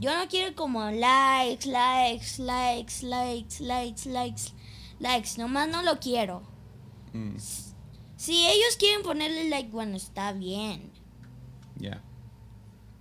Yo 0.02 0.14
no 0.18 0.28
quiero 0.28 0.56
como 0.58 0.92
likes 0.92 1.70
likes 1.70 2.38
likes 2.38 3.02
likes 3.02 3.62
likes 3.62 4.06
likes 4.10 4.52
likes, 5.00 5.38
nomás 5.38 5.70
no 5.70 5.84
lo 5.84 6.00
quiero. 6.00 6.42
Mm. 7.14 7.38
Si 8.24 8.48
ellos 8.48 8.78
quieren 8.80 9.04
ponerle 9.04 9.50
like, 9.50 9.70
bueno, 9.70 9.98
está 9.98 10.32
bien. 10.32 10.90
Ya. 11.76 12.02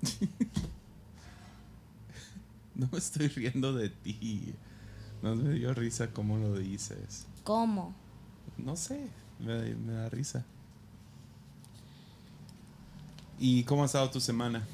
no 2.75 2.89
me 2.91 2.99
estoy 2.99 3.29
riendo 3.29 3.73
de 3.73 3.89
ti. 3.89 4.53
No 5.23 5.37
me 5.37 5.55
dio 5.55 5.73
risa 5.75 6.09
cómo 6.09 6.39
lo 6.39 6.59
dices. 6.59 7.29
¿Cómo? 7.45 7.95
No 8.59 8.75
sé, 8.75 9.07
me, 9.39 9.77
me 9.77 9.93
da 9.93 10.09
risa. 10.09 10.45
¿Y 13.39 13.63
cómo 13.63 13.85
ha 13.85 13.87
estado 13.87 14.11
tu 14.11 14.19
semana? 14.19 14.67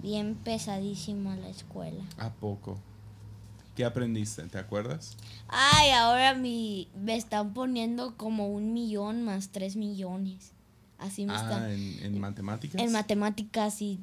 Bien 0.00 0.36
pesadísimo 0.36 1.34
la 1.34 1.50
escuela. 1.50 2.02
¿A 2.16 2.30
poco? 2.30 2.78
¿Qué 3.74 3.84
aprendiste? 3.84 4.42
¿Te 4.44 4.58
acuerdas? 4.58 5.16
Ay, 5.48 5.90
ahora 5.90 6.34
mi, 6.34 6.88
me 6.94 7.16
están 7.16 7.54
poniendo 7.54 8.16
como 8.16 8.48
un 8.48 8.72
millón 8.72 9.24
más 9.24 9.48
tres 9.48 9.74
millones. 9.74 10.52
Así 10.98 11.26
me 11.26 11.32
ah, 11.32 11.36
están. 11.36 11.70
¿en, 11.70 12.04
¿en, 12.04 12.20
matemáticas? 12.20 12.80
En 12.80 12.92
matemáticas 12.92 13.82
y. 13.82 13.98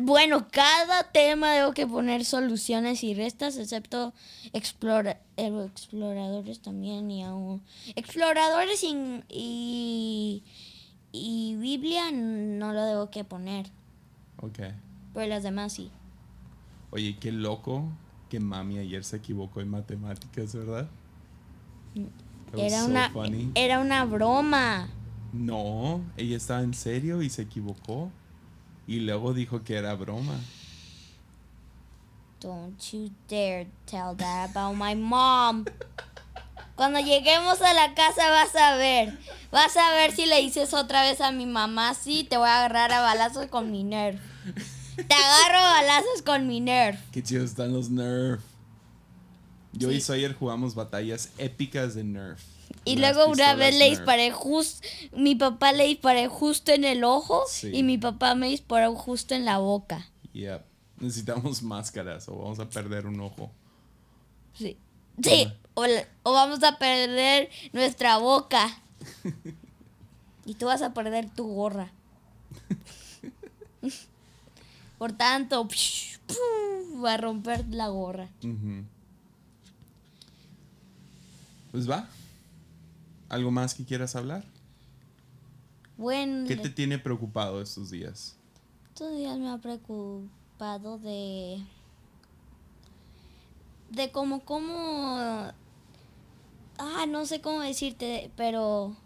Bueno, 0.00 0.46
cada 0.48 1.10
tema 1.10 1.52
debo 1.52 1.72
que 1.72 1.88
poner 1.88 2.24
soluciones 2.24 3.02
y 3.02 3.14
restas, 3.14 3.56
excepto 3.56 4.14
explora, 4.52 5.20
exploradores 5.36 6.60
también 6.60 7.10
y 7.10 7.24
aún. 7.24 7.62
Exploradores 7.96 8.84
y, 8.84 10.44
y, 11.12 11.56
Biblia 11.56 12.12
no 12.12 12.72
lo 12.72 12.84
debo 12.84 13.10
que 13.10 13.24
poner. 13.24 13.66
Ok. 14.36 14.60
Pero 15.14 15.26
las 15.26 15.42
demás 15.42 15.72
sí. 15.72 15.90
Oye, 16.90 17.16
qué 17.18 17.32
loco 17.32 17.88
que 18.34 18.40
mami 18.40 18.78
ayer 18.78 19.04
se 19.04 19.18
equivocó 19.18 19.60
en 19.60 19.68
matemáticas, 19.68 20.52
¿verdad? 20.56 20.88
Era 22.56 22.84
una, 22.84 23.12
era 23.54 23.78
una 23.78 24.04
broma. 24.04 24.88
No, 25.32 26.00
ella 26.16 26.36
estaba 26.36 26.62
en 26.62 26.74
serio 26.74 27.22
y 27.22 27.30
se 27.30 27.42
equivocó. 27.42 28.10
Y 28.88 28.98
luego 29.00 29.34
dijo 29.34 29.62
que 29.62 29.76
era 29.76 29.94
broma. 29.94 30.40
Don't 32.40 32.76
you 32.92 33.08
dare 33.28 33.68
tell 33.86 34.16
that 34.16 34.50
about 34.50 34.76
my 34.76 34.96
mom. 34.96 35.64
Cuando 36.74 36.98
lleguemos 36.98 37.62
a 37.62 37.72
la 37.72 37.94
casa 37.94 38.30
vas 38.30 38.56
a 38.56 38.74
ver. 38.74 39.16
Vas 39.52 39.76
a 39.76 39.90
ver 39.90 40.10
si 40.10 40.26
le 40.26 40.40
dices 40.40 40.74
otra 40.74 41.02
vez 41.02 41.20
a 41.20 41.30
mi 41.30 41.46
mamá, 41.46 41.94
sí, 41.94 42.26
te 42.28 42.36
voy 42.36 42.48
a 42.48 42.58
agarrar 42.58 42.90
a 42.90 43.00
balazos 43.00 43.46
con 43.46 43.70
mi 43.70 43.84
nerf. 43.84 44.20
Te 44.96 45.14
agarro 45.14 45.60
balazos 45.60 46.22
con 46.24 46.46
mi 46.46 46.60
Nerf. 46.60 47.00
Qué 47.10 47.22
chidos 47.22 47.50
están 47.50 47.72
los 47.72 47.90
Nerf. 47.90 48.40
Yo 49.72 49.90
y 49.90 50.00
Sawyer 50.00 50.34
jugamos 50.34 50.74
batallas 50.74 51.30
épicas 51.38 51.94
de 51.94 52.04
Nerf. 52.04 52.40
Y 52.84 52.96
luego 52.96 53.26
una 53.26 53.54
vez 53.54 53.76
le 53.76 53.90
disparé 53.90 54.30
justo, 54.30 54.86
mi 55.12 55.34
papá 55.34 55.72
le 55.72 55.86
disparé 55.86 56.28
justo 56.28 56.72
en 56.72 56.84
el 56.84 57.02
ojo 57.02 57.44
y 57.62 57.82
mi 57.82 57.98
papá 57.98 58.34
me 58.34 58.48
disparó 58.48 58.94
justo 58.94 59.34
en 59.34 59.44
la 59.44 59.58
boca. 59.58 60.08
Yep. 60.32 60.62
Necesitamos 61.00 61.62
máscaras 61.62 62.28
o 62.28 62.36
vamos 62.36 62.58
a 62.60 62.68
perder 62.68 63.06
un 63.06 63.20
ojo. 63.20 63.50
Sí. 64.54 64.76
Sí. 65.22 65.52
O, 65.74 65.84
o 66.22 66.32
vamos 66.32 66.62
a 66.62 66.78
perder 66.78 67.50
nuestra 67.72 68.18
boca. 68.18 68.80
y 70.44 70.54
tú 70.54 70.66
vas 70.66 70.82
a 70.82 70.92
perder 70.94 71.30
tu 71.30 71.46
gorra. 71.46 71.90
Por 75.04 75.12
tanto, 75.12 75.68
va 77.04 77.12
a 77.12 77.16
romper 77.18 77.66
la 77.68 77.88
gorra. 77.88 78.30
Pues 81.70 81.90
va. 81.90 82.08
¿Algo 83.28 83.50
más 83.50 83.74
que 83.74 83.84
quieras 83.84 84.16
hablar? 84.16 84.42
Bueno. 85.98 86.48
¿Qué 86.48 86.56
te 86.56 86.70
tiene 86.70 86.98
preocupado 86.98 87.60
estos 87.60 87.90
días? 87.90 88.38
Estos 88.94 89.14
días 89.14 89.38
me 89.38 89.50
ha 89.50 89.58
preocupado 89.58 90.96
de. 90.96 91.62
de 93.90 94.10
cómo, 94.10 94.42
cómo. 94.46 95.18
Ah, 96.78 97.04
no 97.06 97.26
sé 97.26 97.42
cómo 97.42 97.60
decirte, 97.60 98.30
pero. 98.36 98.96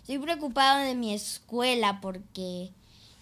Estoy 0.00 0.18
preocupado 0.18 0.78
de 0.78 0.94
mi 0.94 1.12
escuela 1.12 2.00
porque 2.00 2.72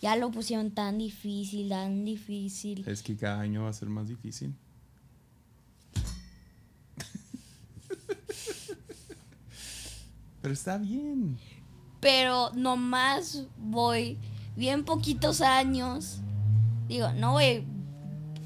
ya 0.01 0.17
lo 0.17 0.31
pusieron 0.31 0.71
tan 0.71 0.99
difícil, 0.99 1.69
tan 1.69 2.05
difícil. 2.05 2.85
Es 2.89 3.03
que 3.03 3.17
cada 3.17 3.41
año 3.41 3.65
va 3.65 3.71
a 3.71 3.73
ser 3.73 3.89
más 3.89 4.09
difícil. 4.09 4.55
Pero 10.43 10.55
está 10.55 10.79
bien. 10.79 11.39
Pero 12.01 12.51
nomás 12.55 13.45
voy 13.59 14.17
bien 14.57 14.85
poquitos 14.85 15.43
años. 15.43 16.19
Digo, 16.89 17.13
no 17.13 17.33
voy 17.33 17.65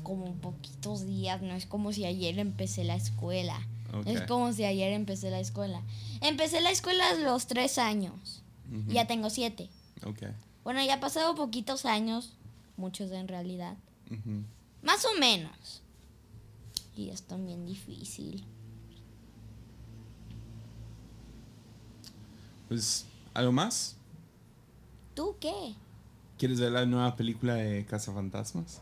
como 0.02 0.34
poquitos 0.34 1.06
días, 1.06 1.40
no 1.40 1.54
es 1.54 1.66
como 1.66 1.92
si 1.92 2.04
ayer 2.04 2.38
empecé 2.38 2.84
la 2.84 2.96
escuela. 2.96 3.56
Es 4.06 4.22
como 4.22 4.52
si 4.52 4.64
ayer 4.64 4.92
empecé 4.92 5.30
la 5.30 5.38
escuela. 5.38 5.80
Empecé 6.20 6.60
la 6.60 6.70
escuela 6.72 7.08
a 7.10 7.14
los 7.14 7.46
tres 7.46 7.78
años. 7.78 8.42
Ya 8.88 9.06
tengo 9.06 9.30
siete. 9.30 9.70
Okay. 10.04 10.30
Bueno, 10.64 10.82
ya 10.82 10.94
ha 10.94 11.00
pasado 11.00 11.34
poquitos 11.34 11.84
años, 11.84 12.32
muchos 12.76 13.10
en 13.10 13.28
realidad. 13.28 13.76
Más 14.82 15.04
o 15.04 15.18
menos. 15.18 15.82
Y 16.96 17.10
es 17.10 17.22
también 17.22 17.66
difícil. 17.66 18.44
Pues, 22.68 23.06
¿algo 23.34 23.52
más? 23.52 23.96
¿Tú 25.14 25.36
qué? 25.38 25.74
¿Quieres 26.38 26.58
ver 26.58 26.72
la 26.72 26.86
nueva 26.86 27.14
película 27.14 27.54
de 27.54 27.84
Casa 27.84 28.12
Fantasmas? 28.12 28.80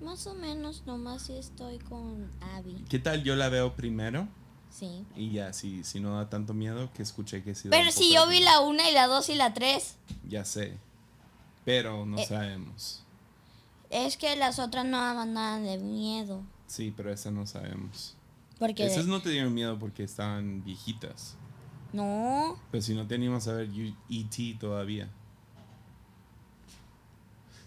Más 0.00 0.26
o 0.26 0.34
menos, 0.34 0.84
nomás 0.86 1.22
si 1.22 1.34
estoy 1.34 1.78
con 1.78 2.30
Abby. 2.40 2.84
¿Qué 2.88 2.98
tal 2.98 3.22
yo 3.22 3.36
la 3.36 3.48
veo 3.48 3.76
primero? 3.76 4.26
Sí. 4.72 5.04
Y 5.14 5.32
ya, 5.32 5.52
si, 5.52 5.84
si 5.84 6.00
no 6.00 6.16
da 6.16 6.30
tanto 6.30 6.54
miedo, 6.54 6.90
que 6.94 7.02
escuché 7.02 7.42
que 7.42 7.54
sí. 7.54 7.68
Pero 7.68 7.92
si 7.92 8.12
yo 8.12 8.26
vi 8.26 8.40
la 8.40 8.60
1 8.60 8.88
y 8.88 8.92
la 8.92 9.06
2 9.06 9.28
y 9.28 9.34
la 9.34 9.52
3. 9.52 9.96
Ya 10.28 10.44
sé. 10.44 10.78
Pero 11.64 12.06
no 12.06 12.18
eh, 12.18 12.26
sabemos. 12.26 13.04
Es 13.90 14.16
que 14.16 14.34
las 14.36 14.58
otras 14.58 14.86
no 14.86 14.98
daban 14.98 15.34
nada 15.34 15.60
de 15.60 15.76
miedo. 15.76 16.42
Sí, 16.66 16.92
pero 16.96 17.12
esas 17.12 17.32
no 17.32 17.46
sabemos. 17.46 18.16
Porque 18.58 18.86
esas 18.86 19.06
no 19.06 19.20
te 19.20 19.30
dieron 19.30 19.52
miedo 19.52 19.78
porque 19.78 20.04
estaban 20.04 20.64
viejitas. 20.64 21.36
No. 21.92 22.58
Pero 22.70 22.82
si 22.82 22.94
no 22.94 23.06
teníamos 23.06 23.46
a 23.48 23.52
ver 23.52 23.68
E.T. 24.08 24.56
todavía. 24.58 25.10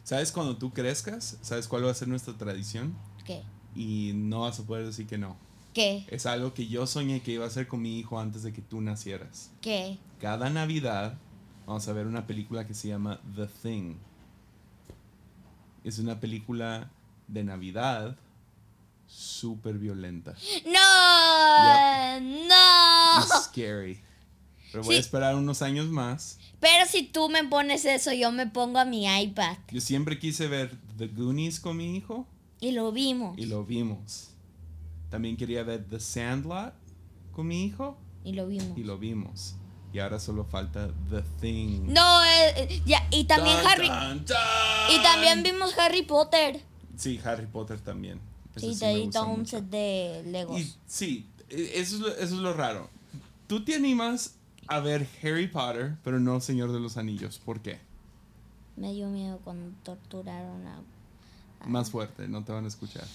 ¿Sabes 0.03 0.31
cuando 0.31 0.57
tú 0.57 0.71
crezcas? 0.71 1.37
¿Sabes 1.41 1.67
cuál 1.67 1.85
va 1.85 1.91
a 1.91 1.93
ser 1.93 2.07
nuestra 2.07 2.33
tradición? 2.35 2.95
¿Qué? 3.23 3.43
Y 3.75 4.13
no 4.15 4.41
vas 4.41 4.59
a 4.59 4.63
poder 4.63 4.85
decir 4.85 5.05
que 5.05 5.17
no. 5.17 5.35
¿Qué? 5.75 6.05
Es 6.09 6.25
algo 6.25 6.55
que 6.55 6.67
yo 6.67 6.87
soñé 6.87 7.21
que 7.21 7.33
iba 7.33 7.43
a 7.43 7.47
hacer 7.47 7.67
con 7.67 7.83
mi 7.83 7.99
hijo 7.99 8.19
antes 8.19 8.41
de 8.41 8.51
que 8.51 8.63
tú 8.63 8.81
nacieras. 8.81 9.51
¿Qué? 9.61 9.99
Cada 10.19 10.49
Navidad 10.49 11.19
vamos 11.67 11.87
a 11.87 11.93
ver 11.93 12.07
una 12.07 12.25
película 12.25 12.65
que 12.65 12.73
se 12.73 12.87
llama 12.87 13.21
The 13.35 13.45
Thing. 13.61 13.95
Es 15.83 15.99
una 15.99 16.19
película 16.19 16.89
de 17.27 17.43
Navidad 17.43 18.17
súper 19.05 19.77
violenta. 19.77 20.33
No, 20.65 22.19
no. 22.21 23.19
Es 23.19 23.43
scary. 23.43 23.99
Pero 24.71 24.83
voy 24.83 24.95
a 24.95 24.99
esperar 24.99 25.35
unos 25.35 25.61
años 25.61 25.87
más 25.87 26.39
pero 26.65 26.87
si 26.89 27.03
tú 27.03 27.29
me 27.29 27.43
pones 27.43 27.85
eso, 27.85 28.11
yo 28.11 28.31
me 28.31 28.47
pongo 28.47 28.79
a 28.79 28.85
mi 28.85 29.05
iPad. 29.05 29.57
Yo 29.71 29.81
siempre 29.81 30.17
quise 30.17 30.47
ver 30.47 30.75
The 30.97 31.09
Goonies 31.09 31.59
con 31.59 31.77
mi 31.77 31.95
hijo. 31.95 32.25
Y 32.59 32.71
lo 32.71 32.91
vimos. 32.91 33.37
Y 33.37 33.45
lo 33.45 33.63
vimos. 33.63 34.29
También 35.15 35.37
quería 35.37 35.63
ver 35.63 35.85
The 35.87 35.97
Sandlot 35.97 36.73
con 37.31 37.47
mi 37.47 37.63
hijo. 37.63 37.97
Y 38.25 38.33
lo 38.33 38.47
vimos. 38.47 38.77
Y 38.77 38.83
lo 38.83 38.97
vimos. 38.97 39.55
Y 39.93 39.99
ahora 39.99 40.19
solo 40.19 40.43
falta 40.43 40.89
The 41.09 41.21
Thing. 41.39 41.93
No, 41.93 42.21
eh, 42.25 42.53
eh, 42.57 42.81
ya, 42.85 43.07
y 43.11 43.23
también 43.23 43.55
Harry. 43.65 43.85
Y 43.85 45.01
también 45.01 45.41
vimos 45.41 45.73
Harry 45.79 46.01
Potter. 46.01 46.61
Sí, 46.97 47.17
Harry 47.23 47.45
Potter 47.45 47.79
también. 47.79 48.19
sí, 48.57 48.75
te 48.77 48.91
edita 48.91 49.23
un 49.23 49.45
set 49.45 49.63
de 49.63 50.21
Legos. 50.25 50.77
sí, 50.85 51.29
e, 51.49 51.79
eso 51.79 52.05
es, 52.09 52.15
eso 52.15 52.35
es 52.35 52.41
lo 52.41 52.51
raro. 52.51 52.89
¿Tú 53.47 53.63
te 53.63 53.73
animas 53.73 54.35
a 54.67 54.81
ver 54.81 55.07
Harry 55.23 55.47
Potter, 55.47 55.95
pero 56.03 56.19
no 56.19 56.41
Señor 56.41 56.73
de 56.73 56.81
los 56.81 56.97
Anillos. 56.97 57.39
¿Por 57.39 57.61
qué? 57.61 57.79
Me 58.75 58.91
dio 58.91 59.07
miedo 59.07 59.39
cuando 59.45 59.73
torturaron 59.83 60.67
a... 60.67 60.81
Más 61.67 61.89
fuerte, 61.89 62.27
no 62.27 62.43
te 62.43 62.51
van 62.51 62.65
a 62.65 62.67
escuchar. 62.67 63.05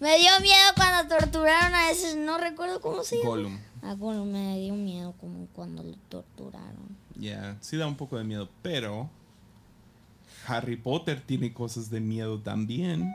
Me 0.00 0.18
dio 0.18 0.30
miedo 0.40 0.72
cuando 0.74 1.16
torturaron 1.16 1.74
a 1.74 1.90
ese, 1.90 2.16
no 2.16 2.38
recuerdo 2.38 2.80
cómo 2.80 3.04
se 3.04 3.18
llama. 3.18 3.28
Gollum. 3.28 3.58
A 3.82 3.94
Gollum 3.94 4.30
me 4.30 4.58
dio 4.58 4.74
miedo 4.74 5.14
como 5.20 5.46
cuando 5.54 5.82
lo 5.82 5.94
torturaron. 6.08 6.96
Ya, 7.16 7.56
sí 7.60 7.76
da 7.76 7.86
un 7.86 7.96
poco 7.96 8.18
de 8.18 8.24
miedo, 8.24 8.48
pero 8.62 9.08
Harry 10.46 10.76
Potter 10.76 11.20
tiene 11.20 11.52
cosas 11.52 11.90
de 11.90 12.00
miedo 12.00 12.40
también. 12.40 13.14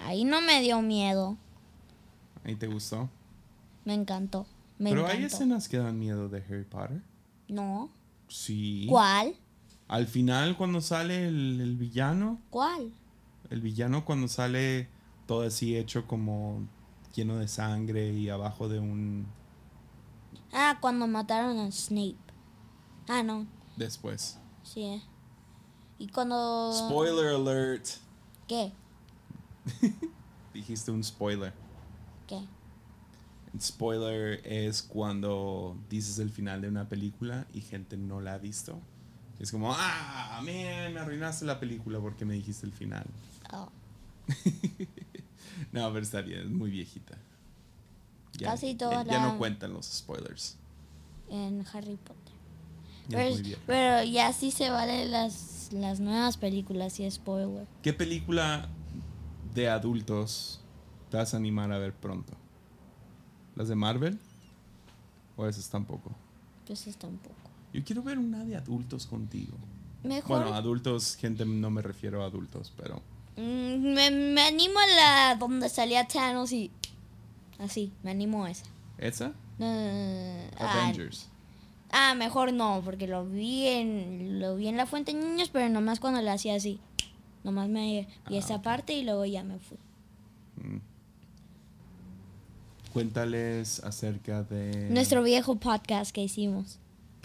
Ahí 0.00 0.24
no 0.24 0.40
me 0.40 0.60
dio 0.60 0.82
miedo. 0.82 1.36
¿Ahí 2.44 2.56
te 2.56 2.66
gustó? 2.66 3.08
Me 3.84 3.94
encantó. 3.94 4.46
Pero 4.78 5.06
hay 5.06 5.24
escenas 5.24 5.68
que 5.68 5.78
dan 5.78 5.98
miedo 5.98 6.28
de 6.28 6.38
Harry 6.38 6.64
Potter. 6.64 7.02
No. 7.48 7.90
Sí. 8.28 8.86
¿Cuál? 8.88 9.34
Al 9.88 10.06
final 10.06 10.56
cuando 10.56 10.80
sale 10.80 11.26
el, 11.26 11.76
villano. 11.76 12.40
¿Cuál? 12.50 12.92
El 13.50 13.60
villano 13.60 14.04
cuando 14.04 14.28
sale 14.28 14.88
todo 15.26 15.42
así 15.42 15.76
hecho 15.76 16.06
como 16.06 16.66
lleno 17.14 17.36
de 17.36 17.48
sangre 17.48 18.12
y 18.12 18.28
abajo 18.28 18.68
de 18.68 18.78
un... 18.78 19.26
Ah, 20.52 20.78
cuando 20.80 21.06
mataron 21.06 21.58
a 21.58 21.70
Snape. 21.70 22.16
Ah, 23.08 23.22
no. 23.22 23.46
Después. 23.76 24.38
Sí. 24.62 24.82
Eh. 24.82 25.02
Y 25.98 26.08
cuando... 26.08 26.72
Spoiler 26.72 27.34
alert. 27.34 27.86
¿Qué? 28.46 28.72
Dijiste 30.54 30.90
un 30.90 31.02
spoiler. 31.02 31.52
¿Qué? 32.26 32.40
spoiler 33.60 34.40
es 34.44 34.82
cuando 34.82 35.76
dices 35.88 36.18
el 36.18 36.30
final 36.30 36.60
de 36.60 36.68
una 36.68 36.88
película 36.88 37.46
y 37.52 37.60
gente 37.60 37.96
no 37.96 38.20
la 38.20 38.34
ha 38.34 38.38
visto. 38.38 38.78
Es 39.38 39.52
como, 39.52 39.72
ah, 39.72 40.40
man, 40.44 40.92
me 40.92 40.98
arruinaste 40.98 41.44
la 41.44 41.60
película 41.60 42.00
porque 42.00 42.24
me 42.24 42.34
dijiste 42.34 42.66
el 42.66 42.72
final. 42.72 43.04
Oh. 43.52 43.68
no, 45.72 45.88
pero 45.92 46.00
estaría, 46.00 46.40
es 46.40 46.48
muy 46.48 46.70
viejita. 46.70 47.18
Ya, 48.38 48.50
Casi 48.50 48.74
todas. 48.74 49.06
Ya, 49.06 49.20
no 49.20 49.38
cuentan 49.38 49.72
los 49.72 49.86
spoilers. 49.86 50.56
En 51.28 51.64
Harry 51.72 51.96
Potter. 51.96 53.58
pero, 53.66 54.04
ya 54.04 54.32
sí 54.32 54.50
se 54.50 54.70
valen 54.70 55.10
las, 55.10 55.70
las 55.72 56.00
nuevas 56.00 56.36
películas 56.36 57.00
y 57.00 57.10
spoiler. 57.10 57.66
¿Qué 57.82 57.92
película 57.92 58.68
de 59.54 59.68
adultos 59.68 60.60
te 61.10 61.16
vas 61.16 61.34
a 61.34 61.36
animar 61.36 61.72
a 61.72 61.78
ver 61.78 61.94
pronto? 61.94 62.34
¿Las 63.56 63.68
de 63.68 63.74
Marvel? 63.74 64.18
¿O 65.36 65.46
esas 65.46 65.68
tampoco? 65.68 66.12
Esas 66.68 66.96
tampoco. 66.96 67.34
Yo 67.72 67.84
quiero 67.84 68.02
ver 68.02 68.18
una 68.18 68.44
de 68.44 68.56
adultos 68.56 69.06
contigo. 69.06 69.56
Mejor. 70.02 70.42
Bueno, 70.42 70.54
adultos, 70.54 71.16
gente, 71.16 71.44
no 71.44 71.70
me 71.70 71.82
refiero 71.82 72.22
a 72.22 72.26
adultos, 72.26 72.72
pero. 72.76 73.02
Mm, 73.38 73.94
me, 73.94 74.42
animo 74.42 74.80
a 74.80 74.86
la 74.86 75.36
donde 75.36 75.68
salía 75.68 76.08
Thanos 76.08 76.50
y. 76.50 76.72
Así, 77.58 77.92
me 78.02 78.10
animo 78.10 78.44
a 78.44 78.50
esa. 78.50 78.64
¿Esa? 78.98 79.32
Ah, 79.60 80.48
Avengers. 80.58 81.28
Ah, 81.90 82.14
mejor 82.16 82.52
no, 82.52 82.82
porque 82.84 83.06
lo 83.06 83.24
vi 83.24 83.66
en 83.68 84.40
lo 84.40 84.56
vi 84.56 84.66
en 84.66 84.76
la 84.76 84.86
fuente 84.86 85.14
de 85.14 85.20
niños, 85.20 85.50
pero 85.52 85.68
nomás 85.68 86.00
cuando 86.00 86.20
le 86.20 86.30
hacía 86.30 86.56
así. 86.56 86.80
Nomás 87.44 87.68
me 87.68 87.80
vi 87.80 88.06
ah, 88.24 88.30
esa 88.30 88.60
parte 88.60 88.92
y 88.92 89.04
luego 89.04 89.24
ya 89.24 89.44
me 89.44 89.58
fui. 89.60 89.78
Mm. 90.56 90.80
Cuéntales 92.92 93.80
acerca 93.84 94.42
de... 94.42 94.88
Nuestro 94.90 95.22
viejo 95.22 95.56
podcast 95.56 96.10
que 96.10 96.24
hicimos. 96.24 96.78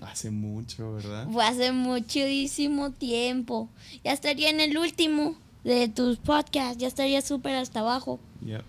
Hace 0.04 0.30
mucho, 0.30 0.94
¿verdad? 0.94 1.28
Fue 1.32 1.44
hace 1.44 1.72
muchísimo 1.72 2.92
tiempo. 2.92 3.70
Ya 4.04 4.12
estaría 4.12 4.50
en 4.50 4.60
el 4.60 4.78
último 4.78 5.36
de 5.64 5.88
tus 5.88 6.18
podcasts. 6.18 6.78
Ya 6.78 6.88
estaría 6.88 7.22
súper 7.22 7.56
hasta 7.56 7.82
abajo. 7.82 8.20
Yep. 8.46 8.64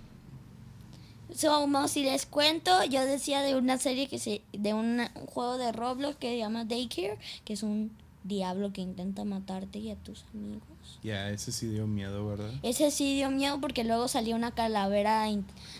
Somos, 1.34 1.90
si 1.90 2.04
les 2.04 2.26
cuento, 2.26 2.84
yo 2.84 3.04
decía 3.04 3.42
de 3.42 3.56
una 3.56 3.78
serie 3.78 4.08
que 4.08 4.18
se... 4.18 4.42
De 4.52 4.74
un 4.74 5.04
juego 5.26 5.58
de 5.58 5.72
Roblox 5.72 6.16
que 6.16 6.30
se 6.30 6.38
llama 6.38 6.64
Daycare. 6.64 7.18
Que 7.44 7.54
es 7.54 7.62
un 7.62 7.90
diablo 8.22 8.72
que 8.72 8.80
intenta 8.80 9.24
matarte 9.24 9.78
y 9.78 9.90
a 9.90 9.96
tus 9.96 10.24
amigos. 10.32 10.62
Ya, 11.02 11.30
ese 11.30 11.52
sí 11.52 11.66
dio 11.66 11.86
miedo, 11.86 12.26
¿verdad? 12.26 12.52
Ese 12.62 12.90
sí 12.90 13.16
dio 13.16 13.30
miedo 13.30 13.60
porque 13.60 13.84
luego 13.84 14.08
salió 14.08 14.36
una 14.36 14.52
calavera 14.52 15.26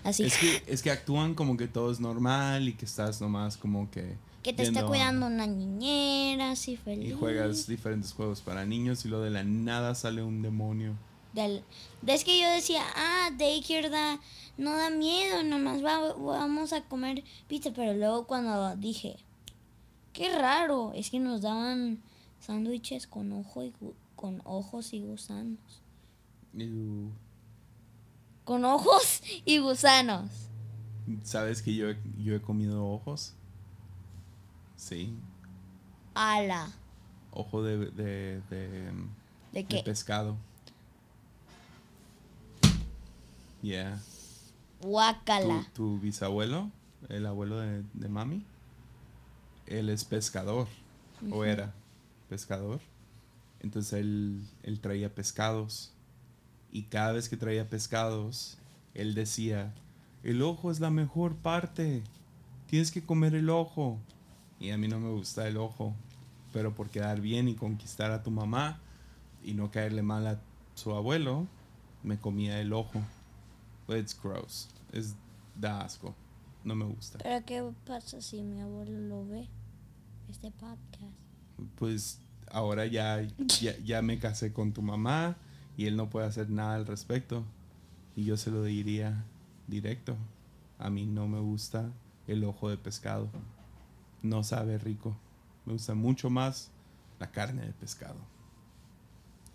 así. 0.03 0.25
Es 0.25 0.37
que, 0.37 0.63
es 0.67 0.83
que 0.83 0.91
actúan 0.91 1.35
como 1.35 1.57
que 1.57 1.69
todo 1.69 1.91
es 1.91 2.01
normal 2.01 2.69
y 2.69 2.75
que 2.75 2.85
estás 2.85 3.21
nomás 3.21 3.57
como 3.57 3.91
que... 3.91 4.17
Que 4.45 4.53
te 4.53 4.63
está 4.63 4.87
cuidando 4.87 5.27
una 5.27 5.47
niñera, 5.47 6.51
así 6.51 6.77
feliz. 6.77 7.09
Y 7.09 7.13
juegas 7.15 7.67
diferentes 7.67 8.13
juegos 8.13 8.43
para 8.43 8.67
niños 8.67 9.03
y 9.07 9.09
luego 9.09 9.25
de 9.25 9.31
la 9.31 9.43
nada 9.43 9.95
sale 9.95 10.23
un 10.23 10.43
demonio. 10.43 10.93
Del, 11.33 11.65
es 12.07 12.25
que 12.25 12.39
yo 12.39 12.51
decía, 12.51 12.83
ah, 12.95 13.31
Daycare 13.39 13.89
da, 13.89 14.21
no 14.59 14.77
da 14.77 14.91
miedo, 14.91 15.43
nomás 15.45 15.81
vamos 15.81 16.75
a 16.75 16.83
comer 16.83 17.25
pizza. 17.49 17.73
Pero 17.75 17.95
luego 17.95 18.27
cuando 18.27 18.77
dije, 18.77 19.17
qué 20.13 20.31
raro, 20.39 20.93
es 20.95 21.09
que 21.09 21.21
nos 21.21 21.41
daban 21.41 22.03
sándwiches 22.39 23.07
con 23.07 23.33
ojo 23.33 23.65
y 23.65 23.73
con 24.15 24.43
ojos 24.45 24.93
y 24.93 25.01
gusanos. 25.01 25.81
Con 28.45 28.67
ojos 28.67 29.23
y 29.47 29.57
gusanos. 29.57 30.31
¿Sabes 31.23 31.63
que 31.63 31.75
yo, 31.75 31.87
yo 32.19 32.35
he 32.35 32.43
comido 32.43 32.87
ojos? 32.87 33.33
Sí. 34.77 35.17
Ala. 36.15 36.71
Ojo 37.31 37.63
de. 37.63 37.79
¿De, 37.91 38.41
de, 38.51 38.93
¿De 39.53 39.65
qué? 39.65 39.83
pescado. 39.85 40.37
Yeah. 43.63 43.99
Guácala. 44.83 45.67
¿Tu, 45.73 45.99
bisabuelo, 45.99 46.71
el 47.09 47.25
abuelo 47.25 47.59
de, 47.59 47.83
de, 47.95 48.09
mami, 48.09 48.45
él 49.67 49.89
es 49.89 50.05
pescador. 50.05 50.69
O 51.31 51.45
era 51.45 51.73
pescador. 52.29 52.81
Entonces 53.61 53.95
él, 53.95 54.47
él 54.63 54.81
traía 54.81 55.15
pescados. 55.15 55.93
Y 56.71 56.83
cada 56.83 57.13
vez 57.13 57.31
que 57.31 57.39
traía 57.39 57.71
pescados, 57.71 58.59
él 58.93 59.15
decía, 59.15 59.73
el 60.23 60.43
ojo 60.43 60.71
es 60.71 60.81
la 60.81 60.91
mejor 60.91 61.37
parte. 61.37 62.03
Tienes 62.67 62.91
que 62.91 63.03
comer 63.03 63.35
el 63.35 63.49
ojo. 63.49 63.99
Y 64.61 64.71
a 64.71 64.79
mí 64.79 64.89
no 64.89 65.01
me 65.01 65.11
gusta 65.11 65.47
el 65.49 65.57
ojo. 65.57 65.95
Pero 66.53 66.75
por 66.75 66.89
quedar 66.89 67.21
bien 67.21 67.49
y 67.49 67.55
conquistar 67.55 68.13
a 68.13 68.23
tu 68.23 68.31
mamá 68.31 68.79
y 69.43 69.55
no 69.55 69.71
caerle 69.71 70.03
mal 70.03 70.27
a 70.27 70.41
su 70.75 70.93
abuelo, 70.93 71.47
me 72.03 72.19
comía 72.19 72.61
el 72.61 72.73
ojo. 72.73 73.03
It's 73.89 74.19
gross. 74.21 74.69
Es 74.93 75.15
da 75.55 75.81
asco. 75.81 76.15
No 76.63 76.75
me 76.75 76.85
gusta. 76.85 77.19
¿Pero 77.23 77.45
qué 77.45 77.71
pasa 77.87 78.21
si 78.21 78.43
mi 78.43 78.61
abuelo 78.61 78.99
lo 79.01 79.27
ve? 79.27 79.49
Este 80.31 80.51
podcast. 80.51 81.13
Pues 81.77 82.21
ahora 82.51 82.87
ya, 82.87 83.27
ya, 83.61 83.77
ya 83.79 84.01
me 84.01 84.19
casé 84.19 84.53
con 84.53 84.73
tu 84.73 84.81
mamá 84.81 85.37
y 85.77 85.87
él 85.87 85.97
no 85.97 86.09
puede 86.09 86.27
hacer 86.27 86.49
nada 86.51 86.77
al 86.77 86.87
respecto. 86.87 87.45
Y 88.17 88.25
yo 88.25 88.37
se 88.37 88.51
lo 88.51 88.63
diría 88.63 89.25
directo. 89.67 90.17
A 90.79 90.89
mí 90.89 91.05
no 91.05 91.29
me 91.29 91.41
gusta 91.41 91.91
el 92.27 92.45
ojo 92.45 92.71
de 92.71 92.79
pescado. 92.79 93.29
No 94.25 94.43
sabe 94.43 94.79
rico. 94.79 95.15
Me 95.67 95.75
gusta 95.75 95.95
mucho 95.95 96.31
más 96.31 96.71
la 97.21 97.31
carne 97.31 97.61
de 97.67 97.73
pescado. 97.73 98.17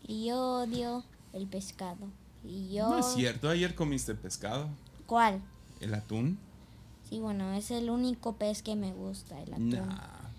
Y 0.07 0.27
yo 0.27 0.61
odio 0.61 1.03
el 1.33 1.47
pescado. 1.47 2.07
Y 2.43 2.71
yo... 2.71 2.87
No 2.87 2.99
es 2.99 3.07
cierto, 3.07 3.49
ayer 3.49 3.73
comiste 3.73 4.13
pescado. 4.13 4.69
¿Cuál? 5.07 5.41
El 5.81 5.95
atún. 5.95 6.37
Sí, 7.09 7.19
bueno, 7.19 7.51
es 7.53 7.71
el 7.71 7.89
único 7.89 8.35
pez 8.35 8.61
que 8.61 8.75
me 8.75 8.93
gusta, 8.93 9.41
el 9.41 9.53
atún. 9.53 9.89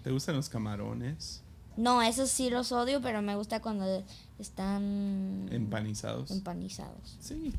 ¿te 0.04 0.12
gustan 0.12 0.36
los 0.36 0.48
camarones? 0.48 1.42
No, 1.76 2.00
esos 2.00 2.30
sí 2.30 2.50
los 2.50 2.70
odio, 2.70 3.02
pero 3.02 3.22
me 3.22 3.34
gusta 3.34 3.60
cuando 3.60 4.04
están... 4.38 5.48
Empanizados. 5.50 6.30
Empanizados. 6.30 7.16
Sí, 7.18 7.52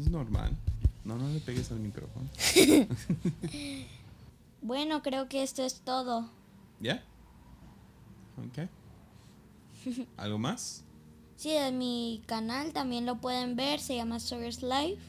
es 0.00 0.10
normal. 0.10 0.56
No, 1.04 1.16
no 1.16 1.28
le 1.28 1.38
pegues 1.38 1.70
al 1.70 1.78
micrófono. 1.78 2.28
bueno, 4.66 5.02
creo 5.02 5.28
que 5.28 5.42
esto 5.42 5.62
es 5.62 5.80
todo. 5.80 6.28
¿Ya? 6.80 7.02
Ok. 8.36 8.68
¿Algo 10.16 10.38
más? 10.38 10.82
Sí, 11.36 11.50
en 11.52 11.78
mi 11.78 12.22
canal 12.26 12.72
también 12.72 13.06
lo 13.06 13.20
pueden 13.20 13.56
ver, 13.56 13.80
se 13.80 13.94
llama 13.96 14.18
Sawyer's 14.20 14.62
Life. 14.62 15.02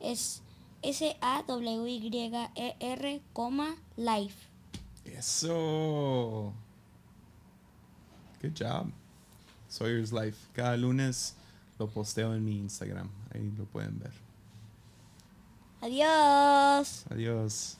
Es 0.00 0.42
S-A-W-Y-E-R, 0.82 1.22
Life. 3.96 4.48
Eso. 5.04 6.52
Good 8.42 8.52
job. 8.58 8.92
Sawyer's 9.68 10.12
Life. 10.12 10.48
Cada 10.52 10.76
lunes 10.76 11.34
lo 11.78 11.88
posteo 11.88 12.34
en 12.34 12.44
mi 12.44 12.58
Instagram. 12.58 13.08
Ahí 13.34 13.50
lo 13.56 13.64
pueden 13.64 13.98
ver. 13.98 14.12
Adiós. 15.80 17.04
Adiós. 17.10 17.77